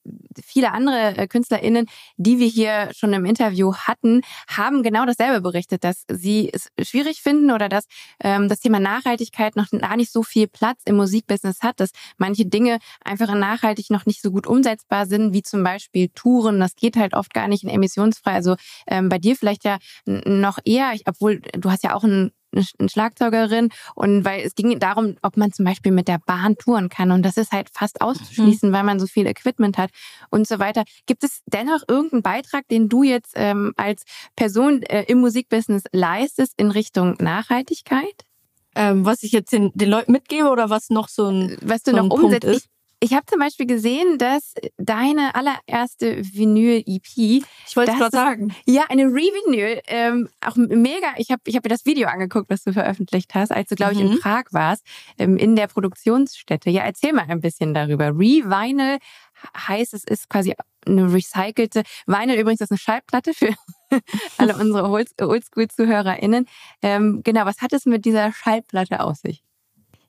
viele 0.43 0.72
andere 0.72 1.16
äh, 1.18 1.28
KünstlerInnen, 1.28 1.88
die 2.18 2.39
wir 2.39 2.47
hier 2.47 2.89
schon 2.95 3.14
im 3.14 3.26
Interview 3.26 3.74
hatten, 3.76 4.22
haben 4.47 4.84
genau 4.84 5.06
dasselbe 5.06 5.41
berichtet, 5.41 5.84
dass 5.84 6.06
sie 6.10 6.49
es 6.51 6.70
schwierig 6.88 7.22
finden 7.22 7.51
oder 7.51 7.70
dass 7.70 7.86
ähm, 8.20 8.49
das 8.49 8.60
Thema 8.60 8.80
Nachhaltigkeit 8.80 9.56
noch 9.56 9.70
gar 9.72 9.95
nicht 9.97 10.12
so 10.12 10.24
viel 10.24 10.47
Platz 10.47 10.82
im 10.86 10.95
Musikbusiness 10.95 11.62
hat, 11.62 11.80
dass 11.80 11.91
manche 12.18 12.45
Dinge 12.45 12.80
einfach 13.04 13.30
in 13.30 13.39
nachhaltig 13.43 13.89
noch 13.89 14.06
nicht 14.06 14.22
so 14.22 14.32
gut 14.32 14.47
umsetzbar 14.47 14.93
sind, 15.06 15.34
wie 15.34 15.44
zum 15.44 15.64
Beispiel 15.64 16.10
Touren. 16.10 16.60
Das 16.60 16.76
geht 16.76 16.96
halt 16.96 17.14
oft 17.14 17.34
gar 17.34 17.48
nicht 17.48 17.64
in 17.64 17.70
emissionsfrei. 17.70 18.34
Also 18.34 18.56
ähm, 18.88 19.10
bei 19.10 19.18
dir 19.18 19.36
vielleicht 19.36 19.66
ja 19.66 19.78
noch 20.06 20.60
eher, 20.64 20.91
ich, 20.94 21.04
obwohl 21.08 21.39
du 21.39 21.72
hast 21.72 21.84
ja 21.84 21.96
auch 21.96 22.04
einen 22.04 22.32
eine 22.54 22.89
Schlagzeugerin 22.89 23.70
und 23.96 24.26
weil 24.26 24.41
es 24.46 24.56
ging 24.56 24.78
darum, 24.80 25.16
ob 25.22 25.38
man 25.38 25.52
zum 25.52 25.66
Beispiel 25.66 25.91
mit 25.91 26.08
der 26.08 26.20
Bahn 26.20 26.56
touren 26.58 26.89
kann 26.89 27.12
und 27.12 27.24
das 27.24 27.38
ist 27.38 27.52
halt 27.52 27.70
fast 27.72 28.02
auszuschließen, 28.02 28.72
weil 28.72 28.84
man 28.84 29.00
so 29.00 29.08
viel 29.08 29.28
Equipment 29.28 29.78
hat 29.78 29.89
und 30.30 30.48
so 30.48 30.60
weiter. 30.60 30.84
Gibt 31.06 31.24
es 31.24 31.41
dennoch 31.46 31.82
irgendeinen 31.88 32.22
Beitrag, 32.22 32.68
den 32.68 32.89
du 32.89 33.04
jetzt 33.04 33.34
ähm, 33.36 33.74
als 33.78 34.04
Person 34.36 34.84
äh, 34.84 35.04
im 35.04 35.20
Musikbusiness 35.20 35.84
leistest 35.91 36.54
in 36.58 36.72
Richtung 36.72 37.16
Nachhaltigkeit? 37.20 38.26
Ähm, 38.76 39.06
was 39.06 39.22
ich 39.22 39.32
jetzt 39.32 39.52
den, 39.54 39.72
den 39.76 39.89
Leuten 39.89 40.12
mitgebe 40.12 40.50
oder 40.50 40.70
was 40.70 40.89
noch 40.89 41.08
so 41.08 41.28
ein, 41.28 41.58
Was 41.62 41.84
du 41.84 41.91
so 41.91 41.98
noch 41.98 42.06
ein 42.06 42.12
umsetzt? 42.12 42.48
Ich, 42.48 42.70
ich 43.04 43.14
habe 43.14 43.26
zum 43.26 43.39
Beispiel 43.39 43.66
gesehen, 43.66 44.18
dass 44.18 44.54
deine 44.78 45.36
allererste 45.36 46.24
Vinyl-EP 46.24 47.18
Ich 47.18 47.76
wollte 47.76 47.91
Das 47.91 47.99
gerade 47.99 48.16
sagen. 48.16 48.56
Ja, 48.66 48.84
eine 48.89 49.04
Revinyl, 49.04 49.82
ähm, 49.88 50.30
auch 50.45 50.56
mega. 50.56 51.08
Ich 51.18 51.30
habe 51.30 51.41
ich 51.45 51.56
hab 51.56 51.64
mir 51.64 51.70
das 51.70 51.86
Video 51.86 52.08
angeguckt, 52.08 52.49
was 52.49 52.64
du 52.64 52.72
veröffentlicht 52.72 53.36
hast, 53.36 53.51
als 53.51 53.70
du, 53.70 53.76
glaube 53.76 53.93
ich, 53.93 53.99
in 53.99 54.12
Mhm. 54.12 54.20
Prag 54.20 54.43
warst, 54.51 54.86
ähm, 55.18 55.38
in 55.38 55.56
der 55.56 55.68
Produktionsstätte. 55.68 56.70
Ja, 56.70 56.84
erzähl 56.84 57.12
mal 57.14 57.26
ein 57.28 57.41
bisschen 57.41 57.74
darüber. 57.74 58.08
Revinyl 58.08 58.99
heißt, 59.68 59.93
es 59.93 60.04
ist 60.06 60.30
quasi 60.30 60.54
eine 60.86 61.12
recycelte, 61.14 61.84
Vinyl 62.08 62.39
übrigens 62.39 62.62
ist 62.62 62.72
eine 62.72 62.78
Schallplatte 62.78 63.34
für 63.34 63.54
alle 64.38 64.56
unsere 64.62 64.88
Old- 64.89 65.22
Oldschool-ZuhörerInnen. 65.22 66.47
Ähm, 66.82 67.22
genau, 67.24 67.45
was 67.45 67.62
hat 67.62 67.74
es 67.74 67.86
mit 67.86 68.06
dieser 68.06 68.32
Schallplatte 68.32 69.01
aus 69.01 69.22
sich? 69.22 69.43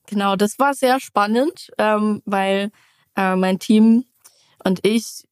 Genau, 0.06 0.36
das 0.36 0.58
war 0.58 0.74
sehr 0.74 1.00
spannend, 1.00 1.70
ähm, 1.78 2.22
weil 2.24 2.70
äh, 3.16 3.36
mein 3.36 3.58
Team 3.58 4.04
und 4.64 4.80
ich 4.86 5.24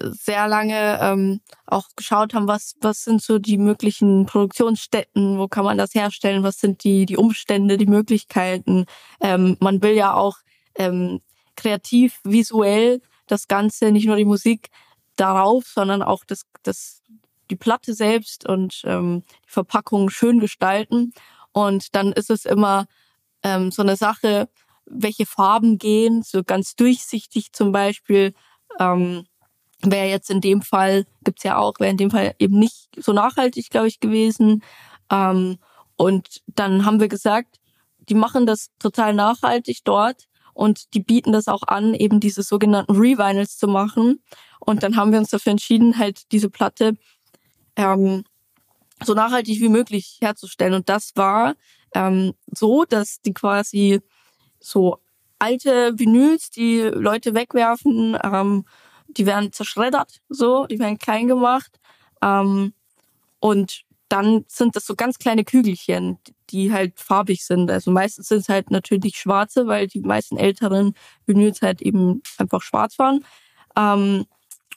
sehr 0.00 0.48
lange 0.48 0.98
ähm, 1.00 1.40
auch 1.66 1.88
geschaut 1.96 2.34
haben, 2.34 2.46
was, 2.46 2.76
was 2.80 3.04
sind 3.04 3.22
so 3.22 3.38
die 3.38 3.58
möglichen 3.58 4.26
Produktionsstätten, 4.26 5.38
wo 5.38 5.48
kann 5.48 5.64
man 5.64 5.78
das 5.78 5.94
herstellen, 5.94 6.42
was 6.42 6.58
sind 6.58 6.84
die, 6.84 7.06
die 7.06 7.16
Umstände, 7.16 7.76
die 7.78 7.86
Möglichkeiten. 7.86 8.86
Ähm, 9.20 9.56
man 9.60 9.82
will 9.82 9.92
ja 9.92 10.14
auch 10.14 10.38
ähm, 10.76 11.20
kreativ, 11.56 12.20
visuell 12.24 13.00
das 13.26 13.48
Ganze, 13.48 13.90
nicht 13.90 14.06
nur 14.06 14.16
die 14.16 14.24
Musik 14.24 14.68
darauf, 15.16 15.64
sondern 15.66 16.02
auch 16.02 16.24
das, 16.24 16.42
das, 16.62 17.02
die 17.50 17.56
Platte 17.56 17.94
selbst 17.94 18.48
und 18.48 18.82
ähm, 18.84 19.24
die 19.46 19.50
Verpackung 19.50 20.10
schön 20.10 20.38
gestalten. 20.38 21.12
Und 21.52 21.94
dann 21.94 22.12
ist 22.12 22.30
es 22.30 22.44
immer 22.44 22.86
ähm, 23.42 23.70
so 23.70 23.82
eine 23.82 23.96
Sache, 23.96 24.48
welche 24.86 25.26
Farben 25.26 25.78
gehen, 25.78 26.22
so 26.22 26.42
ganz 26.42 26.74
durchsichtig 26.74 27.52
zum 27.52 27.72
Beispiel. 27.72 28.34
Ähm, 28.78 29.26
wäre 29.82 30.08
jetzt 30.08 30.30
in 30.30 30.40
dem 30.40 30.62
Fall, 30.62 31.06
gibt's 31.22 31.44
ja 31.44 31.56
auch, 31.56 31.74
wäre 31.78 31.90
in 31.90 31.96
dem 31.96 32.10
Fall 32.10 32.34
eben 32.38 32.58
nicht 32.58 32.88
so 32.96 33.12
nachhaltig, 33.12 33.70
glaube 33.70 33.88
ich, 33.88 34.00
gewesen. 34.00 34.62
Ähm, 35.10 35.58
und 35.96 36.42
dann 36.46 36.84
haben 36.84 37.00
wir 37.00 37.08
gesagt, 37.08 37.58
die 38.08 38.14
machen 38.14 38.46
das 38.46 38.70
total 38.78 39.14
nachhaltig 39.14 39.80
dort 39.84 40.24
und 40.54 40.94
die 40.94 41.00
bieten 41.00 41.32
das 41.32 41.48
auch 41.48 41.62
an, 41.66 41.94
eben 41.94 42.20
diese 42.20 42.42
sogenannten 42.42 42.96
Revinyls 42.96 43.58
zu 43.58 43.68
machen. 43.68 44.20
Und 44.58 44.82
dann 44.82 44.96
haben 44.96 45.12
wir 45.12 45.18
uns 45.18 45.30
dafür 45.30 45.52
entschieden, 45.52 45.98
halt 45.98 46.32
diese 46.32 46.50
Platte 46.50 46.96
ähm, 47.76 48.24
so 49.04 49.14
nachhaltig 49.14 49.60
wie 49.60 49.68
möglich 49.68 50.18
herzustellen. 50.20 50.74
Und 50.74 50.88
das 50.88 51.12
war 51.14 51.54
ähm, 51.94 52.34
so, 52.52 52.84
dass 52.84 53.20
die 53.20 53.34
quasi 53.34 54.00
so 54.60 54.98
alte 55.38 55.98
Vinyls, 55.98 56.50
die 56.50 56.80
Leute 56.80 57.34
wegwerfen, 57.34 58.18
ähm, 58.22 58.64
die 59.08 59.26
werden 59.26 59.52
zerschreddert, 59.52 60.20
so, 60.28 60.66
die 60.66 60.78
werden 60.78 60.98
klein 60.98 61.28
gemacht. 61.28 61.78
Ähm, 62.22 62.72
und 63.40 63.84
dann 64.08 64.44
sind 64.48 64.74
das 64.74 64.86
so 64.86 64.94
ganz 64.94 65.18
kleine 65.18 65.44
Kügelchen, 65.44 66.18
die 66.50 66.72
halt 66.72 66.98
farbig 66.98 67.44
sind. 67.44 67.70
Also 67.70 67.90
meistens 67.90 68.28
sind 68.28 68.38
es 68.38 68.48
halt 68.48 68.70
natürlich 68.70 69.16
schwarze, 69.16 69.66
weil 69.66 69.86
die 69.86 70.00
meisten 70.00 70.38
älteren 70.38 70.94
Vinyls 71.26 71.62
halt 71.62 71.82
eben 71.82 72.22
einfach 72.38 72.62
schwarz 72.62 72.98
waren. 72.98 73.24
Ähm, 73.76 74.24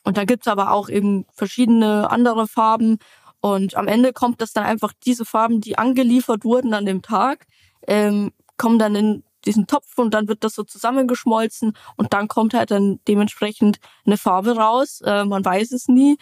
und 0.04 0.18
da 0.18 0.26
gibt's 0.26 0.48
aber 0.48 0.72
auch 0.72 0.90
eben 0.90 1.26
verschiedene 1.34 2.10
andere 2.10 2.48
Farben. 2.48 2.98
Und 3.42 3.76
am 3.76 3.88
Ende 3.88 4.14
kommt 4.14 4.40
das 4.40 4.54
dann 4.54 4.64
einfach 4.64 4.94
diese 5.06 5.26
Farben, 5.26 5.62
die 5.62 5.78
angeliefert 5.78 6.46
wurden 6.46 6.74
an 6.74 6.86
dem 6.86 7.02
Tag, 7.02 7.48
ähm, 7.88 8.32
kommen 8.58 8.78
dann 8.80 8.96
in 8.96 9.24
diesen 9.46 9.66
Topf 9.66 9.98
und 9.98 10.14
dann 10.14 10.28
wird 10.28 10.44
das 10.44 10.54
so 10.54 10.64
zusammengeschmolzen 10.64 11.74
und 11.98 12.14
dann 12.14 12.28
kommt 12.28 12.54
halt 12.54 12.70
dann 12.70 13.00
dementsprechend 13.08 13.80
eine 14.06 14.18
Farbe 14.18 14.56
raus. 14.56 15.02
Äh, 15.02 15.26
man 15.26 15.44
weiß 15.44 15.72
es 15.72 15.88
nie. 15.88 16.18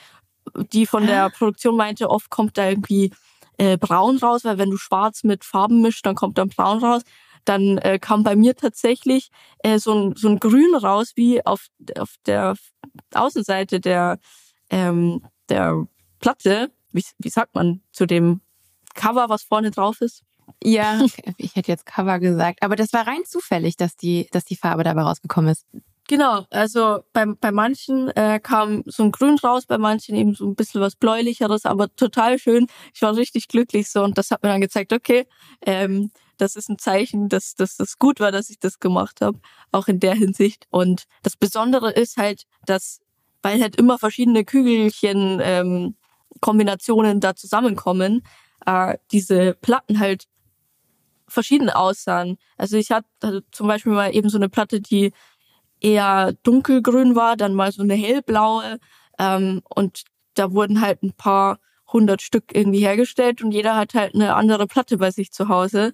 Die 0.71 0.85
von 0.85 1.05
der. 1.05 1.29
Produktion 1.29 1.75
meinte, 1.75 2.09
oft 2.09 2.29
kommt 2.29 2.57
da 2.57 2.69
irgendwie 2.69 3.11
äh, 3.57 3.77
braun 3.77 4.17
raus, 4.17 4.45
weil 4.45 4.57
wenn 4.57 4.71
du 4.71 4.77
schwarz 4.77 5.23
mit 5.23 5.43
Farben 5.43 5.81
mischst, 5.81 6.05
dann 6.05 6.15
kommt 6.15 6.37
dann 6.37 6.49
braun 6.49 6.83
raus. 6.83 7.01
Dann 7.45 7.77
äh, 7.79 7.99
kam 7.99 8.23
bei 8.23 8.35
mir 8.35 8.55
tatsächlich 8.55 9.29
äh, 9.59 9.79
so, 9.79 9.93
ein, 9.93 10.15
so 10.15 10.29
ein 10.29 10.39
Grün 10.39 10.75
raus, 10.75 11.11
wie 11.15 11.45
auf, 11.45 11.67
auf 11.97 12.15
der 12.25 12.55
Außenseite 13.13 13.79
der, 13.79 14.17
ähm, 14.69 15.23
der 15.49 15.85
Platte. 16.19 16.71
Wie, 16.91 17.03
wie 17.17 17.29
sagt 17.29 17.55
man 17.55 17.81
zu 17.91 18.05
dem 18.05 18.41
Cover, 18.95 19.29
was 19.29 19.43
vorne 19.43 19.71
drauf 19.71 20.01
ist? 20.01 20.23
Ja, 20.63 20.99
ich 21.37 21.55
hätte 21.55 21.71
jetzt 21.71 21.85
Cover 21.85 22.19
gesagt. 22.19 22.63
Aber 22.63 22.75
das 22.75 22.93
war 22.93 23.07
rein 23.07 23.23
zufällig, 23.25 23.77
dass 23.77 23.95
die, 23.95 24.27
dass 24.31 24.45
die 24.45 24.55
Farbe 24.55 24.83
dabei 24.83 25.03
rausgekommen 25.03 25.51
ist. 25.51 25.65
Genau, 26.07 26.43
also 26.49 27.01
bei, 27.13 27.25
bei 27.27 27.51
manchen 27.51 28.09
äh, 28.09 28.39
kam 28.41 28.81
so 28.87 29.03
ein 29.03 29.11
Grün 29.11 29.37
raus, 29.37 29.67
bei 29.67 29.77
manchen 29.77 30.15
eben 30.15 30.33
so 30.33 30.47
ein 30.47 30.55
bisschen 30.55 30.81
was 30.81 30.95
Bläulicheres, 30.95 31.65
aber 31.65 31.95
total 31.95 32.39
schön. 32.39 32.65
Ich 32.95 33.03
war 33.03 33.15
richtig 33.15 33.47
glücklich 33.47 33.91
so 33.91 34.03
und 34.03 34.17
das 34.17 34.31
hat 34.31 34.41
mir 34.41 34.49
dann 34.49 34.59
gezeigt, 34.59 34.91
okay, 34.91 35.27
ähm, 35.61 36.09
das 36.37 36.55
ist 36.55 36.67
ein 36.67 36.79
Zeichen, 36.79 37.29
dass, 37.29 37.53
dass 37.53 37.77
das 37.77 37.99
gut 37.99 38.19
war, 38.19 38.31
dass 38.31 38.49
ich 38.49 38.57
das 38.57 38.79
gemacht 38.79 39.21
habe, 39.21 39.39
auch 39.71 39.87
in 39.87 39.99
der 39.99 40.15
Hinsicht. 40.15 40.65
Und 40.71 41.03
das 41.21 41.37
Besondere 41.37 41.91
ist 41.91 42.17
halt, 42.17 42.45
dass, 42.65 43.01
weil 43.43 43.61
halt 43.61 43.75
immer 43.75 43.99
verschiedene 43.99 44.45
Kügelchen 44.45 45.39
ähm, 45.43 45.95
Kombinationen 46.41 47.19
da 47.19 47.35
zusammenkommen, 47.35 48.23
äh, 48.65 48.97
diese 49.11 49.53
Platten 49.55 49.99
halt 49.99 50.25
verschieden 51.27 51.69
aussahen. 51.69 52.37
Also 52.57 52.77
ich 52.77 52.91
hatte 52.91 53.07
also 53.21 53.41
zum 53.51 53.67
Beispiel 53.67 53.93
mal 53.93 54.13
eben 54.15 54.29
so 54.29 54.37
eine 54.37 54.49
Platte, 54.49 54.81
die 54.81 55.13
eher 55.79 56.33
dunkelgrün 56.43 57.15
war, 57.15 57.37
dann 57.37 57.53
mal 57.53 57.71
so 57.71 57.81
eine 57.81 57.93
hellblaue 57.93 58.79
ähm, 59.17 59.61
und 59.69 60.03
da 60.35 60.51
wurden 60.51 60.81
halt 60.81 61.03
ein 61.03 61.13
paar 61.13 61.59
hundert 61.91 62.21
Stück 62.21 62.55
irgendwie 62.55 62.79
hergestellt 62.79 63.41
und 63.41 63.51
jeder 63.51 63.75
hat 63.75 63.93
halt 63.93 64.13
eine 64.13 64.35
andere 64.35 64.67
Platte 64.67 64.97
bei 64.97 65.11
sich 65.11 65.31
zu 65.31 65.49
Hause, 65.49 65.93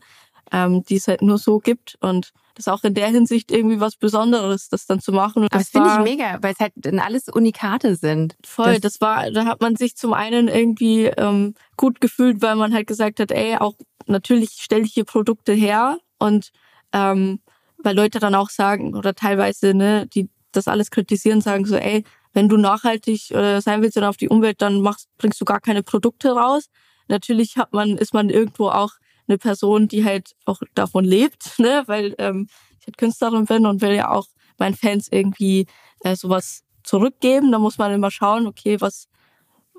ähm, 0.51 0.83
die 0.83 0.95
es 0.95 1.07
halt 1.07 1.21
nur 1.21 1.37
so 1.37 1.59
gibt 1.59 1.97
und 2.01 2.31
das 2.55 2.67
ist 2.67 2.71
auch 2.71 2.83
in 2.85 2.93
der 2.93 3.09
Hinsicht 3.09 3.51
irgendwie 3.51 3.81
was 3.81 3.97
Besonderes, 3.97 4.69
das 4.69 4.85
dann 4.85 5.01
zu 5.01 5.11
machen. 5.11 5.43
Und 5.43 5.51
Aber 5.51 5.59
das, 5.59 5.69
finde 5.69 5.89
ich 5.89 5.99
mega, 5.99 6.37
weil 6.41 6.53
es 6.53 6.59
halt 6.59 6.71
dann 6.75 6.99
alles 6.99 7.27
Unikate 7.27 7.97
sind. 7.97 8.37
Voll, 8.45 8.79
das, 8.79 8.93
das, 8.93 9.01
war, 9.01 9.29
da 9.29 9.43
hat 9.43 9.59
man 9.59 9.75
sich 9.75 9.97
zum 9.97 10.13
einen 10.13 10.47
irgendwie 10.47 11.07
ähm, 11.07 11.53
gut 11.75 11.99
gefühlt, 11.99 12.41
weil 12.41 12.55
man 12.55 12.73
halt 12.73 12.87
gesagt 12.87 13.19
hat, 13.19 13.31
ey, 13.31 13.57
auch 13.57 13.73
natürlich 14.05 14.51
stelle 14.51 14.83
ich 14.83 14.93
hier 14.93 15.03
Produkte 15.03 15.51
her 15.51 15.97
und 16.17 16.51
ähm, 16.93 17.41
weil 17.77 17.95
Leute 17.95 18.19
dann 18.19 18.35
auch 18.35 18.49
sagen 18.49 18.95
oder 18.95 19.13
teilweise, 19.13 19.73
ne, 19.73 20.07
die 20.07 20.29
das 20.53 20.69
alles 20.69 20.91
kritisieren, 20.91 21.41
sagen 21.41 21.65
so, 21.65 21.75
ey, 21.75 22.05
wenn 22.31 22.47
du 22.47 22.55
nachhaltig 22.55 23.31
äh, 23.31 23.59
sein 23.59 23.81
willst 23.81 23.97
und 23.97 24.05
auf 24.05 24.17
die 24.17 24.29
Umwelt, 24.29 24.61
dann 24.61 24.81
machst, 24.81 25.09
bringst 25.17 25.41
du 25.41 25.45
gar 25.45 25.59
keine 25.59 25.83
Produkte 25.83 26.31
raus. 26.31 26.69
Natürlich 27.09 27.57
hat 27.57 27.73
man, 27.73 27.97
ist 27.97 28.13
man 28.13 28.29
irgendwo 28.29 28.69
auch 28.69 28.93
eine 29.27 29.37
Person, 29.37 29.87
die 29.87 30.05
halt 30.05 30.35
auch 30.45 30.61
davon 30.73 31.05
lebt, 31.05 31.53
ne, 31.59 31.83
weil 31.87 32.15
ähm, 32.17 32.47
ich 32.79 32.87
halt 32.87 32.97
Künstlerin 32.97 33.45
bin 33.45 33.65
und 33.65 33.81
will 33.81 33.93
ja 33.93 34.11
auch 34.11 34.27
meinen 34.57 34.75
Fans 34.75 35.07
irgendwie 35.11 35.67
äh, 36.01 36.15
sowas 36.15 36.63
zurückgeben. 36.83 37.51
Da 37.51 37.59
muss 37.59 37.77
man 37.77 37.91
immer 37.91 38.11
schauen, 38.11 38.47
okay, 38.47 38.79
was 38.79 39.07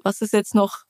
was 0.02 0.20
ist 0.20 0.32
jetzt 0.32 0.54
noch 0.54 0.84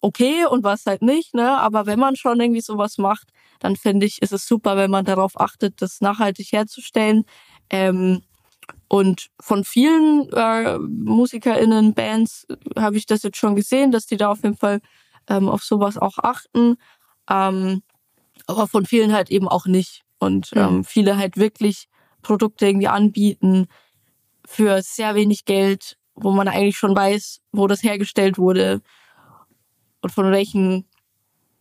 okay 0.00 0.46
und 0.46 0.64
was 0.64 0.86
halt 0.86 1.02
nicht, 1.02 1.34
ne? 1.34 1.58
Aber 1.58 1.86
wenn 1.86 1.98
man 1.98 2.16
schon 2.16 2.40
irgendwie 2.40 2.60
sowas 2.60 2.98
macht, 2.98 3.28
dann 3.60 3.76
finde 3.76 4.06
ich, 4.06 4.20
ist 4.22 4.32
es 4.32 4.46
super, 4.46 4.76
wenn 4.76 4.90
man 4.90 5.04
darauf 5.04 5.40
achtet, 5.40 5.80
das 5.80 6.00
nachhaltig 6.00 6.52
herzustellen. 6.52 7.24
Ähm, 7.70 8.22
und 8.88 9.28
von 9.40 9.64
vielen 9.64 10.28
äh, 10.32 10.78
MusikerInnen, 10.78 11.94
Bands 11.94 12.46
habe 12.76 12.96
ich 12.96 13.06
das 13.06 13.22
jetzt 13.22 13.38
schon 13.38 13.56
gesehen, 13.56 13.90
dass 13.92 14.06
die 14.06 14.16
da 14.16 14.30
auf 14.30 14.42
jeden 14.42 14.56
Fall 14.56 14.80
ähm, 15.28 15.48
auf 15.48 15.62
sowas 15.62 15.96
auch 15.96 16.18
achten. 16.18 16.76
Ähm, 17.28 17.82
aber 18.46 18.66
von 18.66 18.86
vielen 18.86 19.12
halt 19.12 19.30
eben 19.30 19.48
auch 19.48 19.66
nicht. 19.66 20.02
Und 20.18 20.50
ähm, 20.54 20.84
viele 20.84 21.16
halt 21.16 21.36
wirklich 21.36 21.88
Produkte 22.22 22.66
irgendwie 22.66 22.88
anbieten 22.88 23.66
für 24.46 24.82
sehr 24.82 25.14
wenig 25.14 25.44
Geld, 25.44 25.98
wo 26.14 26.30
man 26.30 26.48
eigentlich 26.48 26.76
schon 26.76 26.94
weiß, 26.94 27.40
wo 27.52 27.66
das 27.66 27.82
hergestellt 27.82 28.38
wurde 28.38 28.82
und 30.00 30.10
von 30.10 30.30
welchen 30.30 30.86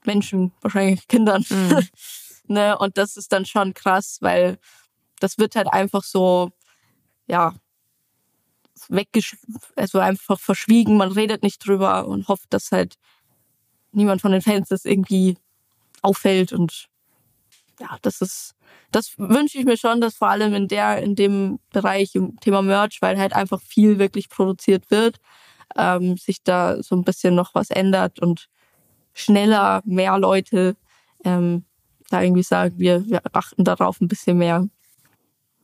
Menschen, 0.05 0.51
wahrscheinlich 0.62 1.07
Kindern. 1.07 1.45
Mhm. 1.49 1.88
ne? 2.47 2.78
Und 2.78 2.97
das 2.97 3.18
ist 3.18 3.32
dann 3.32 3.45
schon 3.45 3.74
krass, 3.74 4.18
weil 4.22 4.59
das 5.20 5.38
wird 5.38 5.55
halt 5.55 5.72
einfach 5.72 6.03
so, 6.03 6.51
ja, 7.28 7.53
weggesch 8.89 9.38
also 9.76 9.99
einfach 9.99 10.39
verschwiegen, 10.39 10.97
man 10.97 11.12
redet 11.12 11.43
nicht 11.43 11.66
drüber 11.66 12.07
und 12.07 12.28
hofft, 12.28 12.51
dass 12.53 12.72
halt 12.72 12.95
niemand 13.91 14.22
von 14.22 14.32
den 14.32 14.41
Fans 14.41 14.70
das 14.70 14.86
irgendwie 14.86 15.38
auffällt 16.02 16.54
und 16.54 16.88
ja, 17.80 17.97
das 18.02 18.22
ist, 18.22 18.56
das 18.91 19.18
wünsche 19.18 19.58
ich 19.58 19.66
mir 19.66 19.78
schon, 19.78 20.02
dass 20.02 20.16
vor 20.16 20.30
allem 20.30 20.54
in 20.54 20.68
der, 20.68 21.02
in 21.02 21.16
dem 21.16 21.60
Bereich 21.72 22.16
im 22.16 22.39
Thema 22.39 22.62
Merch, 22.62 23.02
weil 23.02 23.18
halt 23.18 23.34
einfach 23.34 23.62
viel 23.62 23.97
wirklich 23.97 24.30
produziert 24.30 24.91
wird, 24.91 25.18
ähm, 25.76 26.18
sich 26.18 26.43
da 26.43 26.82
so 26.84 26.95
ein 26.95 27.04
bisschen 27.04 27.36
noch 27.36 27.56
was 27.56 27.70
ändert 27.70 28.20
und 28.20 28.49
schneller 29.14 29.82
mehr 29.86 30.18
Leute 30.18 30.76
ähm, 31.24 31.66
da 32.10 32.22
irgendwie 32.22 32.43
sagen, 32.43 32.76
wir, 32.78 33.06
wir 33.08 33.22
achten 33.34 33.64
darauf 33.64 34.02
ein 34.02 34.08
bisschen 34.08 34.38
mehr. 34.38 34.68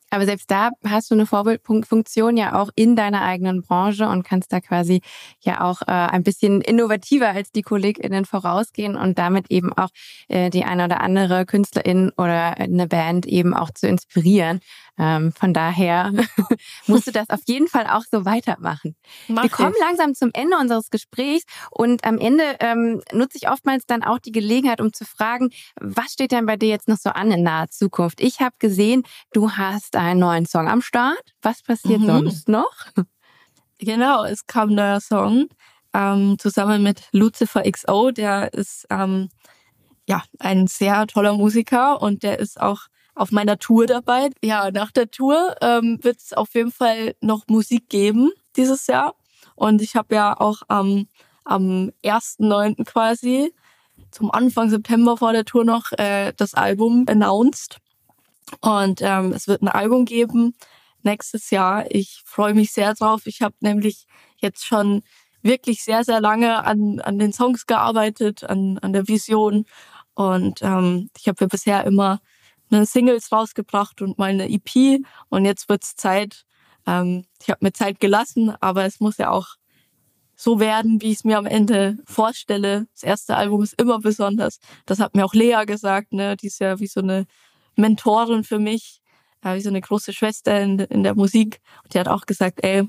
Aber 0.10 0.26
selbst 0.26 0.50
da 0.50 0.70
hast 0.86 1.12
du 1.12 1.16
eine 1.16 1.26
Vorbildfunktion 1.26 2.38
ja 2.38 2.62
auch 2.62 2.70
in 2.76 2.96
deiner 2.96 3.24
eigenen 3.24 3.62
Branche 3.62 4.08
und 4.08 4.24
kannst 4.24 4.54
da 4.54 4.62
quasi 4.62 5.02
ja 5.42 5.62
auch 5.62 5.82
äh, 5.82 5.92
ein 5.92 6.24
bisschen 6.24 6.62
innovativer 6.62 7.30
als 7.30 7.52
die 7.52 7.62
KollegInnen 7.62 8.26
vorausgehen 8.26 8.96
und 8.96 9.18
damit 9.18 9.52
eben 9.52 9.74
auch 9.74 9.90
äh, 10.30 10.50
die 10.50 10.64
eine 10.64 10.86
oder 10.86 11.02
andere 11.02 11.46
Künstlerin 11.46 12.12
oder 12.18 12.58
eine 12.58 12.88
Band 12.88 13.26
eben 13.26 13.54
auch 13.54 13.72
zu 13.72 13.88
inspirieren. 13.88 14.60
Ähm, 14.98 15.32
von 15.32 15.54
daher 15.54 16.12
musst 16.88 17.08
du 17.08 17.12
das 17.12 17.30
auf 17.30 17.42
jeden 17.46 17.68
Fall 17.68 17.86
auch 17.88 18.04
so 18.10 18.26
weitermachen. 18.26 18.96
Mach 19.28 19.44
Wir 19.44 19.50
kommen 19.50 19.74
ich. 19.76 19.86
langsam 19.86 20.16
zum 20.16 20.32
Ende 20.34 20.58
unseres 20.58 20.90
Gesprächs 20.90 21.46
und 21.70 22.04
am 22.04 22.18
Ende 22.18 22.44
ähm, 22.60 23.02
nutze 23.12 23.38
ich 23.38 23.50
oftmals 23.50 23.86
dann 23.86 24.04
auch 24.04 24.20
die 24.20 24.32
Gelegenheit, 24.32 24.82
um 24.82 24.94
zu 24.94 25.06
fragen, 25.06 25.52
was 25.80 26.14
steht 26.14 26.32
denn 26.32 26.46
bei 26.46 26.58
dir 26.58 26.70
jetzt 26.70 26.88
noch 26.88 26.98
so 26.98 27.12
an 27.12 27.32
in 27.32 27.44
naher 27.44 27.70
Zukunft? 27.70 28.22
Ich 28.22 28.40
habe 28.40 28.56
gesehen, 28.60 29.04
du 29.34 29.52
hast 29.52 29.96
einen 29.96 30.20
neuen 30.20 30.46
Song 30.46 30.68
am 30.68 30.82
Start. 30.82 31.22
Was 31.42 31.62
passiert 31.62 32.02
mhm. 32.02 32.08
sonst 32.08 32.50
noch? 32.50 32.74
Genau, 33.80 34.24
es 34.24 34.48
kam 34.48 34.70
ein 34.70 34.76
neuer 34.76 35.00
Song 35.00 35.50
ähm, 35.94 36.38
zusammen 36.40 36.82
mit 36.82 37.04
Lucifer 37.12 37.64
XO. 37.70 38.10
Der 38.10 38.52
ist 38.54 38.88
ähm, 38.90 39.30
ja 40.08 40.24
ein 40.40 40.66
sehr 40.66 41.06
toller 41.06 41.34
Musiker 41.34 42.02
und 42.02 42.24
der 42.24 42.40
ist 42.40 42.60
auch 42.60 42.88
auf 43.18 43.32
meiner 43.32 43.58
Tour 43.60 43.88
dabei. 43.88 44.30
Ja, 44.44 44.72
nach 44.72 44.92
der 44.92 45.10
Tour 45.10 45.56
ähm, 45.62 46.00
wird 46.02 46.18
es 46.20 46.34
auf 46.34 46.54
jeden 46.54 46.72
Fall 46.72 47.16
noch 47.22 47.48
Musik 47.48 47.90
geben 47.90 48.32
dieses 48.56 48.88
Jahr. 48.88 49.16
Und 49.56 49.82
ich 49.82 49.96
habe 49.96 50.16
ja 50.16 50.40
auch 50.40 50.62
am, 50.68 51.08
am 51.44 51.92
1.9. 52.04 52.86
quasi 52.86 53.54
zum 54.12 54.32
Anfang 54.32 54.70
September 54.70 55.18
vor 55.18 55.34
der 55.34 55.46
Tour 55.46 55.66
noch 55.66 55.92
äh, 55.94 56.34
das 56.38 56.54
Album 56.54 57.06
announced. 57.08 57.80
Und 58.62 59.02
ähm, 59.02 59.34
es 59.34 59.48
wird 59.48 59.62
ein 59.62 59.68
Album 59.68 60.06
geben 60.06 60.56
nächstes 61.04 61.50
Jahr. 61.50 61.86
Ich 61.90 62.22
freue 62.26 62.54
mich 62.54 62.72
sehr 62.72 62.94
drauf. 62.94 63.26
Ich 63.26 63.42
habe 63.42 63.56
nämlich 63.60 64.06
jetzt 64.38 64.66
schon 64.66 65.02
wirklich 65.42 65.84
sehr, 65.84 66.04
sehr 66.04 66.22
lange 66.22 66.64
an, 66.66 67.00
an 67.00 67.20
den 67.20 67.34
Songs 67.34 67.66
gearbeitet, 67.66 68.44
an, 68.44 68.78
an 68.80 68.94
der 68.94 69.08
Vision. 69.08 69.66
Und 70.14 70.62
ähm, 70.62 71.10
ich 71.18 71.28
habe 71.28 71.38
ja 71.42 71.48
bisher 71.48 71.84
immer 71.86 72.20
eine 72.70 72.86
Singles 72.86 73.32
rausgebracht 73.32 74.02
und 74.02 74.18
mal 74.18 74.30
eine 74.30 74.50
EP 74.50 75.02
und 75.30 75.46
jetzt 75.46 75.70
wird's 75.70 75.96
Zeit. 75.96 76.46
Ähm, 76.86 77.26
ich 77.42 77.50
habe 77.50 77.66
mir 77.66 77.74
Zeit 77.74 78.00
gelassen, 78.00 78.54
aber 78.60 78.86
es 78.86 79.00
muss 79.00 79.18
ja 79.18 79.30
auch 79.30 79.56
so 80.36 80.60
werden, 80.60 81.02
wie 81.02 81.12
ich 81.12 81.18
es 81.18 81.24
mir 81.24 81.38
am 81.38 81.48
Ende 81.48 81.98
vorstelle. 82.06 82.88
Das 82.94 83.04
erste 83.04 83.36
Album 83.36 83.64
ist 83.64 83.80
immer 83.82 84.00
besonders. 84.00 84.60
Das 84.86 85.00
hat 85.00 85.16
mir 85.16 85.26
auch 85.26 85.34
Lea 85.34 85.64
gesagt, 85.66 86.14
ne? 86.14 86.38
Die 86.38 86.48
ist 86.48 86.60
ja 86.60 86.80
wie 86.80 86.88
so 86.88 87.00
eine 87.00 87.26
Mentorin 87.76 88.44
für 88.44 88.60
mich, 88.60 89.02
ja, 89.44 89.56
wie 89.56 89.62
so 89.62 89.70
eine 89.70 89.82
große 89.82 90.14
Schwester 90.14 90.62
in, 90.62 90.80
in 90.80 91.04
der 91.04 91.16
Musik. 91.16 91.60
Und 91.84 91.94
die 91.94 92.00
hat 92.00 92.08
auch 92.08 92.26
gesagt, 92.28 92.64
ey, 92.64 92.88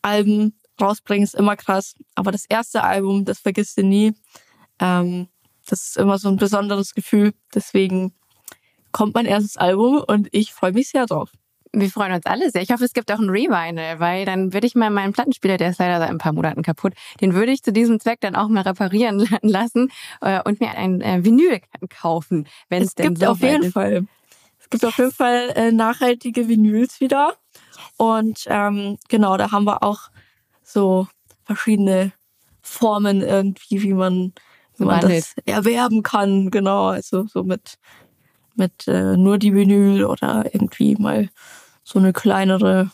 Alben 0.00 0.58
rausbringen 0.80 1.24
ist 1.24 1.34
immer 1.34 1.56
krass, 1.56 1.94
aber 2.14 2.32
das 2.32 2.46
erste 2.48 2.82
Album, 2.82 3.24
das 3.24 3.40
vergisst 3.40 3.76
du 3.78 3.82
nie. 3.82 4.14
Ähm, 4.78 5.28
das 5.66 5.88
ist 5.88 5.96
immer 5.98 6.18
so 6.18 6.28
ein 6.28 6.36
besonderes 6.36 6.94
Gefühl. 6.94 7.34
Deswegen 7.54 8.14
kommt 8.92 9.14
mein 9.14 9.26
erstes 9.26 9.56
Album 9.56 10.02
und 10.06 10.28
ich 10.32 10.52
freue 10.52 10.72
mich 10.72 10.90
sehr 10.90 11.06
drauf. 11.06 11.30
Wir 11.72 11.90
freuen 11.90 12.12
uns 12.12 12.24
alle 12.24 12.50
sehr. 12.50 12.62
Ich 12.62 12.70
hoffe, 12.70 12.84
es 12.84 12.94
gibt 12.94 13.12
auch 13.12 13.18
ein 13.18 13.28
Revinyl, 13.28 14.00
weil 14.00 14.24
dann 14.24 14.52
würde 14.52 14.66
ich 14.66 14.74
mal 14.74 14.90
meinen 14.90 15.12
Plattenspieler, 15.12 15.58
der 15.58 15.70
ist 15.70 15.78
leider 15.78 15.98
seit 15.98 16.08
ein 16.08 16.18
paar 16.18 16.32
Monaten 16.32 16.62
kaputt, 16.62 16.94
den 17.20 17.34
würde 17.34 17.52
ich 17.52 17.62
zu 17.62 17.72
diesem 17.72 18.00
Zweck 18.00 18.20
dann 18.20 18.36
auch 18.36 18.48
mal 18.48 18.62
reparieren 18.62 19.28
lassen 19.42 19.90
äh, 20.20 20.40
und 20.44 20.60
mir 20.60 20.70
ein 20.70 21.00
äh, 21.00 21.24
Vinyl 21.24 21.60
kaufen, 21.90 22.48
wenn 22.68 22.82
es 22.82 22.94
denn 22.94 23.08
gibt 23.08 23.20
so 23.20 23.26
auf 23.26 23.40
jeden 23.40 23.64
ist. 23.64 23.72
Fall. 23.74 24.06
Es 24.58 24.70
gibt 24.70 24.82
yes. 24.82 24.92
auf 24.92 24.98
jeden 24.98 25.12
Fall 25.12 25.52
äh, 25.54 25.72
nachhaltige 25.72 26.48
Vinyls 26.48 27.00
wieder. 27.00 27.34
Yes. 27.54 27.88
Und 27.96 28.44
ähm, 28.46 28.98
genau, 29.08 29.36
da 29.36 29.50
haben 29.50 29.64
wir 29.64 29.82
auch 29.82 30.10
so 30.62 31.06
verschiedene 31.44 32.12
Formen 32.62 33.22
irgendwie, 33.22 33.82
wie 33.82 33.94
man, 33.94 34.32
wie 34.76 34.84
man 34.84 35.00
das 35.00 35.34
erwerben 35.44 36.02
kann. 36.02 36.50
Genau, 36.50 36.88
also 36.88 37.26
so 37.26 37.44
mit 37.44 37.78
mit 38.58 38.86
äh, 38.88 39.16
nur 39.16 39.38
die 39.38 39.54
Vinyl 39.54 40.04
oder 40.04 40.44
irgendwie 40.52 40.96
mal 40.96 41.28
so 41.84 41.98
eine 41.98 42.12
kleinere 42.12 42.90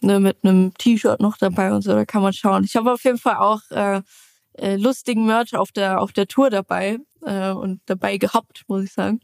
ne, 0.00 0.20
mit 0.20 0.38
einem 0.42 0.74
T-Shirt 0.74 1.20
noch 1.20 1.36
dabei 1.38 1.72
und 1.72 1.82
so, 1.82 1.92
da 1.92 2.04
kann 2.04 2.22
man 2.22 2.32
schauen. 2.32 2.64
Ich 2.64 2.76
habe 2.76 2.92
auf 2.92 3.04
jeden 3.04 3.18
Fall 3.18 3.36
auch 3.36 3.60
äh, 3.70 4.02
äh, 4.54 4.76
lustigen 4.76 5.26
Merch 5.26 5.56
auf 5.56 5.72
der 5.72 6.00
auf 6.00 6.12
der 6.12 6.28
Tour 6.28 6.50
dabei 6.50 6.98
äh, 7.22 7.50
und 7.50 7.80
dabei 7.86 8.18
gehabt, 8.18 8.64
muss 8.68 8.84
ich 8.84 8.92
sagen. 8.92 9.20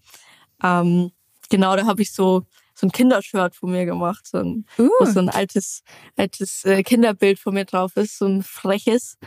Ähm, 0.63 1.13
genau, 1.49 1.77
da 1.77 1.87
habe 1.87 2.03
ich 2.03 2.13
so 2.13 2.43
so 2.75 2.87
ein 2.87 2.93
Kindershirt 2.93 3.55
von 3.55 3.73
mir 3.73 3.85
gemacht, 3.85 4.27
so 4.27 4.39
ein, 4.39 4.65
uh. 4.79 4.89
wo 4.99 5.05
so 5.05 5.21
ein 5.21 5.29
altes 5.29 5.83
altes 6.17 6.65
äh, 6.65 6.83
Kinderbild 6.83 7.39
von 7.39 7.55
mir 7.55 7.67
drauf 7.67 7.97
ist, 7.97 8.19
so 8.19 8.27
ein 8.27 8.43
freches, 8.43 9.19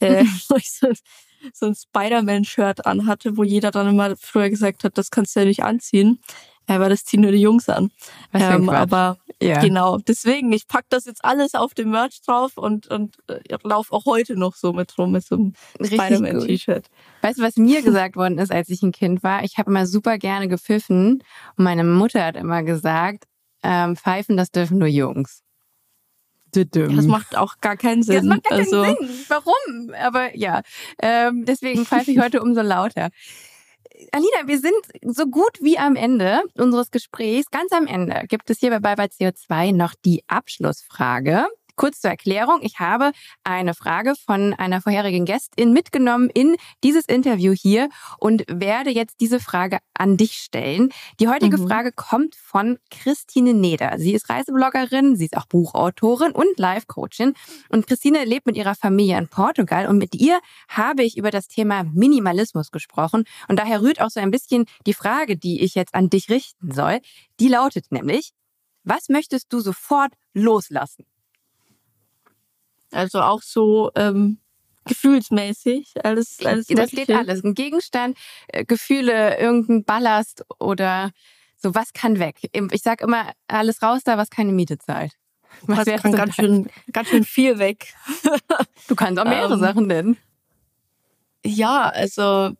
äh, 0.00 0.24
wo 0.48 0.56
ich 0.56 0.70
so 0.70 0.88
so 1.52 1.66
ein 1.66 1.74
Spider-Man-Shirt 1.74 2.86
anhatte, 2.86 3.36
wo 3.36 3.44
jeder 3.44 3.70
dann 3.70 3.88
immer 3.88 4.16
früher 4.16 4.50
gesagt 4.50 4.84
hat, 4.84 4.98
das 4.98 5.10
kannst 5.10 5.36
du 5.36 5.40
ja 5.40 5.46
nicht 5.46 5.62
anziehen. 5.62 6.20
Weil 6.66 6.90
das 6.90 7.04
ziehen 7.04 7.22
nur 7.22 7.32
die 7.32 7.40
Jungs 7.40 7.70
an. 7.70 7.90
Ähm, 8.34 8.68
aber 8.68 9.16
ja. 9.40 9.58
genau, 9.58 9.96
deswegen, 9.96 10.52
ich 10.52 10.68
pack 10.68 10.84
das 10.90 11.06
jetzt 11.06 11.24
alles 11.24 11.54
auf 11.54 11.72
dem 11.72 11.90
Merch 11.90 12.20
drauf 12.20 12.58
und, 12.58 12.88
und 12.88 13.16
äh, 13.28 13.40
laufe 13.62 13.90
auch 13.94 14.04
heute 14.04 14.36
noch 14.36 14.54
so 14.54 14.74
mit 14.74 14.98
rum, 14.98 15.12
mit 15.12 15.24
so 15.24 15.36
einem 15.36 15.54
Spider-Man-T-Shirt. 15.82 16.84
Weißt 17.22 17.38
du, 17.38 17.42
was 17.42 17.56
mir 17.56 17.80
gesagt 17.80 18.16
worden 18.16 18.36
ist, 18.36 18.52
als 18.52 18.68
ich 18.68 18.82
ein 18.82 18.92
Kind 18.92 19.22
war? 19.22 19.44
Ich 19.44 19.56
habe 19.56 19.70
immer 19.70 19.86
super 19.86 20.18
gerne 20.18 20.46
gepfiffen 20.46 21.22
und 21.56 21.64
meine 21.64 21.84
Mutter 21.84 22.22
hat 22.22 22.36
immer 22.36 22.62
gesagt, 22.62 23.24
ähm, 23.62 23.96
pfeifen, 23.96 24.36
das 24.36 24.50
dürfen 24.50 24.76
nur 24.76 24.88
Jungs. 24.88 25.42
Das 26.96 27.06
macht 27.06 27.36
auch 27.36 27.54
gar 27.60 27.76
keinen 27.76 28.02
Sinn. 28.02 28.16
das 28.16 28.24
macht 28.24 28.44
gar 28.44 28.58
keinen 28.58 28.72
also. 28.72 28.84
Sinn. 28.84 29.24
Warum? 29.28 29.94
Aber 30.00 30.36
ja, 30.36 30.62
ähm, 31.00 31.44
deswegen 31.44 31.84
pfeife 31.84 32.10
ich 32.10 32.18
heute 32.22 32.42
umso 32.42 32.62
lauter. 32.62 33.10
Alina, 34.12 34.46
wir 34.46 34.60
sind 34.60 34.74
so 35.02 35.26
gut 35.26 35.58
wie 35.60 35.78
am 35.78 35.96
Ende 35.96 36.42
unseres 36.54 36.90
Gesprächs. 36.90 37.50
Ganz 37.50 37.72
am 37.72 37.86
Ende 37.86 38.24
gibt 38.28 38.48
es 38.50 38.58
hier 38.58 38.70
bei 38.70 38.78
Bye 38.78 38.96
Bye 38.96 39.08
CO2 39.08 39.74
noch 39.74 39.94
die 40.04 40.22
Abschlussfrage. 40.28 41.46
Kurz 41.78 42.00
zur 42.00 42.10
Erklärung, 42.10 42.58
ich 42.62 42.80
habe 42.80 43.12
eine 43.44 43.72
Frage 43.72 44.14
von 44.26 44.52
einer 44.52 44.80
vorherigen 44.80 45.24
Gästin 45.24 45.72
mitgenommen 45.72 46.28
in 46.28 46.56
dieses 46.82 47.04
Interview 47.04 47.52
hier 47.52 47.88
und 48.18 48.42
werde 48.48 48.90
jetzt 48.90 49.20
diese 49.20 49.38
Frage 49.38 49.78
an 49.94 50.16
dich 50.16 50.32
stellen. 50.32 50.88
Die 51.20 51.28
heutige 51.28 51.56
mhm. 51.56 51.68
Frage 51.68 51.92
kommt 51.92 52.34
von 52.34 52.78
Christine 52.90 53.54
Neder. 53.54 53.94
Sie 53.98 54.12
ist 54.12 54.28
Reisebloggerin, 54.28 55.14
sie 55.14 55.26
ist 55.26 55.36
auch 55.36 55.46
Buchautorin 55.46 56.32
und 56.32 56.58
Life-Coachin. 56.58 57.34
Und 57.68 57.86
Christine 57.86 58.24
lebt 58.24 58.46
mit 58.46 58.56
ihrer 58.56 58.74
Familie 58.74 59.16
in 59.16 59.28
Portugal 59.28 59.86
und 59.86 59.98
mit 59.98 60.16
ihr 60.16 60.40
habe 60.66 61.04
ich 61.04 61.16
über 61.16 61.30
das 61.30 61.46
Thema 61.46 61.84
Minimalismus 61.84 62.72
gesprochen. 62.72 63.22
Und 63.46 63.60
daher 63.60 63.82
rührt 63.82 64.00
auch 64.00 64.10
so 64.10 64.18
ein 64.18 64.32
bisschen 64.32 64.64
die 64.84 64.94
Frage, 64.94 65.36
die 65.36 65.62
ich 65.62 65.76
jetzt 65.76 65.94
an 65.94 66.10
dich 66.10 66.28
richten 66.28 66.72
soll. 66.72 66.98
Die 67.38 67.46
lautet 67.46 67.92
nämlich, 67.92 68.32
was 68.82 69.08
möchtest 69.08 69.52
du 69.52 69.60
sofort 69.60 70.12
loslassen? 70.34 71.06
Also 72.90 73.20
auch 73.20 73.42
so 73.42 73.90
ähm, 73.94 74.38
gefühlsmäßig. 74.84 75.94
Alles, 76.02 76.38
alles 76.44 76.66
das 76.66 76.90
geht 76.90 77.10
alles. 77.10 77.44
Ein 77.44 77.54
Gegenstand, 77.54 78.16
äh, 78.48 78.64
Gefühle, 78.64 79.38
irgendein 79.38 79.84
Ballast 79.84 80.44
oder 80.58 81.10
so, 81.56 81.74
was 81.74 81.92
kann 81.92 82.18
weg? 82.18 82.36
Ich 82.52 82.82
sag 82.82 83.00
immer, 83.00 83.32
alles 83.48 83.82
raus 83.82 84.02
da, 84.04 84.16
was 84.16 84.30
keine 84.30 84.52
Miete 84.52 84.78
zahlt. 84.78 85.12
Was 85.62 85.84
das 85.84 86.02
kann 86.02 86.12
ganz 86.12 86.34
schön, 86.36 86.68
ganz 86.92 87.08
schön 87.08 87.24
viel 87.24 87.58
weg. 87.58 87.94
du 88.88 88.94
kannst 88.94 89.18
auch 89.18 89.24
mehrere 89.24 89.54
ähm, 89.54 89.60
Sachen 89.60 89.86
nennen. 89.86 90.16
Ja, 91.44 91.88
also 91.88 92.52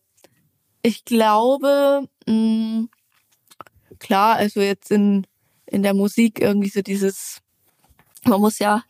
ich 0.83 1.05
glaube, 1.05 2.09
mh, 2.27 2.33
mm, 2.33 2.91
klar, 3.99 4.37
also 4.37 4.61
jetzt 4.61 4.91
in, 4.91 5.27
in 5.67 5.83
der 5.83 5.95
Musik 5.95 6.41
irgendwie 6.41 6.71
so 6.71 6.83
dieses, 6.83 7.41
man 8.25 8.41
muss 8.41 8.59
ja 8.59 8.83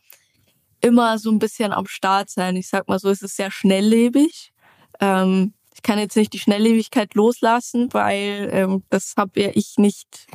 immer 0.81 1.17
so 1.17 1.31
ein 1.31 1.39
bisschen 1.39 1.71
am 1.71 1.87
Start 1.87 2.29
sein. 2.29 2.55
Ich 2.55 2.69
sag 2.69 2.87
mal 2.87 2.99
so, 2.99 3.09
es 3.09 3.21
ist 3.21 3.35
sehr 3.35 3.51
schnelllebig. 3.51 4.51
Ähm, 4.99 5.53
ich 5.73 5.81
kann 5.81 5.99
jetzt 5.99 6.17
nicht 6.17 6.33
die 6.33 6.39
Schnelllebigkeit 6.39 7.13
loslassen, 7.15 7.89
weil 7.93 8.49
ähm, 8.51 8.83
das 8.89 9.13
habe 9.17 9.41
ja 9.41 9.49
ich 9.53 9.75
nicht 9.77 10.27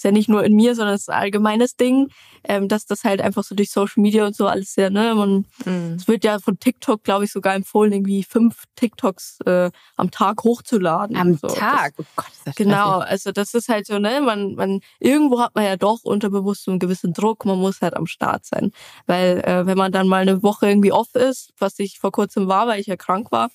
ist 0.00 0.04
ja 0.04 0.12
nicht 0.12 0.30
nur 0.30 0.42
in 0.44 0.54
mir, 0.54 0.74
sondern 0.74 0.94
es 0.94 1.02
ist 1.02 1.10
ein 1.10 1.20
allgemeines 1.20 1.76
Ding, 1.76 2.08
ähm, 2.44 2.68
dass 2.68 2.86
das 2.86 3.04
halt 3.04 3.20
einfach 3.20 3.44
so 3.44 3.54
durch 3.54 3.70
Social 3.70 4.00
Media 4.00 4.26
und 4.26 4.34
so 4.34 4.46
alles 4.46 4.72
sehr, 4.72 4.88
ne, 4.88 5.14
man, 5.14 5.44
mhm. 5.66 5.96
es 5.98 6.08
wird 6.08 6.24
ja 6.24 6.38
von 6.38 6.58
TikTok, 6.58 7.04
glaube 7.04 7.26
ich, 7.26 7.32
sogar 7.32 7.54
empfohlen, 7.54 7.92
irgendwie 7.92 8.24
fünf 8.24 8.64
TikToks 8.76 9.40
äh, 9.44 9.70
am 9.98 10.10
Tag 10.10 10.42
hochzuladen. 10.42 11.16
Am 11.18 11.34
so. 11.36 11.48
Tag? 11.48 11.92
Das, 11.98 12.06
oh 12.06 12.08
Gott, 12.16 12.32
ist 12.32 12.46
das 12.46 12.54
Genau, 12.54 13.00
also 13.00 13.30
das 13.30 13.52
ist 13.52 13.68
halt 13.68 13.86
so, 13.86 13.98
ne, 13.98 14.22
man, 14.22 14.54
man, 14.54 14.80
irgendwo 15.00 15.38
hat 15.40 15.54
man 15.54 15.64
ja 15.64 15.76
doch 15.76 16.02
unterbewusst 16.02 16.64
so 16.64 16.70
einen 16.70 16.80
gewissen 16.80 17.12
Druck, 17.12 17.44
man 17.44 17.58
muss 17.58 17.82
halt 17.82 17.94
am 17.94 18.06
Start 18.06 18.46
sein. 18.46 18.72
Weil 19.06 19.40
äh, 19.44 19.66
wenn 19.66 19.76
man 19.76 19.92
dann 19.92 20.08
mal 20.08 20.22
eine 20.22 20.42
Woche 20.42 20.66
irgendwie 20.66 20.92
off 20.92 21.14
ist, 21.14 21.52
was 21.58 21.78
ich 21.78 21.98
vor 21.98 22.10
kurzem 22.10 22.48
war, 22.48 22.66
weil 22.66 22.80
ich 22.80 22.86
ja 22.86 22.96
krank 22.96 23.30
war, 23.32 23.50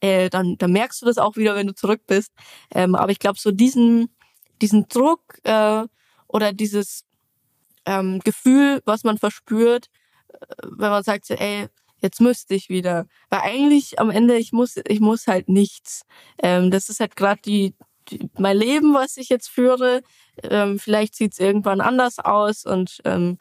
äh, 0.00 0.30
dann, 0.30 0.56
dann 0.58 0.70
merkst 0.70 1.02
du 1.02 1.06
das 1.06 1.18
auch 1.18 1.34
wieder, 1.34 1.56
wenn 1.56 1.66
du 1.66 1.74
zurück 1.74 2.02
bist. 2.06 2.32
Ähm, 2.72 2.94
aber 2.94 3.10
ich 3.10 3.18
glaube, 3.18 3.40
so 3.40 3.50
diesen 3.50 4.10
diesen 4.60 4.88
Druck 4.88 5.38
äh, 5.44 5.84
oder 6.26 6.52
dieses 6.52 7.04
ähm, 7.86 8.20
Gefühl, 8.20 8.82
was 8.84 9.04
man 9.04 9.18
verspürt, 9.18 9.86
äh, 10.32 10.38
wenn 10.62 10.90
man 10.90 11.02
sagt, 11.02 11.26
so, 11.26 11.34
ey, 11.34 11.68
jetzt 12.00 12.20
müsste 12.20 12.54
ich 12.54 12.68
wieder. 12.68 13.06
Weil 13.30 13.40
eigentlich 13.40 13.98
am 13.98 14.10
Ende, 14.10 14.36
ich 14.36 14.52
muss, 14.52 14.76
ich 14.86 15.00
muss 15.00 15.26
halt 15.26 15.48
nichts. 15.48 16.02
Ähm, 16.42 16.70
das 16.70 16.88
ist 16.88 17.00
halt 17.00 17.16
gerade 17.16 17.40
die, 17.42 17.74
mein 18.38 18.56
Leben, 18.56 18.94
was 18.94 19.16
ich 19.16 19.28
jetzt 19.28 19.48
führe. 19.48 20.02
Ähm, 20.42 20.78
vielleicht 20.78 21.14
sieht 21.14 21.32
es 21.32 21.38
irgendwann 21.38 21.80
anders 21.80 22.18
aus 22.18 22.64
und 22.64 23.00
ähm, 23.04 23.38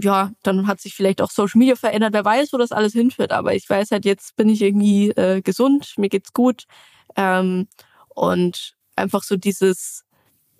ja, 0.00 0.32
dann 0.42 0.66
hat 0.66 0.80
sich 0.80 0.94
vielleicht 0.94 1.20
auch 1.20 1.30
Social 1.30 1.58
Media 1.58 1.76
verändert. 1.76 2.14
Wer 2.14 2.24
weiß, 2.24 2.52
wo 2.52 2.58
das 2.58 2.72
alles 2.72 2.92
hinführt. 2.92 3.32
Aber 3.32 3.54
ich 3.54 3.68
weiß 3.68 3.90
halt, 3.90 4.04
jetzt 4.04 4.36
bin 4.36 4.48
ich 4.48 4.62
irgendwie 4.62 5.10
äh, 5.10 5.42
gesund, 5.42 5.94
mir 5.98 6.08
geht's 6.08 6.32
gut. 6.32 6.64
Ähm, 7.16 7.68
und 8.08 8.74
einfach 8.96 9.22
so 9.22 9.36
dieses 9.36 10.04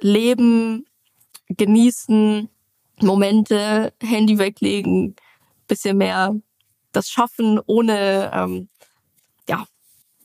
Leben 0.02 0.86
genießen, 1.48 2.48
Momente, 3.00 3.92
Handy 4.02 4.38
weglegen, 4.38 5.16
bisschen 5.66 5.96
mehr 5.98 6.34
das 6.92 7.08
schaffen, 7.08 7.58
ohne 7.66 8.30
ähm, 8.34 8.68
ja, 9.48 9.64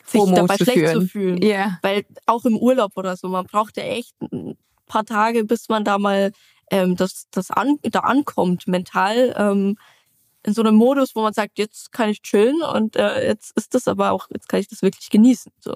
sich 0.05 0.19
FOMO 0.19 0.35
dabei 0.35 0.55
schlecht 0.57 0.73
fühlen. 0.73 1.01
zu 1.01 1.07
fühlen. 1.07 1.41
Ja. 1.41 1.79
Weil 1.81 2.05
auch 2.25 2.45
im 2.45 2.57
Urlaub 2.57 2.91
oder 2.95 3.15
so, 3.15 3.29
man 3.29 3.45
braucht 3.45 3.77
ja 3.77 3.83
echt 3.83 4.13
ein 4.21 4.57
paar 4.85 5.05
Tage, 5.05 5.45
bis 5.45 5.69
man 5.69 5.83
da 5.83 5.97
mal 5.97 6.31
ähm, 6.71 6.95
das, 6.95 7.27
das 7.31 7.51
an, 7.51 7.77
da 7.83 7.99
ankommt, 7.99 8.67
mental. 8.67 9.33
Ähm, 9.37 9.77
in 10.43 10.53
so 10.53 10.61
einem 10.61 10.75
Modus, 10.75 11.15
wo 11.15 11.21
man 11.21 11.33
sagt, 11.33 11.57
jetzt 11.57 11.91
kann 11.91 12.09
ich 12.09 12.21
chillen 12.21 12.61
und 12.61 12.95
äh, 12.95 13.27
jetzt 13.27 13.51
ist 13.57 13.73
das 13.73 13.87
aber 13.87 14.11
auch, 14.11 14.27
jetzt 14.31 14.47
kann 14.47 14.59
ich 14.59 14.67
das 14.67 14.81
wirklich 14.81 15.09
genießen. 15.09 15.51
So. 15.59 15.75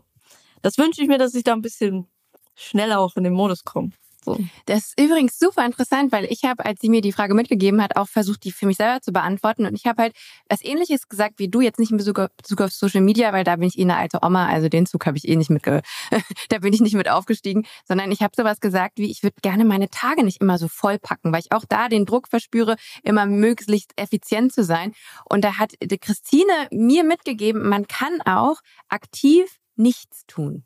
Das 0.61 0.77
wünsche 0.77 1.01
ich 1.01 1.07
mir, 1.07 1.17
dass 1.17 1.35
ich 1.35 1.43
da 1.43 1.53
ein 1.53 1.61
bisschen 1.61 2.07
schneller 2.55 2.99
auch 2.99 3.15
in 3.15 3.23
den 3.23 3.33
Modus 3.33 3.63
komme. 3.63 3.91
So. 4.23 4.37
Das 4.67 4.77
ist 4.85 4.99
übrigens 4.99 5.39
super 5.39 5.65
interessant, 5.65 6.11
weil 6.11 6.25
ich 6.25 6.43
habe, 6.43 6.63
als 6.63 6.79
sie 6.79 6.89
mir 6.89 7.01
die 7.01 7.11
Frage 7.11 7.33
mitgegeben 7.33 7.81
hat, 7.81 7.95
auch 7.95 8.07
versucht, 8.07 8.43
die 8.43 8.51
für 8.51 8.67
mich 8.67 8.77
selber 8.77 9.01
zu 9.01 9.11
beantworten. 9.11 9.65
Und 9.65 9.73
ich 9.73 9.87
habe 9.87 10.03
halt 10.03 10.15
was 10.47 10.63
Ähnliches 10.63 11.09
gesagt 11.09 11.39
wie 11.39 11.49
du, 11.49 11.61
jetzt 11.61 11.79
nicht 11.79 11.91
in 11.91 11.97
Bezug 11.97 12.19
auf, 12.19 12.29
Bezug 12.37 12.61
auf 12.61 12.71
Social 12.71 13.01
Media, 13.01 13.33
weil 13.33 13.43
da 13.43 13.55
bin 13.55 13.67
ich 13.67 13.79
eh 13.79 13.81
eine 13.81 13.97
alte 13.97 14.19
Oma, 14.21 14.47
also 14.47 14.69
den 14.69 14.85
Zug 14.85 15.07
habe 15.07 15.17
ich 15.17 15.27
eh 15.27 15.35
nicht 15.35 15.49
mit, 15.49 15.65
da 16.49 16.57
bin 16.59 16.73
ich 16.73 16.81
nicht 16.81 16.93
mit 16.93 17.09
aufgestiegen, 17.09 17.65
sondern 17.87 18.11
ich 18.11 18.21
habe 18.21 18.33
sowas 18.35 18.59
gesagt 18.59 18.99
wie, 18.99 19.09
ich 19.09 19.23
würde 19.23 19.37
gerne 19.41 19.65
meine 19.65 19.89
Tage 19.89 20.23
nicht 20.23 20.39
immer 20.39 20.59
so 20.59 20.67
vollpacken, 20.67 21.33
weil 21.33 21.39
ich 21.39 21.51
auch 21.51 21.65
da 21.67 21.89
den 21.89 22.05
Druck 22.05 22.27
verspüre, 22.27 22.75
immer 23.03 23.25
möglichst 23.25 23.91
effizient 23.95 24.53
zu 24.53 24.63
sein. 24.63 24.93
Und 25.27 25.43
da 25.43 25.57
hat 25.57 25.73
Christine 25.99 26.67
mir 26.71 27.03
mitgegeben, 27.03 27.67
man 27.67 27.87
kann 27.87 28.21
auch 28.21 28.57
aktiv 28.87 29.57
nichts 29.75 30.25
tun. 30.27 30.63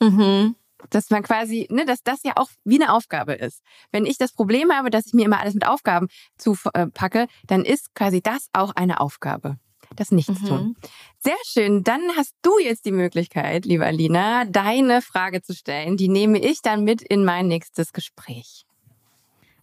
Mhm. 0.00 0.56
dass 0.88 1.10
man 1.10 1.22
quasi, 1.22 1.68
ne, 1.70 1.84
dass 1.84 2.02
das 2.02 2.22
ja 2.22 2.32
auch 2.36 2.48
wie 2.64 2.80
eine 2.82 2.92
Aufgabe 2.94 3.34
ist. 3.34 3.62
Wenn 3.92 4.06
ich 4.06 4.16
das 4.16 4.32
Problem 4.32 4.72
habe, 4.72 4.88
dass 4.88 5.06
ich 5.06 5.12
mir 5.12 5.26
immer 5.26 5.38
alles 5.38 5.52
mit 5.52 5.66
Aufgaben 5.66 6.08
zupacke, 6.38 7.26
dann 7.46 7.64
ist 7.66 7.94
quasi 7.94 8.22
das 8.22 8.48
auch 8.54 8.74
eine 8.76 9.00
Aufgabe. 9.00 9.58
Das 9.96 10.12
Nichtstun. 10.12 10.68
Mhm. 10.68 10.76
Sehr 11.18 11.36
schön. 11.44 11.84
Dann 11.84 12.00
hast 12.16 12.34
du 12.42 12.58
jetzt 12.58 12.86
die 12.86 12.92
Möglichkeit, 12.92 13.64
liebe 13.64 13.84
Alina, 13.84 14.44
deine 14.44 15.02
Frage 15.02 15.42
zu 15.42 15.52
stellen. 15.52 15.96
Die 15.96 16.08
nehme 16.08 16.38
ich 16.38 16.62
dann 16.62 16.84
mit 16.84 17.02
in 17.02 17.24
mein 17.24 17.48
nächstes 17.48 17.92
Gespräch. 17.92 18.64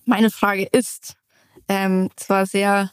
Meine 0.06 0.30
Frage 0.30 0.64
ist 0.64 1.16
ähm, 1.68 2.10
zwar 2.16 2.46
sehr, 2.46 2.92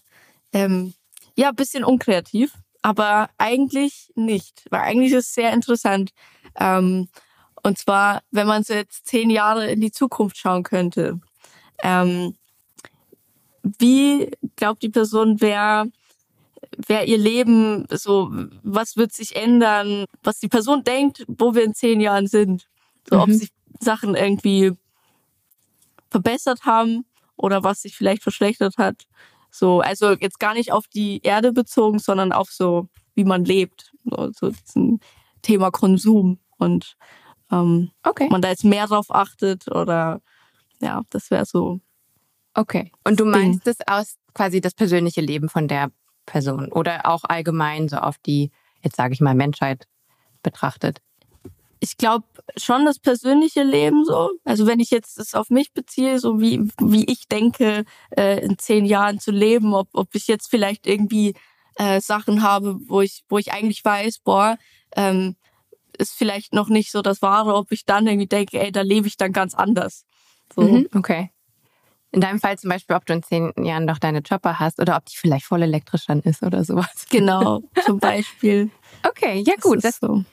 ähm, 0.53 0.95
ja, 1.37 1.51
ein 1.51 1.57
bisschen 1.57 1.85
unkreativ, 1.85 2.55
aber 2.83 3.31
eigentlich 3.39 4.13
nicht, 4.15 4.67
weil 4.71 4.81
eigentlich 4.81 5.13
ist 5.13 5.29
es 5.29 5.35
sehr 5.35 5.53
interessant. 5.53 6.11
Ähm, 6.59 7.09
und 7.65 7.79
zwar, 7.79 8.23
wenn 8.31 8.47
man 8.47 8.63
so 8.63 8.75
jetzt 8.75 9.07
zehn 9.07 9.31
Jahre 9.31 9.71
in 9.71 9.81
die 9.81 9.91
Zukunft 9.91 10.37
schauen 10.37 10.63
könnte, 10.63 11.19
ähm, 11.83 12.37
wie 13.63 14.31
glaubt 14.57 14.83
die 14.83 14.91
Person, 14.91 15.41
wer, 15.41 15.87
wer 16.87 17.07
ihr 17.09 17.19
Leben 17.19 17.87
so, 17.91 18.31
was 18.63 18.97
wird 18.97 19.13
sich 19.13 19.35
ändern, 19.35 20.05
was 20.23 20.39
die 20.39 20.49
Person 20.49 20.85
denkt, 20.85 21.25
wo 21.27 21.55
wir 21.55 21.65
in 21.65 21.75
zehn 21.75 22.01
Jahren 22.01 22.27
sind? 22.27 22.69
So, 23.09 23.19
ob 23.21 23.29
Mhm. 23.29 23.35
sich 23.35 23.49
Sachen 23.81 24.15
irgendwie 24.15 24.73
verbessert 26.11 26.65
haben 26.65 27.07
oder 27.37 27.65
was 27.65 27.83
sich 27.83 27.97
vielleicht 27.97 28.23
verschlechtert 28.23 28.77
hat. 28.77 29.05
So, 29.51 29.81
also 29.81 30.13
jetzt 30.13 30.39
gar 30.39 30.55
nicht 30.55 30.73
auf 30.73 30.87
die 30.89 31.21
Erde 31.23 31.53
bezogen, 31.53 31.99
sondern 31.99 32.33
auf 32.33 32.51
so, 32.51 32.89
wie 33.15 33.25
man 33.25 33.45
lebt. 33.45 33.93
So, 34.05 34.31
so 34.35 34.53
Thema 35.43 35.71
Konsum 35.71 36.39
und 36.59 36.97
ähm, 37.61 37.91
Okay. 38.03 38.29
man 38.31 38.43
da 38.43 38.49
jetzt 38.49 38.65
mehr 38.65 38.87
drauf 38.87 39.07
achtet 39.11 39.69
oder 39.69 40.21
ja, 40.81 41.03
das 41.11 41.31
wäre 41.31 41.47
so. 41.47 41.81
Okay. 42.55 42.93
Und 43.05 43.21
du 43.21 43.25
meinst 43.25 43.67
es 43.67 43.79
aus 43.87 44.17
quasi 44.33 44.61
das 44.61 44.75
persönliche 44.75 45.21
Leben 45.21 45.49
von 45.49 45.69
der 45.69 45.91
Person 46.27 46.71
oder 46.73 47.07
auch 47.07 47.25
allgemein 47.25 47.89
so 47.89 47.97
auf 47.97 48.17
die, 48.19 48.51
jetzt 48.83 48.97
sage 48.97 49.13
ich 49.15 49.21
mal, 49.21 49.35
Menschheit 49.35 49.87
betrachtet. 50.43 51.01
Ich 51.81 51.97
glaube 51.97 52.27
schon 52.57 52.85
das 52.85 52.99
persönliche 52.99 53.63
Leben 53.63 54.05
so. 54.05 54.31
Also 54.45 54.67
wenn 54.67 54.81
ich 54.81 54.91
jetzt 54.91 55.19
das 55.19 55.35
auf 55.35 55.51
mich 55.51 55.73
beziehe, 55.73 56.19
so 56.19 56.41
wie, 56.41 56.61
wie 56.81 57.05
ich 57.05 57.29
denke, 57.29 57.85
äh, 58.17 58.41
in 58.45 58.59
zehn 58.59 58.87
Jahren 58.87 59.19
zu 59.19 59.33
leben, 59.33 59.75
ob, 59.75 59.89
ob 59.93 60.15
ich 60.15 60.27
jetzt 60.27 60.49
vielleicht 60.49 60.87
irgendwie 60.87 61.35
äh, 61.77 62.01
Sachen 62.01 62.43
habe, 62.43 62.79
wo 62.87 63.03
ich, 63.03 63.25
wo 63.29 63.39
ich 63.39 63.53
eigentlich 63.53 63.85
weiß, 63.85 64.21
boah, 64.21 64.57
ähm, 64.97 65.37
ist 65.99 66.13
vielleicht 66.13 66.53
noch 66.53 66.69
nicht 66.69 66.91
so 66.91 67.03
das 67.03 67.23
Wahre, 67.23 67.55
ob 67.55 67.73
ich 67.73 67.85
dann 67.85 68.07
irgendwie 68.07 68.27
denke, 68.27 68.61
ey, 68.61 68.73
da 68.73 68.83
lebe 68.83 69.07
ich 69.07 69.17
dann 69.17 69.33
ganz 69.33 69.55
anders. 69.55 70.05
So. 70.55 70.63
Mhm, 70.63 70.89
okay. 70.95 71.31
In 72.11 72.21
deinem 72.21 72.39
Fall 72.39 72.57
zum 72.59 72.71
Beispiel, 72.71 72.95
ob 72.95 73.07
du 73.07 73.13
in 73.13 73.23
zehn 73.23 73.53
Jahren 73.65 73.87
noch 73.87 73.99
deine 73.99 74.23
Chopper 74.23 74.61
hast 74.61 74.81
oder 74.81 74.97
ob 74.97 75.05
die 75.07 75.17
vielleicht 75.17 75.47
voll 75.47 75.63
elektrisch 75.63 76.07
dann 76.07 76.21
ist 76.21 76.43
oder 76.45 76.65
sowas. 76.65 77.07
Genau, 77.11 77.63
zum 77.85 77.99
Beispiel. 78.01 78.71
Okay, 79.03 79.43
ja 79.45 79.55
gut, 79.61 79.79
ist 79.79 79.85
das 79.85 79.99
so. 79.99 80.25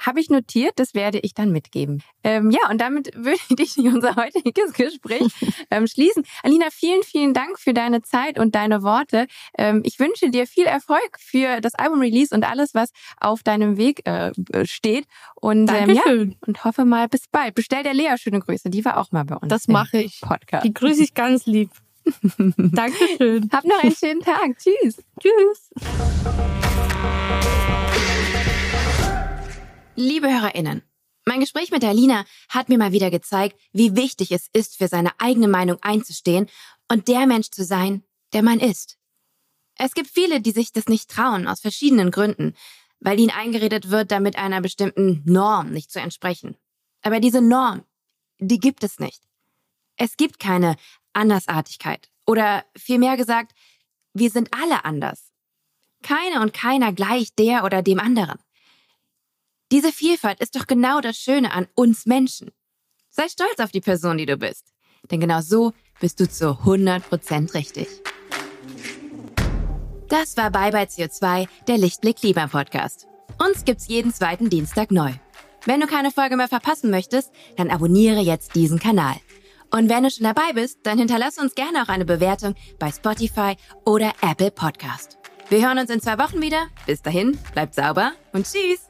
Habe 0.00 0.20
ich 0.20 0.30
notiert, 0.30 0.72
das 0.76 0.94
werde 0.94 1.18
ich 1.18 1.34
dann 1.34 1.52
mitgeben. 1.52 2.02
Ähm, 2.24 2.50
ja, 2.50 2.68
und 2.70 2.80
damit 2.80 3.10
würde 3.14 3.62
ich 3.62 3.76
unser 3.78 4.16
heutiges 4.16 4.72
Gespräch 4.72 5.28
ähm, 5.70 5.86
schließen. 5.86 6.24
Alina, 6.42 6.66
vielen, 6.70 7.02
vielen 7.02 7.34
Dank 7.34 7.58
für 7.58 7.74
deine 7.74 8.02
Zeit 8.02 8.38
und 8.38 8.54
deine 8.54 8.82
Worte. 8.82 9.26
Ähm, 9.56 9.82
ich 9.84 9.98
wünsche 9.98 10.30
dir 10.30 10.46
viel 10.46 10.66
Erfolg 10.66 11.18
für 11.18 11.60
das 11.60 11.74
Album-Release 11.74 12.34
und 12.34 12.44
alles, 12.44 12.74
was 12.74 12.90
auf 13.20 13.42
deinem 13.42 13.76
Weg 13.76 14.06
äh, 14.06 14.32
steht. 14.64 15.06
Und 15.34 15.70
ähm, 15.70 15.90
ja, 15.90 16.02
Dankeschön. 16.04 16.36
und 16.46 16.64
hoffe 16.64 16.84
mal 16.84 17.08
bis 17.08 17.28
bald. 17.30 17.54
Bestell 17.54 17.82
der 17.82 17.94
Lea 17.94 18.16
schöne 18.16 18.40
Grüße, 18.40 18.70
die 18.70 18.84
war 18.84 18.98
auch 18.98 19.12
mal 19.12 19.24
bei 19.24 19.36
uns. 19.36 19.48
Das 19.48 19.68
mache 19.68 19.98
ich. 19.98 20.20
Podcast. 20.20 20.64
Die 20.64 20.74
grüße 20.74 21.02
ich 21.02 21.14
ganz 21.14 21.46
lieb. 21.46 21.70
Dankeschön. 22.56 23.48
Hab 23.52 23.64
noch 23.64 23.82
einen 23.82 23.94
schönen 23.94 24.20
Tag. 24.20 24.56
Tschüss. 24.58 25.02
Tschüss. 25.20 25.70
Liebe 30.00 30.32
HörerInnen, 30.32 30.82
mein 31.26 31.40
Gespräch 31.40 31.70
mit 31.70 31.84
Alina 31.84 32.24
hat 32.48 32.70
mir 32.70 32.78
mal 32.78 32.92
wieder 32.92 33.10
gezeigt, 33.10 33.60
wie 33.72 33.96
wichtig 33.96 34.32
es 34.32 34.48
ist, 34.54 34.78
für 34.78 34.88
seine 34.88 35.12
eigene 35.20 35.46
Meinung 35.46 35.76
einzustehen 35.82 36.48
und 36.88 37.06
der 37.06 37.26
Mensch 37.26 37.50
zu 37.50 37.64
sein, 37.64 38.02
der 38.32 38.42
man 38.42 38.60
ist. 38.60 38.96
Es 39.76 39.92
gibt 39.92 40.08
viele, 40.08 40.40
die 40.40 40.52
sich 40.52 40.72
das 40.72 40.86
nicht 40.86 41.10
trauen, 41.10 41.46
aus 41.46 41.60
verschiedenen 41.60 42.10
Gründen, 42.10 42.54
weil 43.00 43.20
ihnen 43.20 43.30
eingeredet 43.30 43.90
wird, 43.90 44.10
damit 44.10 44.36
einer 44.36 44.62
bestimmten 44.62 45.22
Norm 45.26 45.70
nicht 45.70 45.92
zu 45.92 46.00
entsprechen. 46.00 46.56
Aber 47.02 47.20
diese 47.20 47.42
Norm, 47.42 47.84
die 48.38 48.58
gibt 48.58 48.82
es 48.84 49.00
nicht. 49.00 49.22
Es 49.96 50.16
gibt 50.16 50.38
keine 50.38 50.76
Andersartigkeit. 51.12 52.08
Oder 52.26 52.64
vielmehr 52.74 53.18
gesagt, 53.18 53.52
wir 54.14 54.30
sind 54.30 54.48
alle 54.54 54.86
anders. 54.86 55.34
Keine 56.02 56.40
und 56.40 56.54
keiner 56.54 56.94
gleich 56.94 57.34
der 57.34 57.64
oder 57.64 57.82
dem 57.82 58.00
anderen. 58.00 58.38
Diese 59.72 59.92
Vielfalt 59.92 60.40
ist 60.40 60.56
doch 60.56 60.66
genau 60.66 61.00
das 61.00 61.16
Schöne 61.16 61.52
an 61.52 61.68
uns 61.74 62.04
Menschen. 62.04 62.50
Sei 63.10 63.28
stolz 63.28 63.60
auf 63.60 63.70
die 63.70 63.80
Person, 63.80 64.18
die 64.18 64.26
du 64.26 64.36
bist. 64.36 64.72
Denn 65.10 65.20
genau 65.20 65.40
so 65.40 65.72
bist 66.00 66.18
du 66.18 66.28
zu 66.28 66.58
100% 66.64 67.54
richtig. 67.54 67.86
Das 70.08 70.36
war 70.36 70.50
Bye 70.50 70.72
Bye 70.72 70.86
CO2, 70.86 71.46
der 71.68 71.78
Lichtblick 71.78 72.16
Klima 72.16 72.48
Podcast. 72.48 73.06
Uns 73.38 73.64
gibt's 73.64 73.86
jeden 73.86 74.12
zweiten 74.12 74.50
Dienstag 74.50 74.90
neu. 74.90 75.12
Wenn 75.66 75.80
du 75.80 75.86
keine 75.86 76.10
Folge 76.10 76.36
mehr 76.36 76.48
verpassen 76.48 76.90
möchtest, 76.90 77.30
dann 77.56 77.70
abonniere 77.70 78.20
jetzt 78.20 78.56
diesen 78.56 78.80
Kanal. 78.80 79.14
Und 79.70 79.88
wenn 79.88 80.02
du 80.02 80.10
schon 80.10 80.24
dabei 80.24 80.52
bist, 80.52 80.80
dann 80.82 80.98
hinterlasse 80.98 81.40
uns 81.40 81.54
gerne 81.54 81.82
auch 81.82 81.88
eine 81.88 82.04
Bewertung 82.04 82.56
bei 82.80 82.90
Spotify 82.90 83.54
oder 83.84 84.12
Apple 84.20 84.50
Podcast. 84.50 85.16
Wir 85.48 85.64
hören 85.66 85.78
uns 85.78 85.90
in 85.90 86.00
zwei 86.00 86.18
Wochen 86.18 86.42
wieder. 86.42 86.66
Bis 86.86 87.02
dahin, 87.02 87.38
bleibt 87.52 87.76
sauber 87.76 88.12
und 88.32 88.46
tschüss! 88.50 88.89